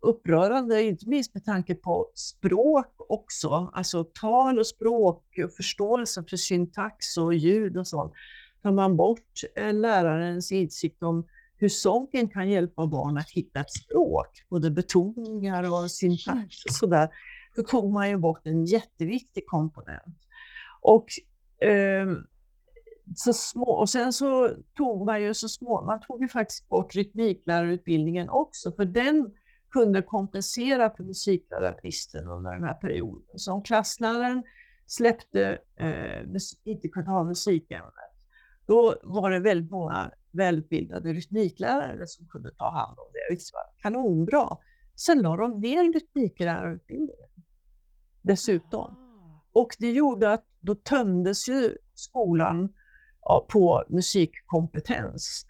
upprörande, 0.00 0.82
inte 0.82 1.08
minst 1.08 1.34
med 1.34 1.44
tanke 1.44 1.74
på 1.74 2.10
språk 2.14 2.94
också, 2.96 3.70
alltså 3.72 4.04
tal 4.04 4.58
och 4.58 4.66
språk, 4.66 5.24
och 5.44 5.52
förståelse 5.52 6.24
för 6.28 6.36
syntax 6.36 7.16
och 7.16 7.34
ljud 7.34 7.76
och 7.76 7.86
sånt. 7.86 8.12
Tar 8.62 8.72
man 8.72 8.96
bort 8.96 9.40
eh, 9.56 9.74
lärarens 9.74 10.52
insikt 10.52 11.02
om 11.02 11.26
hur 11.64 11.68
sången 11.68 12.28
kan 12.28 12.50
hjälpa 12.50 12.86
barn 12.86 13.18
att 13.18 13.30
hitta 13.30 13.60
ett 13.60 13.72
språk, 13.72 14.44
både 14.48 14.70
betoningar 14.70 15.72
och 15.72 15.90
syntax 15.90 16.64
och 16.64 16.74
sådär, 16.74 17.08
då 17.56 17.62
tog 17.62 17.92
man 17.92 18.08
ju 18.08 18.16
bort 18.16 18.46
en 18.46 18.64
jätteviktig 18.64 19.46
komponent. 19.46 20.18
Och, 20.80 21.06
eh, 21.68 22.06
så 23.16 23.32
små, 23.32 23.70
och 23.70 23.90
sen 23.90 24.12
så 24.12 24.50
tog 24.76 25.06
man 25.06 25.22
ju 25.22 25.34
så 25.34 25.48
små, 25.48 25.84
man 25.84 26.00
tog 26.00 26.22
ju 26.22 26.28
faktiskt 26.28 26.68
bort 26.68 26.94
rytmiklärarutbildningen 26.94 28.28
också, 28.28 28.72
för 28.72 28.84
den 28.84 29.30
kunde 29.70 30.02
kompensera 30.02 30.90
för 30.96 31.04
musiklärarbristen 31.04 32.28
under 32.28 32.52
den 32.52 32.64
här 32.64 32.74
perioden. 32.74 33.38
Så 33.38 33.52
om 33.52 33.62
klassläraren 33.62 34.42
släppte 34.86 35.58
eh, 35.76 36.22
inte 36.64 36.88
kunde 36.88 37.10
ha 37.10 37.24
musikämnet, 37.24 37.94
då 38.66 38.96
var 39.02 39.30
det 39.30 39.38
väldigt 39.40 39.70
många 39.70 40.10
välutbildade 40.34 41.12
rytmiklärare 41.12 42.06
som 42.06 42.28
kunde 42.28 42.50
ta 42.50 42.70
hand 42.70 42.98
om 42.98 43.06
det. 43.12 43.34
Det 43.34 43.40
var 43.52 43.82
kanonbra. 43.82 44.56
Sen 44.96 45.22
la 45.22 45.36
de 45.36 45.60
ner 45.60 45.92
rytmiklärarutbildningen 45.92 47.28
dessutom. 48.22 48.80
Ah. 48.80 49.42
Och 49.52 49.76
det 49.78 49.92
gjorde 49.92 50.32
att 50.32 50.44
då 50.60 50.74
tömdes 50.74 51.48
ju 51.48 51.76
skolan 51.94 52.74
på 53.48 53.84
musikkompetens. 53.88 55.46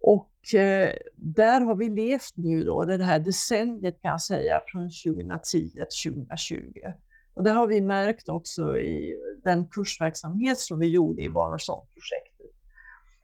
Och 0.00 0.54
eh, 0.54 0.92
där 1.16 1.60
har 1.60 1.74
vi 1.74 1.88
levt 1.88 2.36
nu 2.36 2.64
då, 2.64 2.84
det 2.84 3.04
här 3.04 3.18
decenniet 3.18 4.02
kan 4.02 4.10
jag 4.10 4.22
säga, 4.22 4.60
från 4.66 4.90
2010 5.04 5.70
till 5.70 6.12
2020. 6.12 6.56
Och 7.34 7.44
det 7.44 7.50
har 7.50 7.66
vi 7.66 7.80
märkt 7.80 8.28
också 8.28 8.78
i 8.78 9.16
den 9.44 9.66
kursverksamhet 9.68 10.58
som 10.58 10.78
vi 10.78 10.86
gjorde 10.86 11.22
i 11.22 11.30
Barn 11.30 11.54
och 11.54 11.60
sångprojektet. 11.60 12.59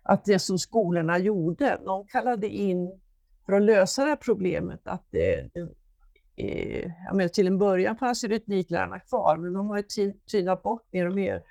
Att 0.08 0.24
det 0.24 0.38
som 0.38 0.58
skolorna 0.58 1.18
gjorde, 1.18 1.80
de 1.84 2.06
kallade 2.06 2.48
in 2.48 3.00
för 3.46 3.52
att 3.52 3.62
lösa 3.62 4.02
det 4.02 4.08
här 4.08 4.16
problemet 4.16 4.80
att 4.84 5.06
det, 5.10 5.38
eh, 5.38 5.66
eh 6.36 6.92
jag 7.06 7.16
menar, 7.16 7.28
till 7.28 7.46
en 7.46 7.58
början 7.58 7.96
fanns 7.96 8.24
ju 8.24 8.28
rytmiklärarna 8.28 9.00
kvar, 9.00 9.36
men 9.36 9.52
de 9.52 9.68
har 9.68 9.84
ju 9.96 10.12
tynat 10.30 10.62
bort 10.62 10.92
mer 10.92 11.06
och 11.06 11.14
mer. 11.14 11.42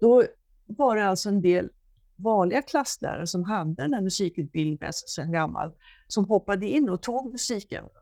Då 0.00 0.24
var 0.66 0.96
det 0.96 1.04
alltså 1.04 1.28
en 1.28 1.42
del 1.42 1.70
vanliga 2.16 2.62
klasslärare 2.62 3.26
som 3.26 3.44
hade 3.44 3.82
den 3.82 3.94
här 3.94 4.00
musikutbildningen 4.00 4.92
sedan 4.92 5.32
gammalt, 5.32 5.76
som 6.08 6.24
hoppade 6.24 6.68
in 6.68 6.88
och 6.88 7.02
tog 7.02 7.32
musikämnena. 7.32 8.00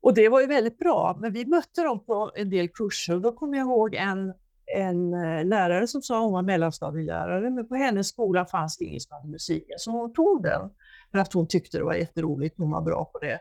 Och 0.00 0.14
det 0.14 0.28
var 0.28 0.40
ju 0.40 0.46
väldigt 0.46 0.78
bra, 0.78 1.16
men 1.20 1.32
vi 1.32 1.46
mötte 1.46 1.82
dem 1.82 2.04
på 2.04 2.32
en 2.34 2.50
del 2.50 2.68
kurser 2.68 3.14
och 3.14 3.20
då 3.20 3.32
kommer 3.32 3.58
jag 3.58 3.64
ihåg 3.64 3.94
en, 3.94 4.34
en 4.76 5.14
eh, 5.14 5.44
lärare 5.44 5.86
som 5.86 6.02
sa 6.02 6.20
hon 6.20 6.32
var 6.32 6.42
mellanstadielärare, 6.42 7.50
men 7.50 7.68
på 7.68 7.74
hennes 7.74 8.08
skola 8.08 8.46
fanns 8.46 8.76
det 8.76 8.84
ingen 8.84 9.00
som 9.00 9.16
hade 9.16 9.28
musik, 9.28 9.64
så 9.76 9.90
hon 9.90 10.12
tog 10.12 10.42
den 10.42 10.70
för 11.10 11.18
att 11.18 11.32
hon 11.32 11.46
tyckte 11.46 11.78
det 11.78 11.84
var 11.84 11.94
jätteroligt, 11.94 12.58
hon 12.58 12.70
var 12.70 12.82
bra 12.82 13.04
på 13.04 13.18
det. 13.18 13.40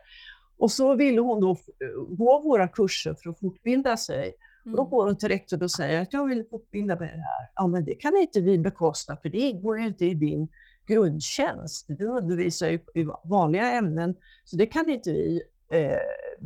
Och 0.57 0.71
så 0.71 0.95
ville 0.95 1.21
hon 1.21 1.41
då 1.41 1.57
gå 2.09 2.41
våra 2.41 2.67
kurser 2.67 3.15
för 3.23 3.29
att 3.29 3.39
fortbilda 3.39 3.97
sig. 3.97 4.33
Och 4.65 4.71
då 4.71 4.81
mm. 4.81 4.89
går 4.89 5.05
hon 5.05 5.17
till 5.17 5.29
rektorn 5.29 5.63
och 5.63 5.71
säger 5.71 6.01
att 6.01 6.13
jag 6.13 6.27
vill 6.27 6.45
fortbilda 6.49 6.99
mig 6.99 7.07
här. 7.07 7.49
Ja, 7.55 7.67
men 7.67 7.85
det 7.85 7.95
kan 7.95 8.17
inte 8.17 8.41
vi 8.41 8.57
bekosta 8.57 9.17
för 9.17 9.29
det 9.29 9.37
ingår 9.37 9.79
inte 9.79 10.05
i 10.05 10.13
din 10.13 10.47
grundtjänst. 10.87 11.85
Du 11.87 12.05
undervisar 12.05 12.67
ju 12.67 12.79
i 12.93 13.07
vanliga 13.23 13.71
ämnen 13.71 14.15
så 14.43 14.55
det 14.55 14.65
kan 14.65 14.89
inte 14.89 15.11
vi 15.11 15.41
eh, 15.71 15.97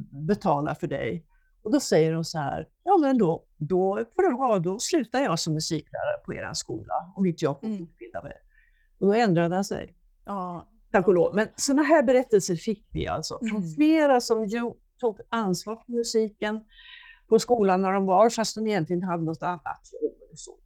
betala 0.10 0.76
för 0.76 0.88
dig. 0.88 1.26
Och 1.64 1.72
då 1.72 1.80
säger 1.80 2.14
hon 2.14 2.26
så 2.26 2.38
här, 2.38 2.68
ja 2.84 2.98
men 2.98 3.18
då, 3.18 3.44
då, 3.58 4.06
får 4.16 4.24
du 4.24 4.36
ha, 4.36 4.60
då 4.60 4.80
slutar 4.80 5.20
jag 5.20 5.40
som 5.40 5.54
musiklärare 5.54 6.18
på 6.26 6.34
er 6.34 6.54
skola 6.54 7.14
om 7.16 7.26
inte 7.26 7.46
jag 7.46 7.60
får 7.60 7.68
mm. 7.68 7.80
fortbilda 7.80 8.24
mig. 8.24 8.34
Och 9.00 9.08
då 9.08 9.14
ändrade 9.14 9.56
han 9.56 9.64
sig. 9.64 9.96
Ja. 10.26 10.68
Tack 10.92 11.08
och 11.08 11.14
lov. 11.14 11.36
Men 11.36 11.48
sådana 11.56 11.84
här 11.84 12.04
berättelser 12.04 12.56
fick 12.56 12.88
vi 12.92 13.08
alltså 13.08 13.40
från 13.40 13.50
mm. 13.50 13.70
flera 13.70 14.22
som 14.22 14.50
tog 15.00 15.20
ansvar 15.30 15.76
för 15.76 15.92
musiken 15.92 16.64
på 17.28 17.40
skolan 17.40 17.82
när 17.82 17.92
de 17.92 18.06
var, 18.06 18.30
fast 18.30 18.56
de 18.56 18.68
egentligen 18.68 19.04
hade 19.04 19.24
något 19.24 19.44
annat 19.44 19.82
Så. 20.36 20.58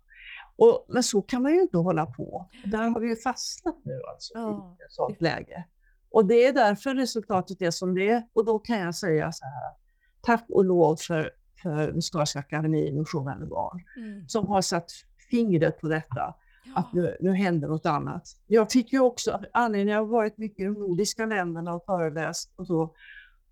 Och, 0.56 0.86
men 0.90 1.04
så 1.04 1.22
kan 1.22 1.42
man 1.42 1.54
ju 1.54 1.62
inte 1.62 1.78
hålla 1.78 2.06
på. 2.06 2.50
Där 2.66 2.90
har 2.90 3.00
vi 3.00 3.16
fastnat 3.16 3.76
nu 3.84 4.02
alltså, 4.12 4.34
ja. 4.34 4.78
i 4.80 4.84
ett 4.84 4.92
sådant 4.92 5.22
läge. 5.22 5.66
Och 6.10 6.26
det 6.26 6.46
är 6.46 6.54
därför 6.54 6.96
resultatet 6.96 7.62
är 7.62 7.72
som 7.72 7.96
det 7.96 8.10
är. 8.10 8.24
Och 8.34 8.46
då 8.46 8.60
kan 8.60 8.80
jag 8.80 8.96
säga 8.96 9.32
så 9.32 9.46
här, 9.46 9.87
tack 10.28 10.46
och 10.50 10.66
lov 10.66 10.96
för, 10.96 11.32
för 11.64 11.94
Musikaliska 11.94 12.40
akademin 12.40 13.00
och 13.00 13.10
Sjungande 13.10 13.46
barn, 13.46 13.84
mm. 13.98 14.28
som 14.28 14.48
har 14.48 14.62
satt 14.62 14.92
fingret 15.30 15.82
på 15.82 15.88
detta, 15.88 16.34
ja. 16.66 16.74
att 16.76 16.94
nu, 16.94 17.18
nu 17.20 17.34
händer 17.34 17.68
något 17.68 17.86
annat. 17.86 18.24
Jag 18.48 18.72
fick 18.72 18.94
ju 18.94 19.00
också 19.00 19.40
anledning, 19.54 19.94
jag 19.94 20.00
har 20.00 20.06
varit 20.06 20.38
mycket 20.38 20.60
i 20.60 20.64
de 20.64 20.74
nordiska 20.74 21.26
länderna 21.26 21.74
och 21.74 21.86
föreläst 21.86 22.54
och 22.56 22.68
så, 22.68 22.94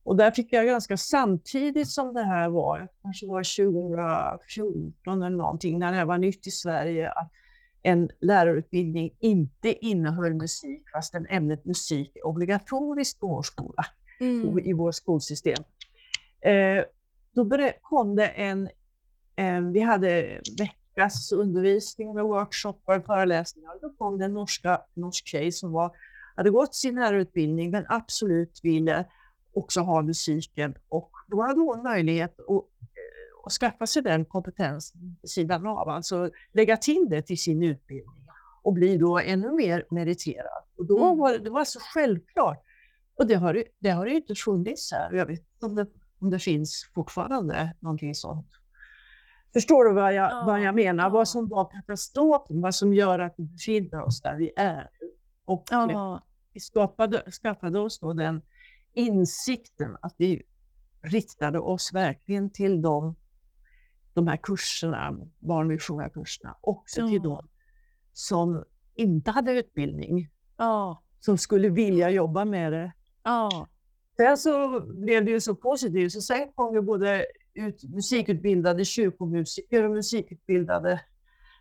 och 0.03 0.15
där 0.15 0.31
fick 0.31 0.53
jag 0.53 0.65
ganska 0.65 0.97
samtidigt 0.97 1.89
som 1.89 2.13
det 2.13 2.23
här 2.23 2.49
var, 2.49 2.87
kanske 3.01 3.27
var 3.27 3.43
2014 4.43 5.23
eller 5.23 5.37
någonting, 5.37 5.79
när 5.79 5.91
det 5.91 5.97
här 5.97 6.05
var 6.05 6.17
nytt 6.17 6.47
i 6.47 6.51
Sverige, 6.51 7.11
att 7.11 7.31
en 7.83 8.09
lärarutbildning 8.21 9.11
inte 9.19 9.85
innehöll 9.85 10.33
musik, 10.33 10.89
fastän 10.93 11.27
ämnet 11.29 11.65
musik 11.65 12.11
är 12.15 12.25
obligatoriskt 12.25 13.19
på 13.19 13.27
vår 13.27 13.43
skola, 13.43 13.85
mm. 14.19 14.59
i 14.59 14.73
vårt 14.73 14.95
skolsystem. 14.95 15.63
Eh, 16.41 16.83
då 17.33 17.49
kom 17.81 18.15
det 18.15 18.27
en, 18.27 18.69
vi 19.73 19.79
hade 19.79 20.41
veckas 20.57 21.31
undervisning 21.31 22.13
med 22.13 22.23
workshoppar 22.23 22.99
och 22.99 23.05
föreläsningar. 23.05 23.71
Då 23.81 23.89
kom 23.89 24.17
det 24.17 24.25
en 24.25 24.33
norska, 24.33 24.81
norsk 24.93 25.27
tjej 25.27 25.51
som 25.51 25.71
var, 25.71 25.95
hade 26.35 26.49
gått 26.49 26.75
sin 26.75 26.95
lärarutbildning 26.95 27.71
men 27.71 27.85
absolut 27.87 28.59
ville 28.63 29.05
också 29.53 29.81
ha 29.81 30.01
musiken 30.01 30.75
och 30.89 31.11
då 31.27 31.41
hade 31.41 31.59
hon 31.59 31.83
möjlighet 31.83 32.39
att, 32.39 32.65
att 33.45 33.51
skaffa 33.51 33.87
sig 33.87 34.01
den 34.01 34.25
kompetensen 34.25 35.15
sidan 35.23 35.67
av, 35.67 35.89
alltså 35.89 36.29
lägga 36.53 36.77
till 36.77 37.07
det 37.09 37.21
till 37.21 37.37
sin 37.37 37.63
utbildning 37.63 38.25
och 38.63 38.73
bli 38.73 38.97
då 38.97 39.19
ännu 39.19 39.51
mer 39.51 39.85
meriterad. 39.89 40.63
Och 40.77 40.85
då 40.85 41.05
mm. 41.05 41.17
var 41.17 41.31
det, 41.31 41.39
det 41.39 41.49
var 41.49 41.63
så 41.63 41.79
självklart. 41.79 42.63
Och 43.15 43.27
det 43.27 43.35
har, 43.35 43.63
det 43.79 43.89
har 43.89 44.05
ju 44.05 44.15
inte 44.15 44.35
funnits 44.35 44.91
här. 44.91 45.13
Jag 45.13 45.25
vet 45.25 45.39
inte 45.39 45.65
om 45.65 45.75
det, 45.75 45.87
om 46.19 46.29
det 46.29 46.39
finns 46.39 46.89
fortfarande 46.93 47.75
någonting 47.79 48.15
sånt. 48.15 48.47
Förstår 49.53 49.85
du 49.85 49.93
vad 49.93 50.13
jag, 50.13 50.31
ja, 50.31 50.43
vad 50.45 50.61
jag 50.61 50.75
menar? 50.75 51.03
Ja. 51.03 51.09
Vad 51.09 51.27
som 51.27 51.49
var 51.49 51.71
katastrofen, 51.71 52.61
vad 52.61 52.75
som 52.75 52.93
gör 52.93 53.19
att 53.19 53.33
vi 53.37 53.43
befinner 53.43 54.01
oss 54.01 54.21
där 54.21 54.35
vi 54.35 54.51
är. 54.55 54.89
Och 55.45 55.67
ja. 55.71 56.21
vi 56.53 56.59
skapade, 56.59 57.31
skaffade 57.31 57.79
oss 57.79 57.99
då 57.99 58.13
den 58.13 58.41
insikten 58.93 59.97
att 60.01 60.13
vi 60.17 60.43
riktade 61.01 61.59
oss 61.59 61.93
verkligen 61.93 62.49
till 62.49 62.81
de, 62.81 63.15
de 64.13 64.27
här 64.27 64.37
kurserna, 64.37 65.17
barnvisionärkurserna, 65.39 66.57
också 66.61 67.01
ja. 67.01 67.07
till 67.07 67.21
de 67.21 67.47
som 68.13 68.63
inte 68.95 69.31
hade 69.31 69.51
utbildning, 69.51 70.29
ja. 70.57 71.03
som 71.19 71.37
skulle 71.37 71.69
vilja 71.69 72.09
jobba 72.09 72.45
med 72.45 72.71
det. 72.73 72.91
Ja. 73.23 73.67
Sen 74.17 74.37
så 74.37 74.79
blev 74.79 75.25
det 75.25 75.31
ju 75.31 75.39
så 75.39 75.55
positivt, 75.55 76.11
så 76.11 76.21
sen 76.21 76.51
kom 76.55 76.75
ju 76.75 76.81
både 76.81 77.25
ut, 77.53 77.83
musikutbildade 77.83 78.85
kyrkomusiker 78.85 79.83
och 79.83 79.91
musikutbildade 79.91 81.01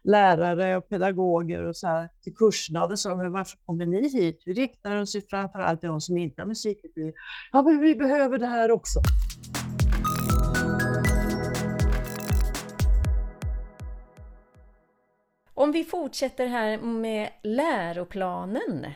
lärare 0.05 0.77
och 0.77 0.89
pedagoger 0.89 1.63
och 1.63 1.77
så 1.77 1.87
här, 1.87 2.09
till 2.23 2.35
kurserna. 2.35 2.83
Och 2.83 2.91
då 2.91 2.97
sa 2.97 3.15
de, 3.15 3.33
varför 3.33 3.59
kommer 3.67 3.87
ni 3.87 4.09
hit? 4.09 4.43
Vi 4.47 4.53
riktar 4.53 4.97
oss 4.97 5.17
ju 5.17 5.21
framförallt 5.21 5.81
till 5.81 5.89
de 5.89 6.01
som 6.01 6.19
inte 6.19 6.43
har 6.43 6.47
musikutbildning. 6.47 7.15
Ja, 7.53 7.63
men 7.63 7.81
vi 7.81 7.95
behöver 7.95 8.39
det 8.39 8.47
här 8.47 8.71
också. 8.71 9.01
Om 15.55 15.73
vi 15.73 15.85
fortsätter 15.85 16.47
här 16.47 16.79
med 16.79 17.29
läroplanen. 17.43 18.87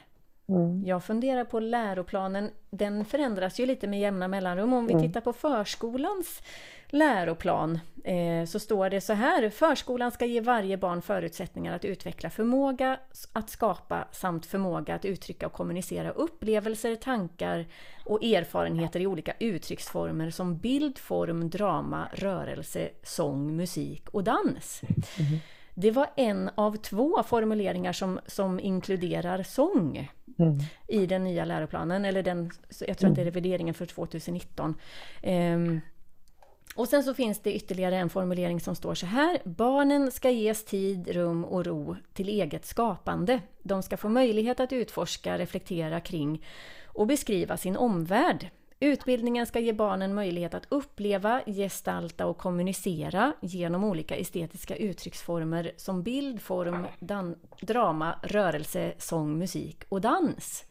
Mm. 0.48 0.84
Jag 0.86 1.04
funderar 1.04 1.44
på 1.44 1.60
läroplanen, 1.60 2.50
den 2.70 3.04
förändras 3.04 3.60
ju 3.60 3.66
lite 3.66 3.86
med 3.86 4.00
jämna 4.00 4.28
mellanrum. 4.28 4.72
Om 4.72 4.86
vi 4.86 4.92
mm. 4.92 5.06
tittar 5.06 5.20
på 5.20 5.32
förskolans 5.32 6.42
läroplan 6.86 7.80
eh, 8.04 8.44
så 8.46 8.58
står 8.58 8.90
det 8.90 9.00
så 9.00 9.12
här. 9.12 9.50
Förskolan 9.50 10.10
ska 10.10 10.26
ge 10.26 10.40
varje 10.40 10.76
barn 10.76 11.02
förutsättningar 11.02 11.76
att 11.76 11.84
utveckla 11.84 12.30
förmåga 12.30 12.98
att 13.32 13.50
skapa 13.50 14.08
samt 14.12 14.46
förmåga 14.46 14.94
att 14.94 15.04
uttrycka 15.04 15.46
och 15.46 15.52
kommunicera 15.52 16.10
upplevelser, 16.10 16.94
tankar 16.94 17.66
och 18.04 18.24
erfarenheter 18.24 19.00
i 19.00 19.06
olika 19.06 19.32
uttrycksformer 19.40 20.30
som 20.30 20.56
bild, 20.56 20.98
form, 20.98 21.50
drama, 21.50 22.08
rörelse, 22.12 22.88
sång, 23.02 23.56
musik 23.56 24.08
och 24.08 24.24
dans. 24.24 24.82
Mm. 25.18 25.40
Det 25.80 25.90
var 25.90 26.06
en 26.16 26.50
av 26.54 26.76
två 26.76 27.22
formuleringar 27.22 27.92
som, 27.92 28.20
som 28.26 28.60
inkluderar 28.60 29.42
sång 29.42 30.10
mm. 30.38 30.58
i 30.88 31.06
den 31.06 31.24
nya 31.24 31.44
läroplanen, 31.44 32.04
eller 32.04 32.22
den, 32.22 32.50
jag 32.86 32.98
tror 32.98 33.10
att 33.10 33.16
det 33.16 33.20
är 33.20 33.22
mm. 33.22 33.34
revideringen 33.34 33.74
för 33.74 33.86
2019. 33.86 34.74
Um, 35.22 35.80
och 36.74 36.88
sen 36.88 37.02
så 37.02 37.14
finns 37.14 37.40
det 37.40 37.54
ytterligare 37.54 37.96
en 37.96 38.10
formulering 38.10 38.60
som 38.60 38.74
står 38.74 38.94
så 38.94 39.06
här. 39.06 39.40
Barnen 39.44 40.10
ska 40.10 40.30
ges 40.30 40.64
tid, 40.64 41.08
rum 41.08 41.44
och 41.44 41.66
ro 41.66 41.96
till 42.12 42.28
eget 42.28 42.66
skapande. 42.66 43.40
De 43.62 43.82
ska 43.82 43.96
få 43.96 44.08
möjlighet 44.08 44.60
att 44.60 44.72
utforska, 44.72 45.38
reflektera 45.38 46.00
kring 46.00 46.44
och 46.86 47.06
beskriva 47.06 47.56
sin 47.56 47.76
omvärld. 47.76 48.50
Utbildningen 48.80 49.46
ska 49.46 49.58
ge 49.58 49.72
barnen 49.72 50.14
möjlighet 50.14 50.54
att 50.54 50.66
uppleva, 50.68 51.42
gestalta 51.46 52.26
och 52.26 52.38
kommunicera 52.38 53.32
genom 53.40 53.84
olika 53.84 54.16
estetiska 54.16 54.76
uttrycksformer 54.76 55.72
som 55.76 56.02
bild, 56.02 56.42
form, 56.42 56.86
drama, 57.60 58.18
rörelse, 58.22 58.94
sång, 58.98 59.38
musik 59.38 59.84
och 59.88 60.00
dans. 60.00 60.64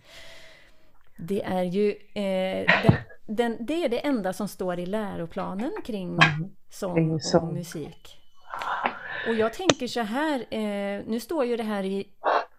Det 1.17 1.43
är 1.43 1.63
ju 1.63 1.89
eh, 2.13 2.65
den, 2.83 2.95
den, 3.25 3.65
det 3.65 3.83
är 3.83 3.89
det 3.89 3.99
enda 3.99 4.33
som 4.33 4.47
står 4.47 4.79
i 4.79 4.85
läroplanen 4.85 5.71
kring 5.85 6.09
mm. 6.09 6.49
sång 6.69 7.11
och 7.11 7.53
musik. 7.53 8.17
Och 9.27 9.33
jag 9.33 9.53
tänker 9.53 9.87
så 9.87 10.01
här, 10.01 10.39
eh, 10.49 11.01
nu 11.07 11.19
står 11.19 11.45
ju 11.45 11.57
det 11.57 11.63
här 11.63 11.83
i, 11.83 12.07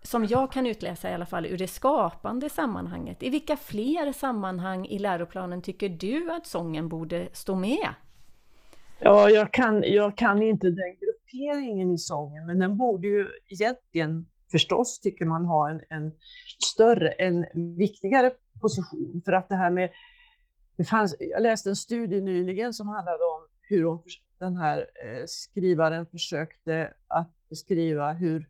som 0.08 0.24
jag 0.24 0.52
kan 0.52 0.66
utläsa 0.66 1.10
i 1.10 1.14
alla 1.14 1.26
fall, 1.26 1.46
ur 1.46 1.58
det 1.58 1.68
skapande 1.68 2.48
sammanhanget. 2.48 3.22
I 3.22 3.30
vilka 3.30 3.56
fler 3.56 4.12
sammanhang 4.12 4.86
i 4.86 4.98
läroplanen 4.98 5.62
tycker 5.62 5.88
du 5.88 6.30
att 6.32 6.46
sången 6.46 6.88
borde 6.88 7.28
stå 7.32 7.54
med? 7.54 7.88
Ja, 8.98 9.30
jag 9.30 9.52
kan, 9.52 9.82
jag 9.86 10.16
kan 10.16 10.42
inte 10.42 10.66
den 10.66 10.96
grupperingen 11.00 11.90
i 11.90 11.98
sången, 11.98 12.46
men 12.46 12.58
den 12.58 12.76
borde 12.76 13.08
ju 13.08 13.28
egentligen 13.48 14.26
förstås, 14.50 15.00
tycker 15.00 15.24
man, 15.24 15.44
ha 15.44 15.70
en, 15.70 15.80
en 15.88 16.12
större, 16.64 17.08
en 17.08 17.46
viktigare 17.76 18.32
position. 18.60 19.22
För 19.24 19.32
att 19.32 19.48
det 19.48 19.56
här 19.56 19.70
med... 19.70 19.90
Det 20.76 20.84
fanns, 20.84 21.16
jag 21.18 21.42
läste 21.42 21.68
en 21.68 21.76
studie 21.76 22.20
nyligen 22.20 22.72
som 22.72 22.88
handlade 22.88 23.24
om 23.24 23.48
hur 23.62 23.84
hon, 23.84 24.02
den 24.38 24.56
här 24.56 24.78
eh, 24.78 25.24
skrivaren 25.26 26.06
försökte 26.06 26.92
att 27.08 27.30
beskriva 27.50 28.12
hur, 28.12 28.48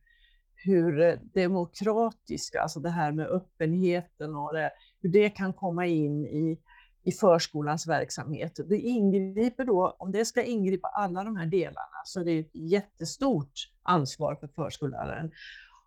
hur 0.64 1.00
eh, 1.00 1.14
demokratiska, 1.34 2.62
alltså 2.62 2.80
det 2.80 2.90
här 2.90 3.12
med 3.12 3.26
öppenheten 3.26 4.34
och 4.36 4.54
det, 4.54 4.70
hur 5.02 5.08
det 5.08 5.30
kan 5.30 5.52
komma 5.52 5.86
in 5.86 6.26
i, 6.26 6.58
i 7.04 7.12
förskolans 7.12 7.86
verksamhet. 7.86 8.60
Det 8.68 8.78
ingriper 8.78 9.64
då, 9.64 9.96
om 9.98 10.12
det 10.12 10.24
ska 10.24 10.42
ingripa 10.42 10.88
alla 10.88 11.24
de 11.24 11.36
här 11.36 11.46
delarna, 11.46 12.02
så 12.04 12.20
det 12.20 12.30
är 12.30 12.40
ett 12.40 12.54
jättestort 12.54 13.52
ansvar 13.82 14.34
för 14.34 14.48
förskolläraren. 14.48 15.30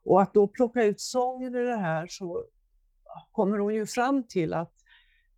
Och 0.04 0.22
att 0.22 0.34
då 0.34 0.48
plocka 0.48 0.84
ut 0.84 1.02
sången 1.02 1.56
i 1.56 1.64
det 1.64 1.78
här 1.78 2.08
så 2.10 2.46
kommer 3.32 3.58
hon 3.58 3.76
ju 3.76 3.86
fram 3.86 4.24
till 4.24 4.54
att, 4.54 4.74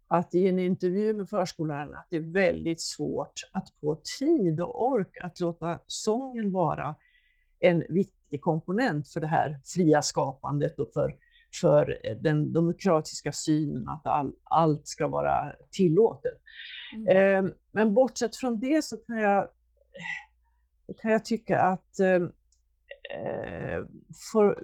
att 0.08 0.36
i 0.36 0.48
en 0.48 0.60
intervju 0.60 1.14
med 1.14 1.30
förskolläraren 1.30 1.96
att 1.96 2.08
det 2.10 2.16
är 2.18 2.34
väldigt 2.34 2.82
svårt 2.82 3.34
att 3.52 3.70
få 3.82 4.02
tid 4.20 4.62
och 4.62 4.88
ork 4.88 5.18
att 5.22 5.40
låta 5.40 5.80
sången 5.88 6.52
vara 6.52 6.96
en 7.60 7.84
viktig 7.90 8.23
komponent 8.38 9.10
för 9.10 9.20
det 9.20 9.28
här 9.28 9.60
fria 9.66 10.02
skapandet 10.02 10.80
och 10.80 10.90
för, 10.94 11.16
för 11.62 12.00
den 12.22 12.54
demokratiska 12.54 13.32
synen 13.32 13.90
att 13.90 14.08
all, 14.08 14.34
allt 14.44 14.88
ska 14.88 15.08
vara 15.08 15.56
tillåtet. 15.72 16.42
Mm. 16.96 17.46
Eh, 17.46 17.54
men 17.72 17.94
bortsett 17.94 18.36
från 18.36 18.60
det 18.60 18.86
så 18.86 18.98
kan 18.98 19.18
jag, 19.18 19.48
kan 21.02 21.12
jag 21.12 21.26
tycka 21.26 21.62
att 21.62 22.00
eh, 22.00 22.20
för, 24.32 24.64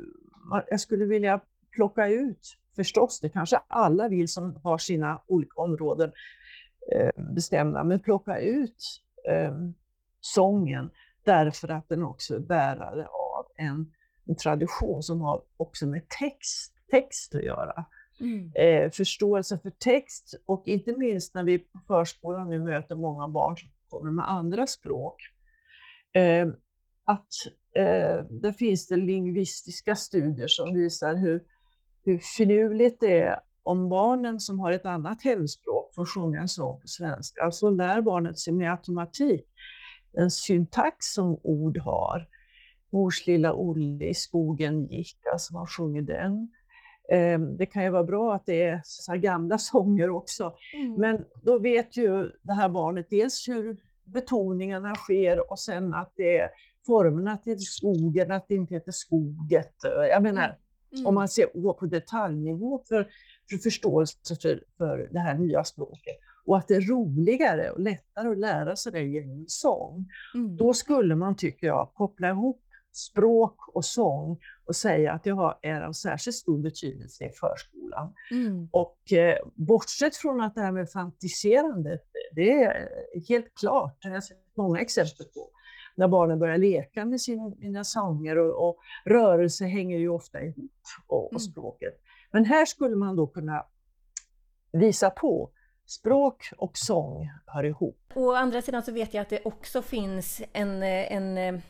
jag 0.69 0.79
skulle 0.79 1.05
vilja 1.05 1.41
plocka 1.71 2.07
ut 2.07 2.57
förstås, 2.75 3.19
det 3.19 3.29
kanske 3.29 3.61
alla 3.67 4.07
vill 4.07 4.27
som 4.27 4.59
har 4.63 4.77
sina 4.77 5.21
olika 5.27 5.61
områden 5.61 6.11
eh, 6.95 7.23
bestämda, 7.35 7.83
men 7.83 7.99
plocka 7.99 8.39
ut 8.39 9.01
eh, 9.29 9.53
sången 10.21 10.89
därför 11.23 11.67
att 11.67 11.89
den 11.89 12.03
också 12.03 12.35
är 12.35 12.39
bärare 12.39 13.07
en, 13.59 13.93
en 14.25 14.35
tradition 14.35 15.03
som 15.03 15.21
har 15.21 15.41
också 15.57 15.87
med 15.87 16.09
text, 16.19 16.73
text 16.91 17.35
att 17.35 17.43
göra. 17.43 17.85
Mm. 18.19 18.51
Eh, 18.55 18.91
förståelse 18.91 19.59
för 19.59 19.69
text 19.69 20.35
och 20.45 20.67
inte 20.67 20.97
minst 20.97 21.33
när 21.35 21.43
vi 21.43 21.59
på 21.59 21.79
förskolan 21.87 22.49
nu 22.49 22.59
möter 22.59 22.95
många 22.95 23.27
barn 23.27 23.57
som 23.57 23.69
kommer 23.89 24.11
med 24.11 24.31
andra 24.31 24.67
språk. 24.67 25.21
Eh, 26.13 26.47
att 27.05 27.27
eh, 27.75 28.25
där 28.29 28.51
finns 28.51 28.87
det 28.87 28.95
lingvistiska 28.95 29.95
studier 29.95 30.47
som 30.47 30.73
visar 30.73 31.15
hur 31.15 31.43
hur 32.03 32.19
finurligt 32.37 32.99
det 32.99 33.21
är 33.21 33.39
om 33.63 33.89
barnen 33.89 34.39
som 34.39 34.59
har 34.59 34.71
ett 34.71 34.85
annat 34.85 35.23
hemspråk 35.23 35.95
får 35.95 36.05
sjunga 36.05 36.41
en 36.41 36.47
sång 36.47 36.81
på 36.81 36.87
svenska. 36.87 37.43
Alltså 37.43 37.69
lär 37.69 38.01
barnet 38.01 38.39
sig 38.39 38.53
med 38.53 38.71
automatik 38.71 39.45
den 40.11 40.31
syntax 40.31 40.95
som 40.99 41.39
ord 41.43 41.77
har. 41.77 42.27
Mors 42.89 43.27
lilla 43.27 43.53
Olle 43.53 44.05
i 44.05 44.13
skogen 44.13 44.85
gick, 44.85 45.17
alltså 45.33 45.53
man 45.53 45.67
sjunger 45.67 46.01
den. 46.01 46.51
Ehm, 47.11 47.57
det 47.57 47.65
kan 47.65 47.83
ju 47.83 47.89
vara 47.89 48.03
bra 48.03 48.35
att 48.35 48.45
det 48.45 48.63
är 48.63 48.81
så 48.83 49.15
gamla 49.15 49.57
sånger 49.57 50.09
också. 50.09 50.53
Mm. 50.73 50.93
Men 50.93 51.25
då 51.43 51.59
vet 51.59 51.97
ju 51.97 52.31
det 52.41 52.53
här 52.53 52.69
barnet 52.69 53.07
dels 53.09 53.47
hur 53.47 53.77
betoningarna 54.03 54.95
sker 54.95 55.51
och 55.51 55.59
sen 55.59 55.93
att 55.93 56.13
det 56.15 56.37
är 56.37 56.49
formerna 56.85 57.37
till 57.37 57.59
skogen, 57.59 58.31
att 58.31 58.47
det 58.47 58.55
inte 58.55 58.73
heter 58.73 58.91
skoget. 58.91 59.73
Jag 60.09 60.23
menar, 60.23 60.57
Mm. 60.93 61.05
Om 61.05 61.15
man 61.15 61.27
ser 61.27 61.73
på 61.73 61.85
detaljnivå 61.85 62.83
för, 62.87 63.07
för 63.49 63.57
förståelse 63.57 64.35
för, 64.41 64.63
för 64.77 65.09
det 65.11 65.19
här 65.19 65.35
nya 65.35 65.63
språket. 65.63 66.15
Och 66.45 66.57
att 66.57 66.67
det 66.67 66.75
är 66.75 66.81
roligare 66.81 67.71
och 67.71 67.79
lättare 67.79 68.29
att 68.29 68.37
lära 68.37 68.75
sig 68.75 68.91
det 68.91 69.01
genom 69.01 69.45
sång. 69.47 70.05
Mm. 70.35 70.57
Då 70.57 70.73
skulle 70.73 71.15
man, 71.15 71.35
tycker 71.35 71.67
jag, 71.67 71.89
koppla 71.93 72.29
ihop 72.29 72.61
språk 72.99 73.67
och 73.67 73.85
sång 73.85 74.39
och 74.65 74.75
säga 74.75 75.13
att 75.13 75.23
det 75.23 75.29
är 75.61 75.81
av 75.81 75.93
särskilt 75.93 76.35
stor 76.35 76.57
betydelse 76.57 77.25
i 77.25 77.29
förskolan. 77.29 78.13
Mm. 78.31 78.69
Och 78.71 79.13
eh, 79.13 79.37
bortsett 79.55 80.15
från 80.15 80.41
att 80.41 80.55
det 80.55 80.61
här 80.61 80.71
med 80.71 80.91
fantiserandet, 80.91 82.01
det 82.35 82.63
är 82.63 82.89
helt 83.29 83.55
klart, 83.59 83.97
det 84.01 84.07
har 84.07 84.15
jag 84.15 84.23
sett 84.23 84.37
många 84.57 84.79
exempel 84.79 85.25
på, 85.25 85.49
när 85.95 86.07
barnen 86.07 86.39
börjar 86.39 86.57
leka 86.57 87.05
med 87.05 87.21
sina 87.21 87.83
sånger 87.83 88.37
och, 88.37 88.69
och 88.69 88.77
rörelse 89.05 89.65
hänger 89.65 89.97
ju 89.97 90.09
ofta 90.09 90.41
ihop 90.41 90.71
och, 91.07 91.25
och 91.25 91.31
mm. 91.31 91.39
språket. 91.39 92.01
Men 92.31 92.45
här 92.45 92.65
skulle 92.65 92.95
man 92.95 93.15
då 93.15 93.27
kunna 93.27 93.65
visa 94.71 95.09
på 95.09 95.51
språk 95.85 96.49
och 96.57 96.77
sång 96.77 97.29
hör 97.45 97.63
ihop. 97.63 98.11
Å 98.15 98.33
andra 98.33 98.61
sidan 98.61 98.83
så 98.83 98.91
vet 98.91 99.13
jag 99.13 99.21
att 99.21 99.29
det 99.29 99.39
också 99.45 99.81
finns 99.81 100.41
en, 100.53 100.83
en 100.83 101.61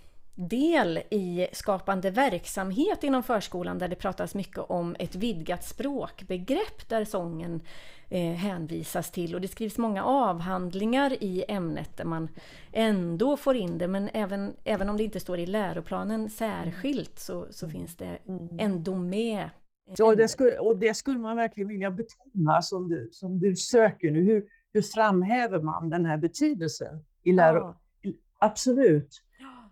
del 0.47 0.97
i 0.97 1.47
skapande 1.51 2.09
verksamhet 2.11 3.03
inom 3.03 3.23
förskolan 3.23 3.77
där 3.77 3.87
det 3.87 3.95
pratas 3.95 4.35
mycket 4.35 4.57
om 4.57 4.95
ett 4.99 5.15
vidgat 5.15 5.63
språkbegrepp 5.63 6.89
där 6.89 7.05
sången 7.05 7.61
eh, 8.09 8.33
hänvisas 8.33 9.11
till 9.11 9.35
och 9.35 9.41
det 9.41 9.47
skrivs 9.47 9.77
många 9.77 10.03
avhandlingar 10.03 11.23
i 11.23 11.45
ämnet 11.47 11.97
där 11.97 12.05
man 12.05 12.29
ändå 12.71 13.37
får 13.37 13.55
in 13.55 13.77
det 13.77 13.87
men 13.87 14.09
även, 14.13 14.53
även 14.63 14.89
om 14.89 14.97
det 14.97 15.03
inte 15.03 15.19
står 15.19 15.39
i 15.39 15.45
läroplanen 15.45 16.29
särskilt 16.29 17.19
så, 17.19 17.47
så 17.49 17.65
mm. 17.65 17.77
finns 17.77 17.95
det 17.95 18.17
ändå 18.59 18.95
med. 18.95 19.49
Ja, 19.97 20.15
det 20.15 20.27
skulle, 20.27 20.57
och 20.57 20.77
det 20.77 20.93
skulle 20.93 21.19
man 21.19 21.37
verkligen 21.37 21.67
vilja 21.67 21.91
betona 21.91 22.61
som 22.61 22.89
du, 22.89 23.09
som 23.11 23.39
du 23.39 23.55
söker 23.55 24.11
nu. 24.11 24.23
Hur, 24.23 24.45
hur 24.73 24.81
framhäver 24.81 25.61
man 25.61 25.89
den 25.89 26.05
här 26.05 26.17
betydelsen 26.17 27.05
i 27.23 27.31
läroplanen? 27.31 27.75
Ja. 28.01 28.11
Absolut. 28.41 29.23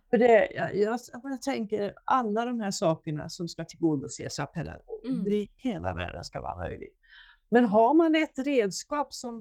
För 0.09 0.17
det, 0.17 0.51
jag, 0.55 0.75
jag, 0.75 0.99
jag, 1.23 1.41
tänker 1.41 1.93
alla 2.05 2.45
de 2.45 2.59
här 2.59 2.71
sakerna 2.71 3.29
som 3.29 3.47
ska 3.47 3.65
tillgodoses 3.65 4.39
av 4.39 4.45
pedagoger, 4.45 5.09
mm. 5.09 5.27
i 5.27 5.49
hela 5.55 5.93
världen 5.93 6.23
ska 6.23 6.41
vara 6.41 6.57
möjligt. 6.57 6.95
Men 7.49 7.65
har 7.65 7.93
man 7.93 8.15
ett 8.15 8.39
redskap 8.39 9.13
som 9.13 9.39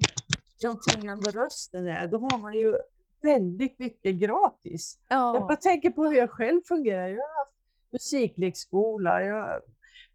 den 0.61 0.77
tvingande 0.79 1.31
rösten 1.31 1.87
är, 1.87 2.07
då 2.07 2.17
har 2.17 2.37
man 2.37 2.53
ju 2.53 2.77
väldigt 3.21 3.79
mycket 3.79 4.15
gratis. 4.15 4.99
Ja. 5.07 5.45
Jag 5.49 5.61
tänker 5.61 5.89
på 5.89 6.05
hur 6.05 6.17
jag 6.17 6.29
själv 6.29 6.61
fungerar. 6.67 7.07
Jag 7.07 7.17
har 7.17 7.45
haft 7.45 7.53
musiklekskola, 7.91 9.23
jag, 9.23 9.61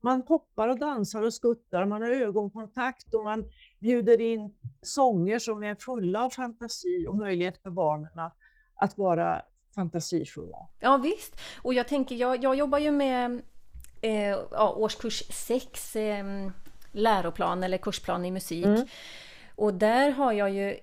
man 0.01 0.23
hoppar 0.29 0.69
och 0.69 0.79
dansar 0.79 1.23
och 1.23 1.35
skuttar, 1.35 1.87
man 1.87 2.03
har 2.03 2.11
ögonkontakt 2.11 3.15
och 3.15 3.25
man 3.25 3.45
bjuder 3.79 4.21
in 4.21 4.55
sånger 4.83 5.39
som 5.39 5.63
är 5.63 5.75
fulla 5.75 6.25
av 6.25 6.31
fantasi 6.31 7.07
och 7.09 7.17
möjlighet 7.17 7.63
för 7.63 7.71
barnen 7.71 8.31
att 8.75 8.99
vara 8.99 9.43
fantasifulla. 9.75 10.67
Ja 10.81 10.97
visst, 10.97 11.41
och 11.63 11.75
jag 11.75 11.89
tänker, 11.89 12.15
jag, 12.15 12.45
jag 12.45 12.55
jobbar 12.55 12.79
ju 12.79 12.91
med 12.91 13.43
eh, 14.01 14.37
ja, 14.51 14.75
årskurs 14.77 15.23
6 15.31 15.97
eh, 15.97 16.25
läroplan 16.93 17.63
eller 17.63 17.79
kursplan 17.79 18.25
i 18.25 18.31
musik. 18.31 18.65
Mm. 18.65 18.87
Och 19.55 19.75
där 19.75 20.11
har 20.11 20.33
jag 20.33 20.51
ju 20.51 20.77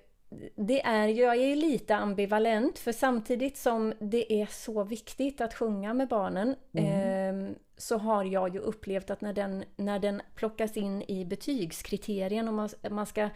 det 0.54 0.82
är 0.82 1.08
ju, 1.08 1.22
jag 1.22 1.36
är 1.36 1.56
lite 1.56 1.96
ambivalent 1.96 2.78
för 2.78 2.92
samtidigt 2.92 3.56
som 3.56 3.94
det 3.98 4.32
är 4.32 4.46
så 4.46 4.84
viktigt 4.84 5.40
att 5.40 5.54
sjunga 5.54 5.94
med 5.94 6.08
barnen 6.08 6.56
mm. 6.72 7.46
eh, 7.46 7.56
så 7.76 7.98
har 7.98 8.24
jag 8.24 8.54
ju 8.54 8.60
upplevt 8.60 9.10
att 9.10 9.20
när 9.20 9.32
den, 9.32 9.64
när 9.76 9.98
den 9.98 10.22
plockas 10.34 10.76
in 10.76 11.02
i 11.02 11.24
betygskriterien 11.24 12.48
och 12.48 12.54
man, 12.54 12.68
man 12.90 13.06
ska 13.06 13.28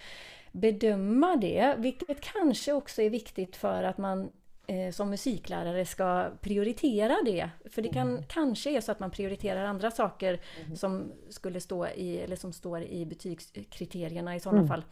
bedöma 0.53 1.37
det, 1.37 1.75
vilket 1.79 2.21
kanske 2.21 2.73
också 2.73 3.03
är 3.03 3.11
viktigt 3.11 3.57
för 3.57 3.83
att 3.83 3.99
man 3.99 4.31
eh, 4.67 4.91
som 4.91 5.11
musiklärare 5.11 5.87
ska 5.87 6.31
prioritera 6.41 7.17
det. 7.25 7.51
För 7.71 7.83
det 7.83 7.89
kan 7.89 8.11
mm. 8.11 8.23
kanske 8.29 8.71
är 8.71 8.81
så 8.81 8.93
att 8.93 9.01
man 9.01 9.11
prioriterar 9.11 9.65
andra 9.65 9.91
saker 9.91 10.41
mm. 10.65 10.77
som 10.77 11.13
skulle 11.31 11.61
stå 11.61 11.87
i, 11.87 12.19
eller 12.19 12.37
som 12.37 12.53
står 12.53 12.83
i 12.83 13.07
betygskriterierna 13.07 14.37
i 14.37 14.41
sådana 14.41 14.59
mm. 14.59 14.69
fall. 14.69 14.85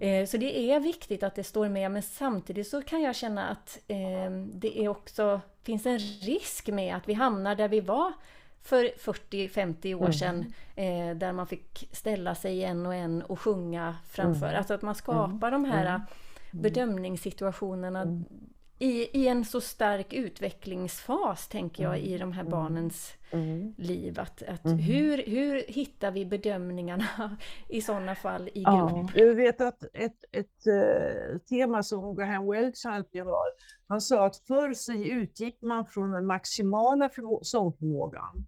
Eh, 0.00 0.26
så 0.26 0.36
det 0.36 0.72
är 0.72 0.80
viktigt 0.80 1.22
att 1.22 1.34
det 1.34 1.44
står 1.44 1.68
med 1.68 1.90
men 1.90 2.02
samtidigt 2.02 2.68
så 2.68 2.82
kan 2.82 3.02
jag 3.02 3.16
känna 3.16 3.48
att 3.48 3.78
eh, 3.88 4.30
det 4.52 4.84
är 4.84 4.88
också 4.88 5.40
finns 5.62 5.86
en 5.86 5.98
risk 5.98 6.68
med 6.68 6.96
att 6.96 7.08
vi 7.08 7.14
hamnar 7.14 7.54
där 7.54 7.68
vi 7.68 7.80
var 7.80 8.12
för 8.62 8.84
40-50 8.84 9.94
år 9.94 10.00
mm. 10.00 10.12
sedan 10.12 10.52
eh, 10.76 11.16
där 11.16 11.32
man 11.32 11.46
fick 11.46 11.88
ställa 11.92 12.34
sig 12.34 12.64
en 12.64 12.86
och 12.86 12.94
en 12.94 13.22
och 13.22 13.40
sjunga 13.40 13.96
framför. 14.10 14.46
Mm. 14.46 14.58
Alltså 14.58 14.74
att 14.74 14.82
man 14.82 14.94
skapar 14.94 15.48
mm. 15.48 15.62
de 15.62 15.64
här 15.64 15.86
mm. 15.86 16.02
bedömningssituationerna 16.50 18.00
mm 18.00 18.24
i, 18.82 19.08
i 19.12 19.28
en 19.28 19.44
så 19.44 19.60
stark 19.60 20.12
utvecklingsfas, 20.12 21.48
tänker 21.48 21.82
jag, 21.82 21.98
i 21.98 22.18
de 22.18 22.32
här 22.32 22.40
mm. 22.40 22.50
barnens 22.50 23.12
mm. 23.30 23.74
liv. 23.78 24.20
Att, 24.20 24.42
att 24.42 24.64
mm. 24.64 24.78
hur, 24.78 25.22
hur 25.26 25.64
hittar 25.68 26.10
vi 26.10 26.26
bedömningarna 26.26 27.06
i 27.68 27.80
sådana 27.80 28.14
fall 28.14 28.48
i 28.48 28.62
grupp? 28.62 28.64
Ja, 28.64 29.08
jag 29.14 29.34
vet 29.34 29.60
att 29.60 29.84
ett, 29.92 30.24
ett 30.32 30.66
uh, 30.66 31.38
tema 31.38 31.82
som 31.82 32.16
Graham 32.16 32.50
Welch 32.50 32.86
alltid 32.86 33.22
har, 33.22 33.46
han 33.88 34.00
sa 34.00 34.26
att 34.26 34.36
förr 34.36 34.74
så 34.74 34.92
utgick 34.92 35.62
man 35.62 35.86
från 35.86 36.10
den 36.10 36.26
maximala 36.26 37.10
sångförmågan 37.42 38.46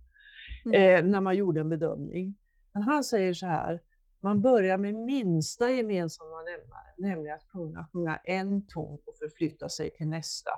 mm. 0.65 0.75
eh, 0.75 1.11
när 1.11 1.21
man 1.21 1.37
gjorde 1.37 1.61
en 1.61 1.69
bedömning. 1.69 2.35
Men 2.73 2.83
han 2.83 3.05
säger 3.05 3.35
så 3.35 3.47
här, 3.47 3.81
man 4.25 4.43
börjar 4.43 4.79
med 4.79 4.95
minsta 4.95 5.71
gemensamma 5.71 6.43
nämnare, 6.43 6.95
nämligen 6.99 7.37
att 7.37 7.49
kunna 7.49 7.89
sjunga 7.93 8.17
en 8.17 8.67
ton 8.67 8.99
och 9.07 9.17
förflytta 9.19 9.69
sig 9.69 9.91
till 9.91 10.09
nästa. 10.09 10.51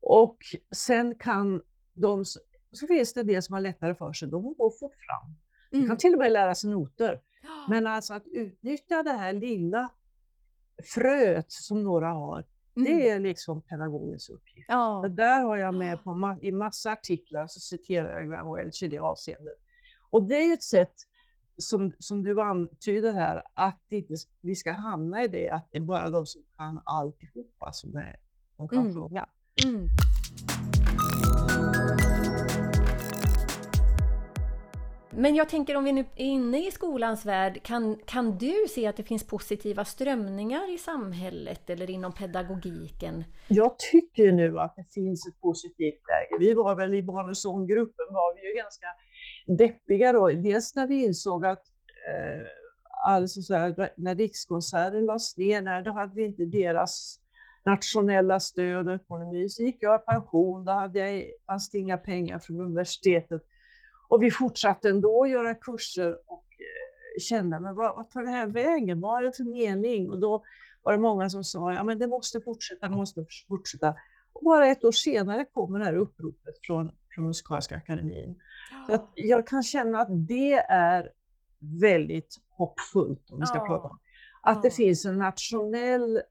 Och 0.00 0.38
sen 0.76 1.14
kan 1.14 1.62
de, 1.94 2.24
så 2.72 2.86
finns 2.86 3.14
det 3.14 3.22
det 3.22 3.42
som 3.42 3.52
har 3.52 3.60
lättare 3.60 3.94
för 3.94 4.12
sig, 4.12 4.28
de 4.28 4.42
går 4.42 4.70
fort 4.80 4.94
fram. 4.94 5.34
De 5.70 5.76
kan 5.76 5.84
mm. 5.84 5.96
till 5.96 6.12
och 6.12 6.18
med 6.18 6.32
lära 6.32 6.54
sig 6.54 6.70
noter. 6.70 7.20
Men 7.68 7.86
alltså 7.86 8.14
att 8.14 8.26
utnyttja 8.26 9.02
det 9.02 9.12
här 9.12 9.32
lilla 9.32 9.90
fröet 10.94 11.52
som 11.52 11.82
några 11.84 12.08
har, 12.08 12.44
mm. 12.76 12.84
det 12.84 13.10
är 13.10 13.20
liksom 13.20 13.62
pedagogens 13.62 14.28
uppgift. 14.28 14.66
Ja. 14.68 15.00
Det 15.02 15.08
där 15.08 15.42
har 15.42 15.56
jag 15.56 15.74
med 15.74 16.02
på 16.04 16.38
i 16.42 16.52
massa 16.52 16.92
artiklar, 16.92 17.46
så 17.46 17.60
citerar 17.60 18.20
jag 18.20 18.28
Graham 18.28 18.54
Welch 18.54 18.82
i 18.82 18.88
det 18.88 18.98
avseendet. 18.98 19.58
Och 20.10 20.22
det 20.22 20.34
är 20.34 20.52
ett 20.52 20.62
sätt 20.62 20.94
som, 21.58 21.92
som 21.98 22.22
du 22.22 22.40
antyder 22.40 23.12
här, 23.12 23.42
att 23.54 23.82
inte, 23.88 24.14
vi 24.40 24.54
ska 24.54 24.72
hamna 24.72 25.24
i 25.24 25.28
det 25.28 25.50
att 25.50 25.68
det 25.70 25.78
är 25.78 25.82
bara 25.82 26.10
de 26.10 26.26
som 26.26 26.42
kan 26.56 26.80
alltihopa 26.84 27.72
som, 27.72 27.96
är, 27.96 28.16
som 28.56 28.68
kan 28.68 28.78
mm. 28.78 28.94
sjunga. 28.94 29.26
Mm. 29.64 29.88
Men 35.10 35.34
jag 35.34 35.48
tänker 35.48 35.76
om 35.76 35.84
vi 35.84 35.92
nu 35.92 36.00
är 36.00 36.24
inne 36.24 36.68
i 36.68 36.70
skolans 36.70 37.26
värld, 37.26 37.62
kan, 37.62 37.96
kan 38.04 38.38
du 38.38 38.54
se 38.68 38.86
att 38.86 38.96
det 38.96 39.02
finns 39.02 39.26
positiva 39.26 39.84
strömningar 39.84 40.74
i 40.74 40.78
samhället 40.78 41.70
eller 41.70 41.90
inom 41.90 42.12
pedagogiken? 42.12 43.24
Jag 43.48 43.78
tycker 43.78 44.32
nu 44.32 44.58
att 44.58 44.76
det 44.76 44.84
finns 44.94 45.26
ett 45.26 45.40
positivt 45.40 46.02
läge. 46.08 46.38
Vi 46.38 46.54
var 46.54 46.74
väl 46.74 46.94
i 46.94 47.02
barn 47.02 47.28
och 47.28 47.36
sånggruppen 47.36 48.06
var 48.10 48.34
vi 48.34 48.48
ju 48.48 48.54
ganska 48.54 48.86
deppiga 49.56 50.12
då. 50.12 50.28
Dels 50.28 50.74
när 50.74 50.86
vi 50.86 51.04
insåg 51.04 51.46
att 51.46 51.62
eh, 52.08 52.46
alltså 53.04 53.42
så 53.42 53.54
här, 53.54 53.92
när 53.96 54.14
Rikskonserten 54.14 55.06
lades 55.06 55.36
ner, 55.36 55.62
när 55.62 55.82
då 55.82 55.92
hade 55.92 56.14
vi 56.14 56.24
inte 56.24 56.44
deras 56.44 57.20
nationella 57.64 58.40
stöd 58.40 58.88
och 58.88 58.94
ekonomi. 58.94 59.48
Så 59.48 59.62
gick 59.62 59.76
jag 59.80 60.00
i 60.00 60.04
pension, 60.04 60.64
då 60.64 60.72
hade 60.72 60.98
jag, 60.98 61.24
fanns 61.46 61.70
det 61.70 61.78
inga 61.78 61.98
pengar 61.98 62.38
från 62.38 62.60
universitetet. 62.60 63.42
Och 64.08 64.22
vi 64.22 64.30
fortsatte 64.30 64.88
ändå 64.88 65.22
att 65.22 65.30
göra 65.30 65.54
kurser 65.54 66.18
och 66.26 66.44
eh, 66.58 67.20
kände, 67.20 67.60
men 67.60 67.74
vad, 67.74 67.96
vad 67.96 68.10
tar 68.10 68.22
det 68.22 68.30
här 68.30 68.46
vägen? 68.46 69.00
Vad 69.00 69.18
är 69.18 69.22
det 69.22 69.32
för 69.32 69.44
mening? 69.44 70.10
Och 70.10 70.18
då 70.18 70.44
var 70.82 70.92
det 70.92 70.98
många 70.98 71.30
som 71.30 71.44
sa, 71.44 71.72
ja 71.72 71.84
men 71.84 71.98
det 71.98 72.06
måste 72.06 72.40
fortsätta, 72.40 72.88
det 72.88 72.96
måste 72.96 73.26
fortsätta. 73.48 73.94
Och 74.32 74.44
bara 74.44 74.66
ett 74.66 74.84
år 74.84 74.92
senare 74.92 75.44
kommer 75.44 75.78
det 75.78 75.84
här 75.84 75.96
uppropet 75.96 76.54
från, 76.62 76.90
från 77.14 77.26
Musikaliska 77.26 77.76
akademin. 77.76 78.36
Att 78.88 79.10
jag 79.14 79.46
kan 79.46 79.62
känna 79.62 80.00
att 80.00 80.08
det 80.10 80.54
är 80.68 81.10
väldigt 81.80 82.36
hoppfullt, 82.50 83.30
om 83.30 83.40
vi 83.40 83.46
ska 83.46 83.58
ja. 83.58 83.66
prata 83.66 83.88
om 83.88 83.98
att 84.42 84.62
det 84.62 84.70
finns 84.70 85.04
en 85.04 85.18
nationell 85.18 86.22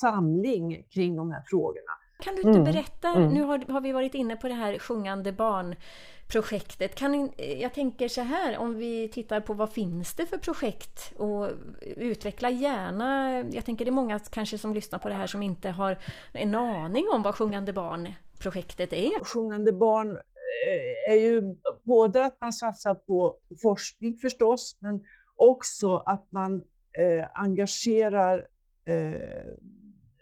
samling 0.00 0.82
kring 0.90 1.16
de 1.16 1.30
här 1.30 1.42
frågorna. 1.46 1.92
Kan 2.18 2.34
du 2.34 2.40
inte 2.40 2.60
mm. 2.60 2.64
berätta, 2.64 3.08
mm. 3.08 3.28
nu 3.28 3.42
har, 3.42 3.72
har, 3.72 3.80
vi 3.80 3.92
varit 3.92 4.14
inne 4.14 4.36
på 4.36 4.48
det 4.48 4.54
här 4.54 4.78
sjungande 4.78 5.32
barn-projektet. 5.32 6.94
Kan, 6.94 7.30
jag 7.36 7.74
tänker 7.74 8.08
så 8.08 8.20
här, 8.20 8.58
om 8.58 8.74
vi 8.74 9.08
tittar 9.08 9.40
på 9.40 9.54
vad 9.54 9.72
finns 9.72 10.14
det 10.14 10.26
för 10.26 10.38
projekt 10.38 11.12
och 11.16 11.50
utveckla 11.96 12.50
gärna, 12.50 13.38
jag 13.38 13.64
tänker 13.64 13.84
det 13.84 13.88
är 13.88 13.92
många 13.92 14.18
kanske 14.18 14.58
som 14.58 14.74
lyssnar 14.74 14.98
på 14.98 15.08
det 15.08 15.14
här 15.14 15.26
som 15.26 15.42
inte 15.42 15.70
har 15.70 15.98
en 16.32 16.54
aning 16.54 17.06
om 17.14 17.22
vad 17.22 17.34
sjungande 17.34 17.72
barn-projektet 17.72 18.92
är. 18.92 19.24
Sjungande 19.24 19.72
barn 19.72 20.18
Eh, 20.66 21.12
är 21.12 21.16
ju 21.16 21.56
både 21.82 22.24
att 22.24 22.40
man 22.40 22.52
satsar 22.52 22.94
på 22.94 23.36
forskning 23.62 24.16
förstås, 24.16 24.76
men 24.80 25.04
också 25.36 25.96
att 25.96 26.32
man 26.32 26.64
eh, 26.98 27.26
engagerar 27.34 28.46
eh, 28.84 29.54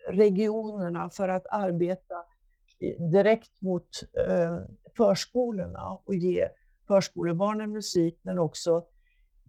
regionerna 0.09 1.11
för 1.11 1.29
att 1.29 1.47
arbeta 1.51 2.15
direkt 3.13 3.63
mot 3.63 3.89
eh, 4.29 4.59
förskolorna 4.97 5.99
och 6.05 6.15
ge 6.15 6.49
förskolebarnen 6.87 7.73
musik, 7.73 8.21
men 8.23 8.39
också 8.39 8.85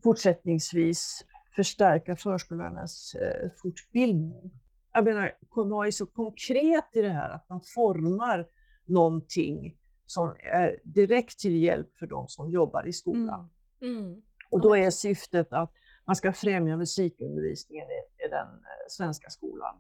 fortsättningsvis 0.03 1.25
förstärka 1.55 2.15
förskolornas 2.15 3.15
eh, 3.15 3.49
fortbildning. 3.61 4.51
Jag 4.93 5.05
menar, 5.05 5.31
KMA 5.55 5.87
är 5.87 5.91
så 5.91 6.05
konkret 6.05 6.85
i 6.93 7.01
det 7.01 7.09
här, 7.09 7.29
att 7.29 7.49
man 7.49 7.61
formar 7.75 8.47
någonting 8.85 9.77
som 10.13 10.35
är 10.39 10.79
direkt 10.83 11.39
till 11.39 11.63
hjälp 11.63 11.95
för 11.95 12.07
de 12.07 12.27
som 12.27 12.51
jobbar 12.51 12.87
i 12.87 12.93
skolan. 12.93 13.49
Mm. 13.81 13.97
Mm. 13.97 14.21
Och 14.51 14.61
då 14.61 14.77
är 14.77 14.89
syftet 14.89 15.53
att 15.53 15.73
man 16.05 16.15
ska 16.15 16.33
främja 16.33 16.77
musikundervisningen 16.77 17.87
i, 17.87 18.25
i 18.25 18.29
den 18.29 18.47
eh, 18.47 18.87
svenska 18.89 19.29
skolan. 19.29 19.75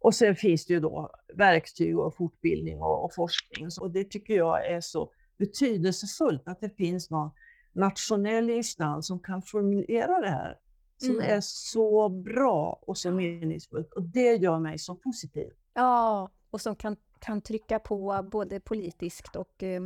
Och 0.00 0.14
sen 0.14 0.36
finns 0.36 0.66
det 0.66 0.74
ju 0.74 0.80
då 0.80 1.10
verktyg 1.34 1.98
och 1.98 2.16
fortbildning 2.16 2.82
och, 2.82 3.04
och 3.04 3.14
forskning. 3.14 3.68
Och 3.80 3.90
det 3.90 4.04
tycker 4.04 4.34
jag 4.34 4.66
är 4.66 4.80
så 4.80 5.12
betydelsefullt 5.38 6.48
att 6.48 6.60
det 6.60 6.76
finns 6.76 7.10
någon 7.10 7.30
nationell 7.72 8.50
instans 8.50 9.06
som 9.06 9.20
kan 9.20 9.42
formulera 9.42 10.20
det 10.20 10.28
här. 10.28 10.58
Som 10.96 11.10
mm. 11.10 11.36
är 11.36 11.40
så 11.40 12.08
bra 12.08 12.82
och 12.86 12.98
så 12.98 13.10
meningsfullt. 13.10 13.92
Och 13.92 14.02
det 14.02 14.36
gör 14.36 14.58
mig 14.58 14.78
så 14.78 14.94
positiv. 14.94 15.50
Ja, 15.74 16.30
och 16.50 16.60
som 16.60 16.76
kan, 16.76 16.96
kan 17.22 17.40
trycka 17.40 17.78
på 17.78 18.28
både 18.32 18.60
politiskt 18.60 19.36
och, 19.36 19.62
eh, 19.62 19.82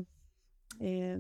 eh, 0.80 1.18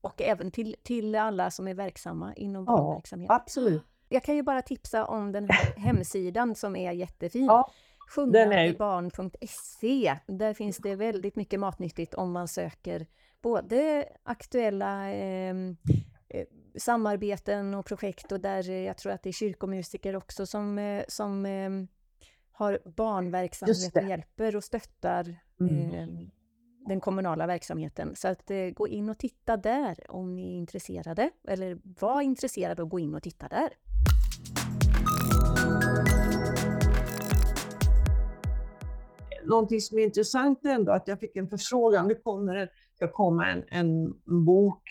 och 0.00 0.22
även 0.22 0.50
till, 0.50 0.76
till 0.82 1.14
alla 1.14 1.50
som 1.50 1.68
är 1.68 1.74
verksamma 1.74 2.34
inom 2.34 2.64
ja, 2.68 2.76
barnverksamhet. 2.76 3.30
Absolut. 3.30 3.82
Jag 4.08 4.24
kan 4.24 4.36
ju 4.36 4.42
bara 4.42 4.62
tipsa 4.62 5.04
om 5.04 5.32
den 5.32 5.48
här 5.50 5.72
hemsidan 5.76 6.54
som 6.54 6.76
är 6.76 6.92
jättefin. 6.92 7.44
Ja, 7.44 7.70
Sjungandebarn.se. 8.10 10.16
Där 10.26 10.54
finns 10.54 10.76
det 10.76 10.94
väldigt 10.94 11.36
mycket 11.36 11.60
matnyttigt 11.60 12.14
om 12.14 12.32
man 12.32 12.48
söker 12.48 13.06
både 13.42 14.08
aktuella 14.22 15.08
ehm, 15.08 15.76
eh, 16.28 16.46
samarbeten 16.78 17.74
och 17.74 17.86
projekt 17.86 18.32
och 18.32 18.40
där 18.40 18.70
jag 18.70 18.96
tror 18.96 19.12
att 19.12 19.22
det 19.22 19.30
är 19.30 19.32
kyrkomusiker 19.32 20.16
också 20.16 20.46
som, 20.46 20.78
eh, 20.78 21.04
som 21.08 21.46
eh, 21.46 21.70
har 22.52 22.80
barnverksamhet 22.84 23.96
och 23.96 24.02
hjälper 24.02 24.56
och 24.56 24.64
stöttar 24.64 25.36
mm. 25.60 25.94
eh, 25.94 26.08
den 26.86 27.00
kommunala 27.00 27.46
verksamheten. 27.46 28.16
Så 28.16 28.28
att 28.28 28.50
eh, 28.50 28.66
gå 28.74 28.88
in 28.88 29.08
och 29.08 29.18
titta 29.18 29.56
där 29.56 29.96
om 30.08 30.34
ni 30.34 30.52
är 30.54 30.58
intresserade, 30.58 31.30
eller 31.48 31.78
var 32.00 32.20
intresserade 32.20 32.82
och 32.82 32.88
gå 32.88 32.98
in 32.98 33.14
och 33.14 33.22
titta 33.22 33.48
där. 33.48 33.68
Någonting 39.44 39.80
som 39.80 39.98
är 39.98 40.02
intressant 40.02 40.64
ändå, 40.64 40.92
att 40.92 41.08
jag 41.08 41.20
fick 41.20 41.36
en 41.36 41.48
förfrågan, 41.48 42.08
det 42.08 42.14
kommer, 42.14 42.70
ska 42.94 43.08
komma 43.08 43.46
en, 43.46 43.64
en 43.68 44.14
bok 44.46 44.82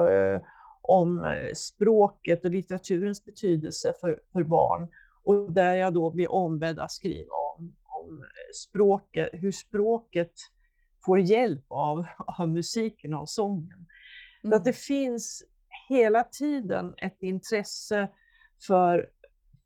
eh, 0.00 0.40
om 0.82 1.24
eh, 1.24 1.54
språket 1.54 2.44
och 2.44 2.50
litteraturens 2.50 3.24
betydelse 3.24 3.94
för, 4.00 4.20
för 4.32 4.42
barn. 4.42 4.88
Och 5.24 5.52
där 5.52 5.74
jag 5.74 5.94
då 5.94 6.10
blir 6.10 6.32
ombedd 6.32 6.78
att 6.78 6.92
skriva 6.92 7.43
om, 8.04 8.18
om 8.18 8.24
språket, 8.54 9.28
hur 9.32 9.52
språket 9.52 10.32
får 11.04 11.20
hjälp 11.20 11.64
av, 11.68 12.06
av 12.38 12.48
musiken 12.48 13.14
och 13.14 13.28
sången. 13.28 13.86
Mm. 14.42 14.50
Så 14.50 14.56
att 14.56 14.64
det 14.64 14.72
finns 14.72 15.44
hela 15.88 16.24
tiden 16.24 16.94
ett 16.96 17.22
intresse 17.22 18.08
för, 18.66 19.10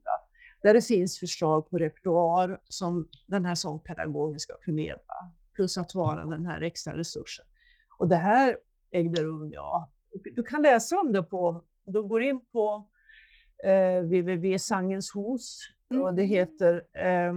där 0.63 0.75
det 0.75 0.83
finns 0.83 1.19
förslag 1.19 1.71
på 1.71 1.79
repertoar 1.79 2.61
som 2.69 3.09
den 3.27 3.45
här 3.45 3.55
sångpedagogen 3.55 4.41
ska 4.41 4.55
förmedla, 4.65 5.33
plus 5.55 5.79
att 5.79 5.95
vara 5.95 6.25
den 6.25 6.47
här 6.47 6.61
extra 6.61 6.97
resursen. 6.97 7.47
Och 7.99 8.09
det 8.09 8.17
här 8.17 8.59
ägde 8.91 9.23
rum, 9.23 9.51
ja. 9.53 9.91
Du 10.35 10.43
kan 10.43 10.63
läsa 10.63 11.01
om 11.01 11.13
det 11.13 11.23
på, 11.23 11.65
du 11.85 12.03
går 12.03 12.23
in 12.23 12.41
på 12.53 12.89
eh, 13.65 14.01
www 14.03 14.59
Sangens 14.59 15.17
hus 15.17 15.59
mm. 15.91 16.03
och 16.03 16.15
det 16.15 16.25
heter 16.25 16.85
eh, 16.93 17.35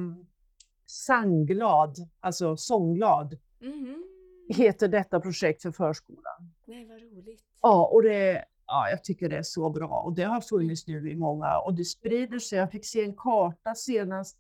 Sangglad, 0.86 1.96
alltså 2.20 2.58
sångglad, 2.58 3.38
mm. 3.62 4.04
heter 4.50 4.88
detta 4.88 5.20
projekt 5.20 5.62
för 5.62 5.72
förskolan. 5.72 6.54
Nej, 6.66 6.86
vad 6.86 7.02
roligt. 7.02 7.44
Ja, 7.62 7.90
och 7.94 8.04
det, 8.04 8.46
ja, 8.70 8.90
jag 8.90 9.04
tycker 9.04 9.30
det 9.30 9.38
är 9.38 9.44
så 9.44 9.70
bra 9.70 10.02
och 10.06 10.14
det 10.14 10.24
har 10.24 10.42
funnits 10.42 10.88
nu 10.88 11.12
i 11.12 11.16
många 11.16 11.58
och 11.58 11.74
det 11.74 11.86
sprider 11.86 12.40
sig. 12.40 12.60
Jag 12.60 12.72
fick 12.72 12.86
se 12.86 13.04
en 13.04 13.16
karta 13.16 13.76
senast 13.76 14.38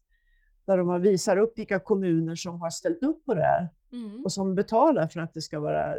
där 0.66 0.78
de 0.78 1.02
visar 1.02 1.38
upp 1.38 1.58
vilka 1.58 1.80
kommuner 1.80 2.36
som 2.36 2.62
har 2.62 2.70
ställt 2.70 3.04
upp 3.04 3.26
på 3.26 3.34
det 3.34 3.42
här 3.42 3.70
mm. 3.92 4.24
och 4.24 4.32
som 4.32 4.56
betalar 4.56 5.08
för 5.08 5.20
att 5.20 5.34
det 5.34 5.42
ska 5.42 5.60
vara 5.60 5.96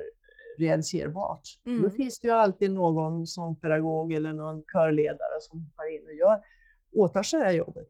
realiserbart. 0.59 1.59
Mm. 1.67 1.83
Då 1.83 1.91
finns 1.91 2.21
det 2.21 2.29
ju 2.29 2.35
alltid 2.35 2.71
någon 2.71 3.27
som 3.27 3.57
pedagog 3.57 4.13
eller 4.13 4.33
någon 4.33 4.63
körledare 4.73 5.41
som 5.41 5.71
tar 5.77 5.95
in 5.95 6.07
och 6.07 6.15
gör, 6.15 6.43
åtar 6.93 7.23
sig 7.23 7.41
det 7.41 7.47
här 7.47 7.53
jobbet. 7.53 7.89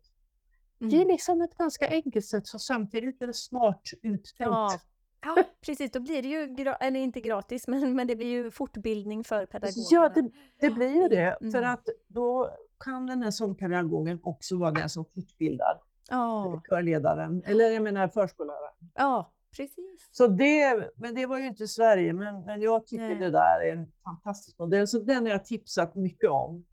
Mm. 0.80 0.90
Det 0.90 0.96
är 0.96 1.02
mm. 1.02 1.08
liksom 1.08 1.40
ett 1.40 1.56
ganska 1.56 1.88
enkelt 1.88 2.26
sätt, 2.26 2.46
så 2.46 2.58
samtidigt 2.58 3.22
är 3.22 3.26
det 3.26 3.34
smart 3.34 3.82
uttänkt. 4.02 4.34
Ja, 4.38 4.78
Ja, 5.22 5.36
precis. 5.66 5.90
Då 5.90 6.00
blir 6.00 6.22
det 6.22 6.28
ju, 6.28 6.74
eller 6.80 7.00
inte 7.00 7.20
gratis, 7.20 7.68
men, 7.68 7.94
men 7.96 8.06
det 8.06 8.16
blir 8.16 8.26
ju 8.26 8.50
fortbildning 8.50 9.24
för 9.24 9.46
pedagogerna. 9.46 9.86
Ja, 9.90 10.08
det, 10.14 10.30
det 10.60 10.70
blir 10.70 11.02
ju 11.02 11.08
det. 11.08 11.36
Mm. 11.40 11.52
För 11.52 11.62
att 11.62 11.88
då 12.08 12.50
kan 12.84 13.06
den 13.06 13.22
här 13.22 13.30
sångpedagogen 13.30 14.20
också 14.22 14.56
vara 14.58 14.70
den 14.70 14.88
som 14.88 15.04
fortbildar 15.04 15.80
oh. 16.10 16.60
körledaren, 16.68 17.42
eller 17.46 17.70
jag 17.70 17.82
menar 17.82 18.08
förskolläraren. 18.08 18.90
Ja, 18.94 19.32
precis. 19.56 20.08
Så 20.10 20.26
det, 20.26 20.90
men 20.96 21.14
det 21.14 21.26
var 21.26 21.38
ju 21.38 21.46
inte 21.46 21.68
Sverige, 21.68 22.12
men, 22.12 22.44
men 22.44 22.60
jag 22.60 22.86
tycker 22.86 23.08
Nej. 23.08 23.18
det 23.18 23.30
där 23.30 23.60
är 23.64 23.72
en 23.72 23.92
fantastisk 24.04 24.58
modell. 24.58 24.88
Så 24.88 24.98
den 24.98 25.26
har 25.26 25.32
jag 25.32 25.44
tipsat 25.44 25.94
mycket 25.94 26.30
om. 26.30 26.64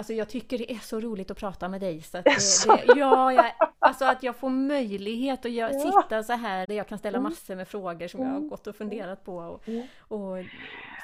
Alltså 0.00 0.12
jag 0.12 0.28
tycker 0.28 0.58
det 0.58 0.72
är 0.72 0.78
så 0.78 1.00
roligt 1.00 1.30
att 1.30 1.38
prata 1.38 1.68
med 1.68 1.80
dig. 1.80 2.02
Så 2.02 2.18
att 2.18 2.24
det, 2.24 2.32
det, 2.86 3.00
ja, 3.00 3.32
jag, 3.32 3.44
alltså 3.78 4.04
att 4.04 4.22
jag 4.22 4.36
får 4.36 4.50
möjlighet 4.50 5.46
att 5.46 5.52
jag, 5.52 5.74
ja. 5.74 5.78
sitta 5.78 6.22
så 6.22 6.32
här 6.32 6.66
där 6.66 6.74
jag 6.74 6.88
kan 6.88 6.98
ställa 6.98 7.18
mm. 7.18 7.30
massor 7.30 7.56
med 7.56 7.68
frågor 7.68 8.08
som 8.08 8.20
jag 8.20 8.28
har 8.28 8.36
mm. 8.36 8.48
gått 8.48 8.66
och 8.66 8.76
funderat 8.76 9.24
på 9.24 9.36
och, 9.36 9.68
mm. 9.68 9.86
och 9.98 10.36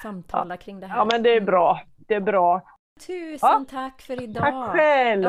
samtala 0.03 0.55
ja. 0.55 0.59
kring 0.59 0.80
det 0.80 0.86
här. 0.86 0.97
Ja 0.97 1.09
men 1.11 1.22
det 1.22 1.36
är 1.36 1.40
bra. 1.40 1.80
Det 1.97 2.14
är 2.14 2.20
bra. 2.20 2.62
Tusen 3.07 3.38
ja. 3.42 3.64
tack 3.70 4.03
för 4.03 4.22
idag! 4.22 4.44
Tack 4.44 4.72
själv! 4.72 5.22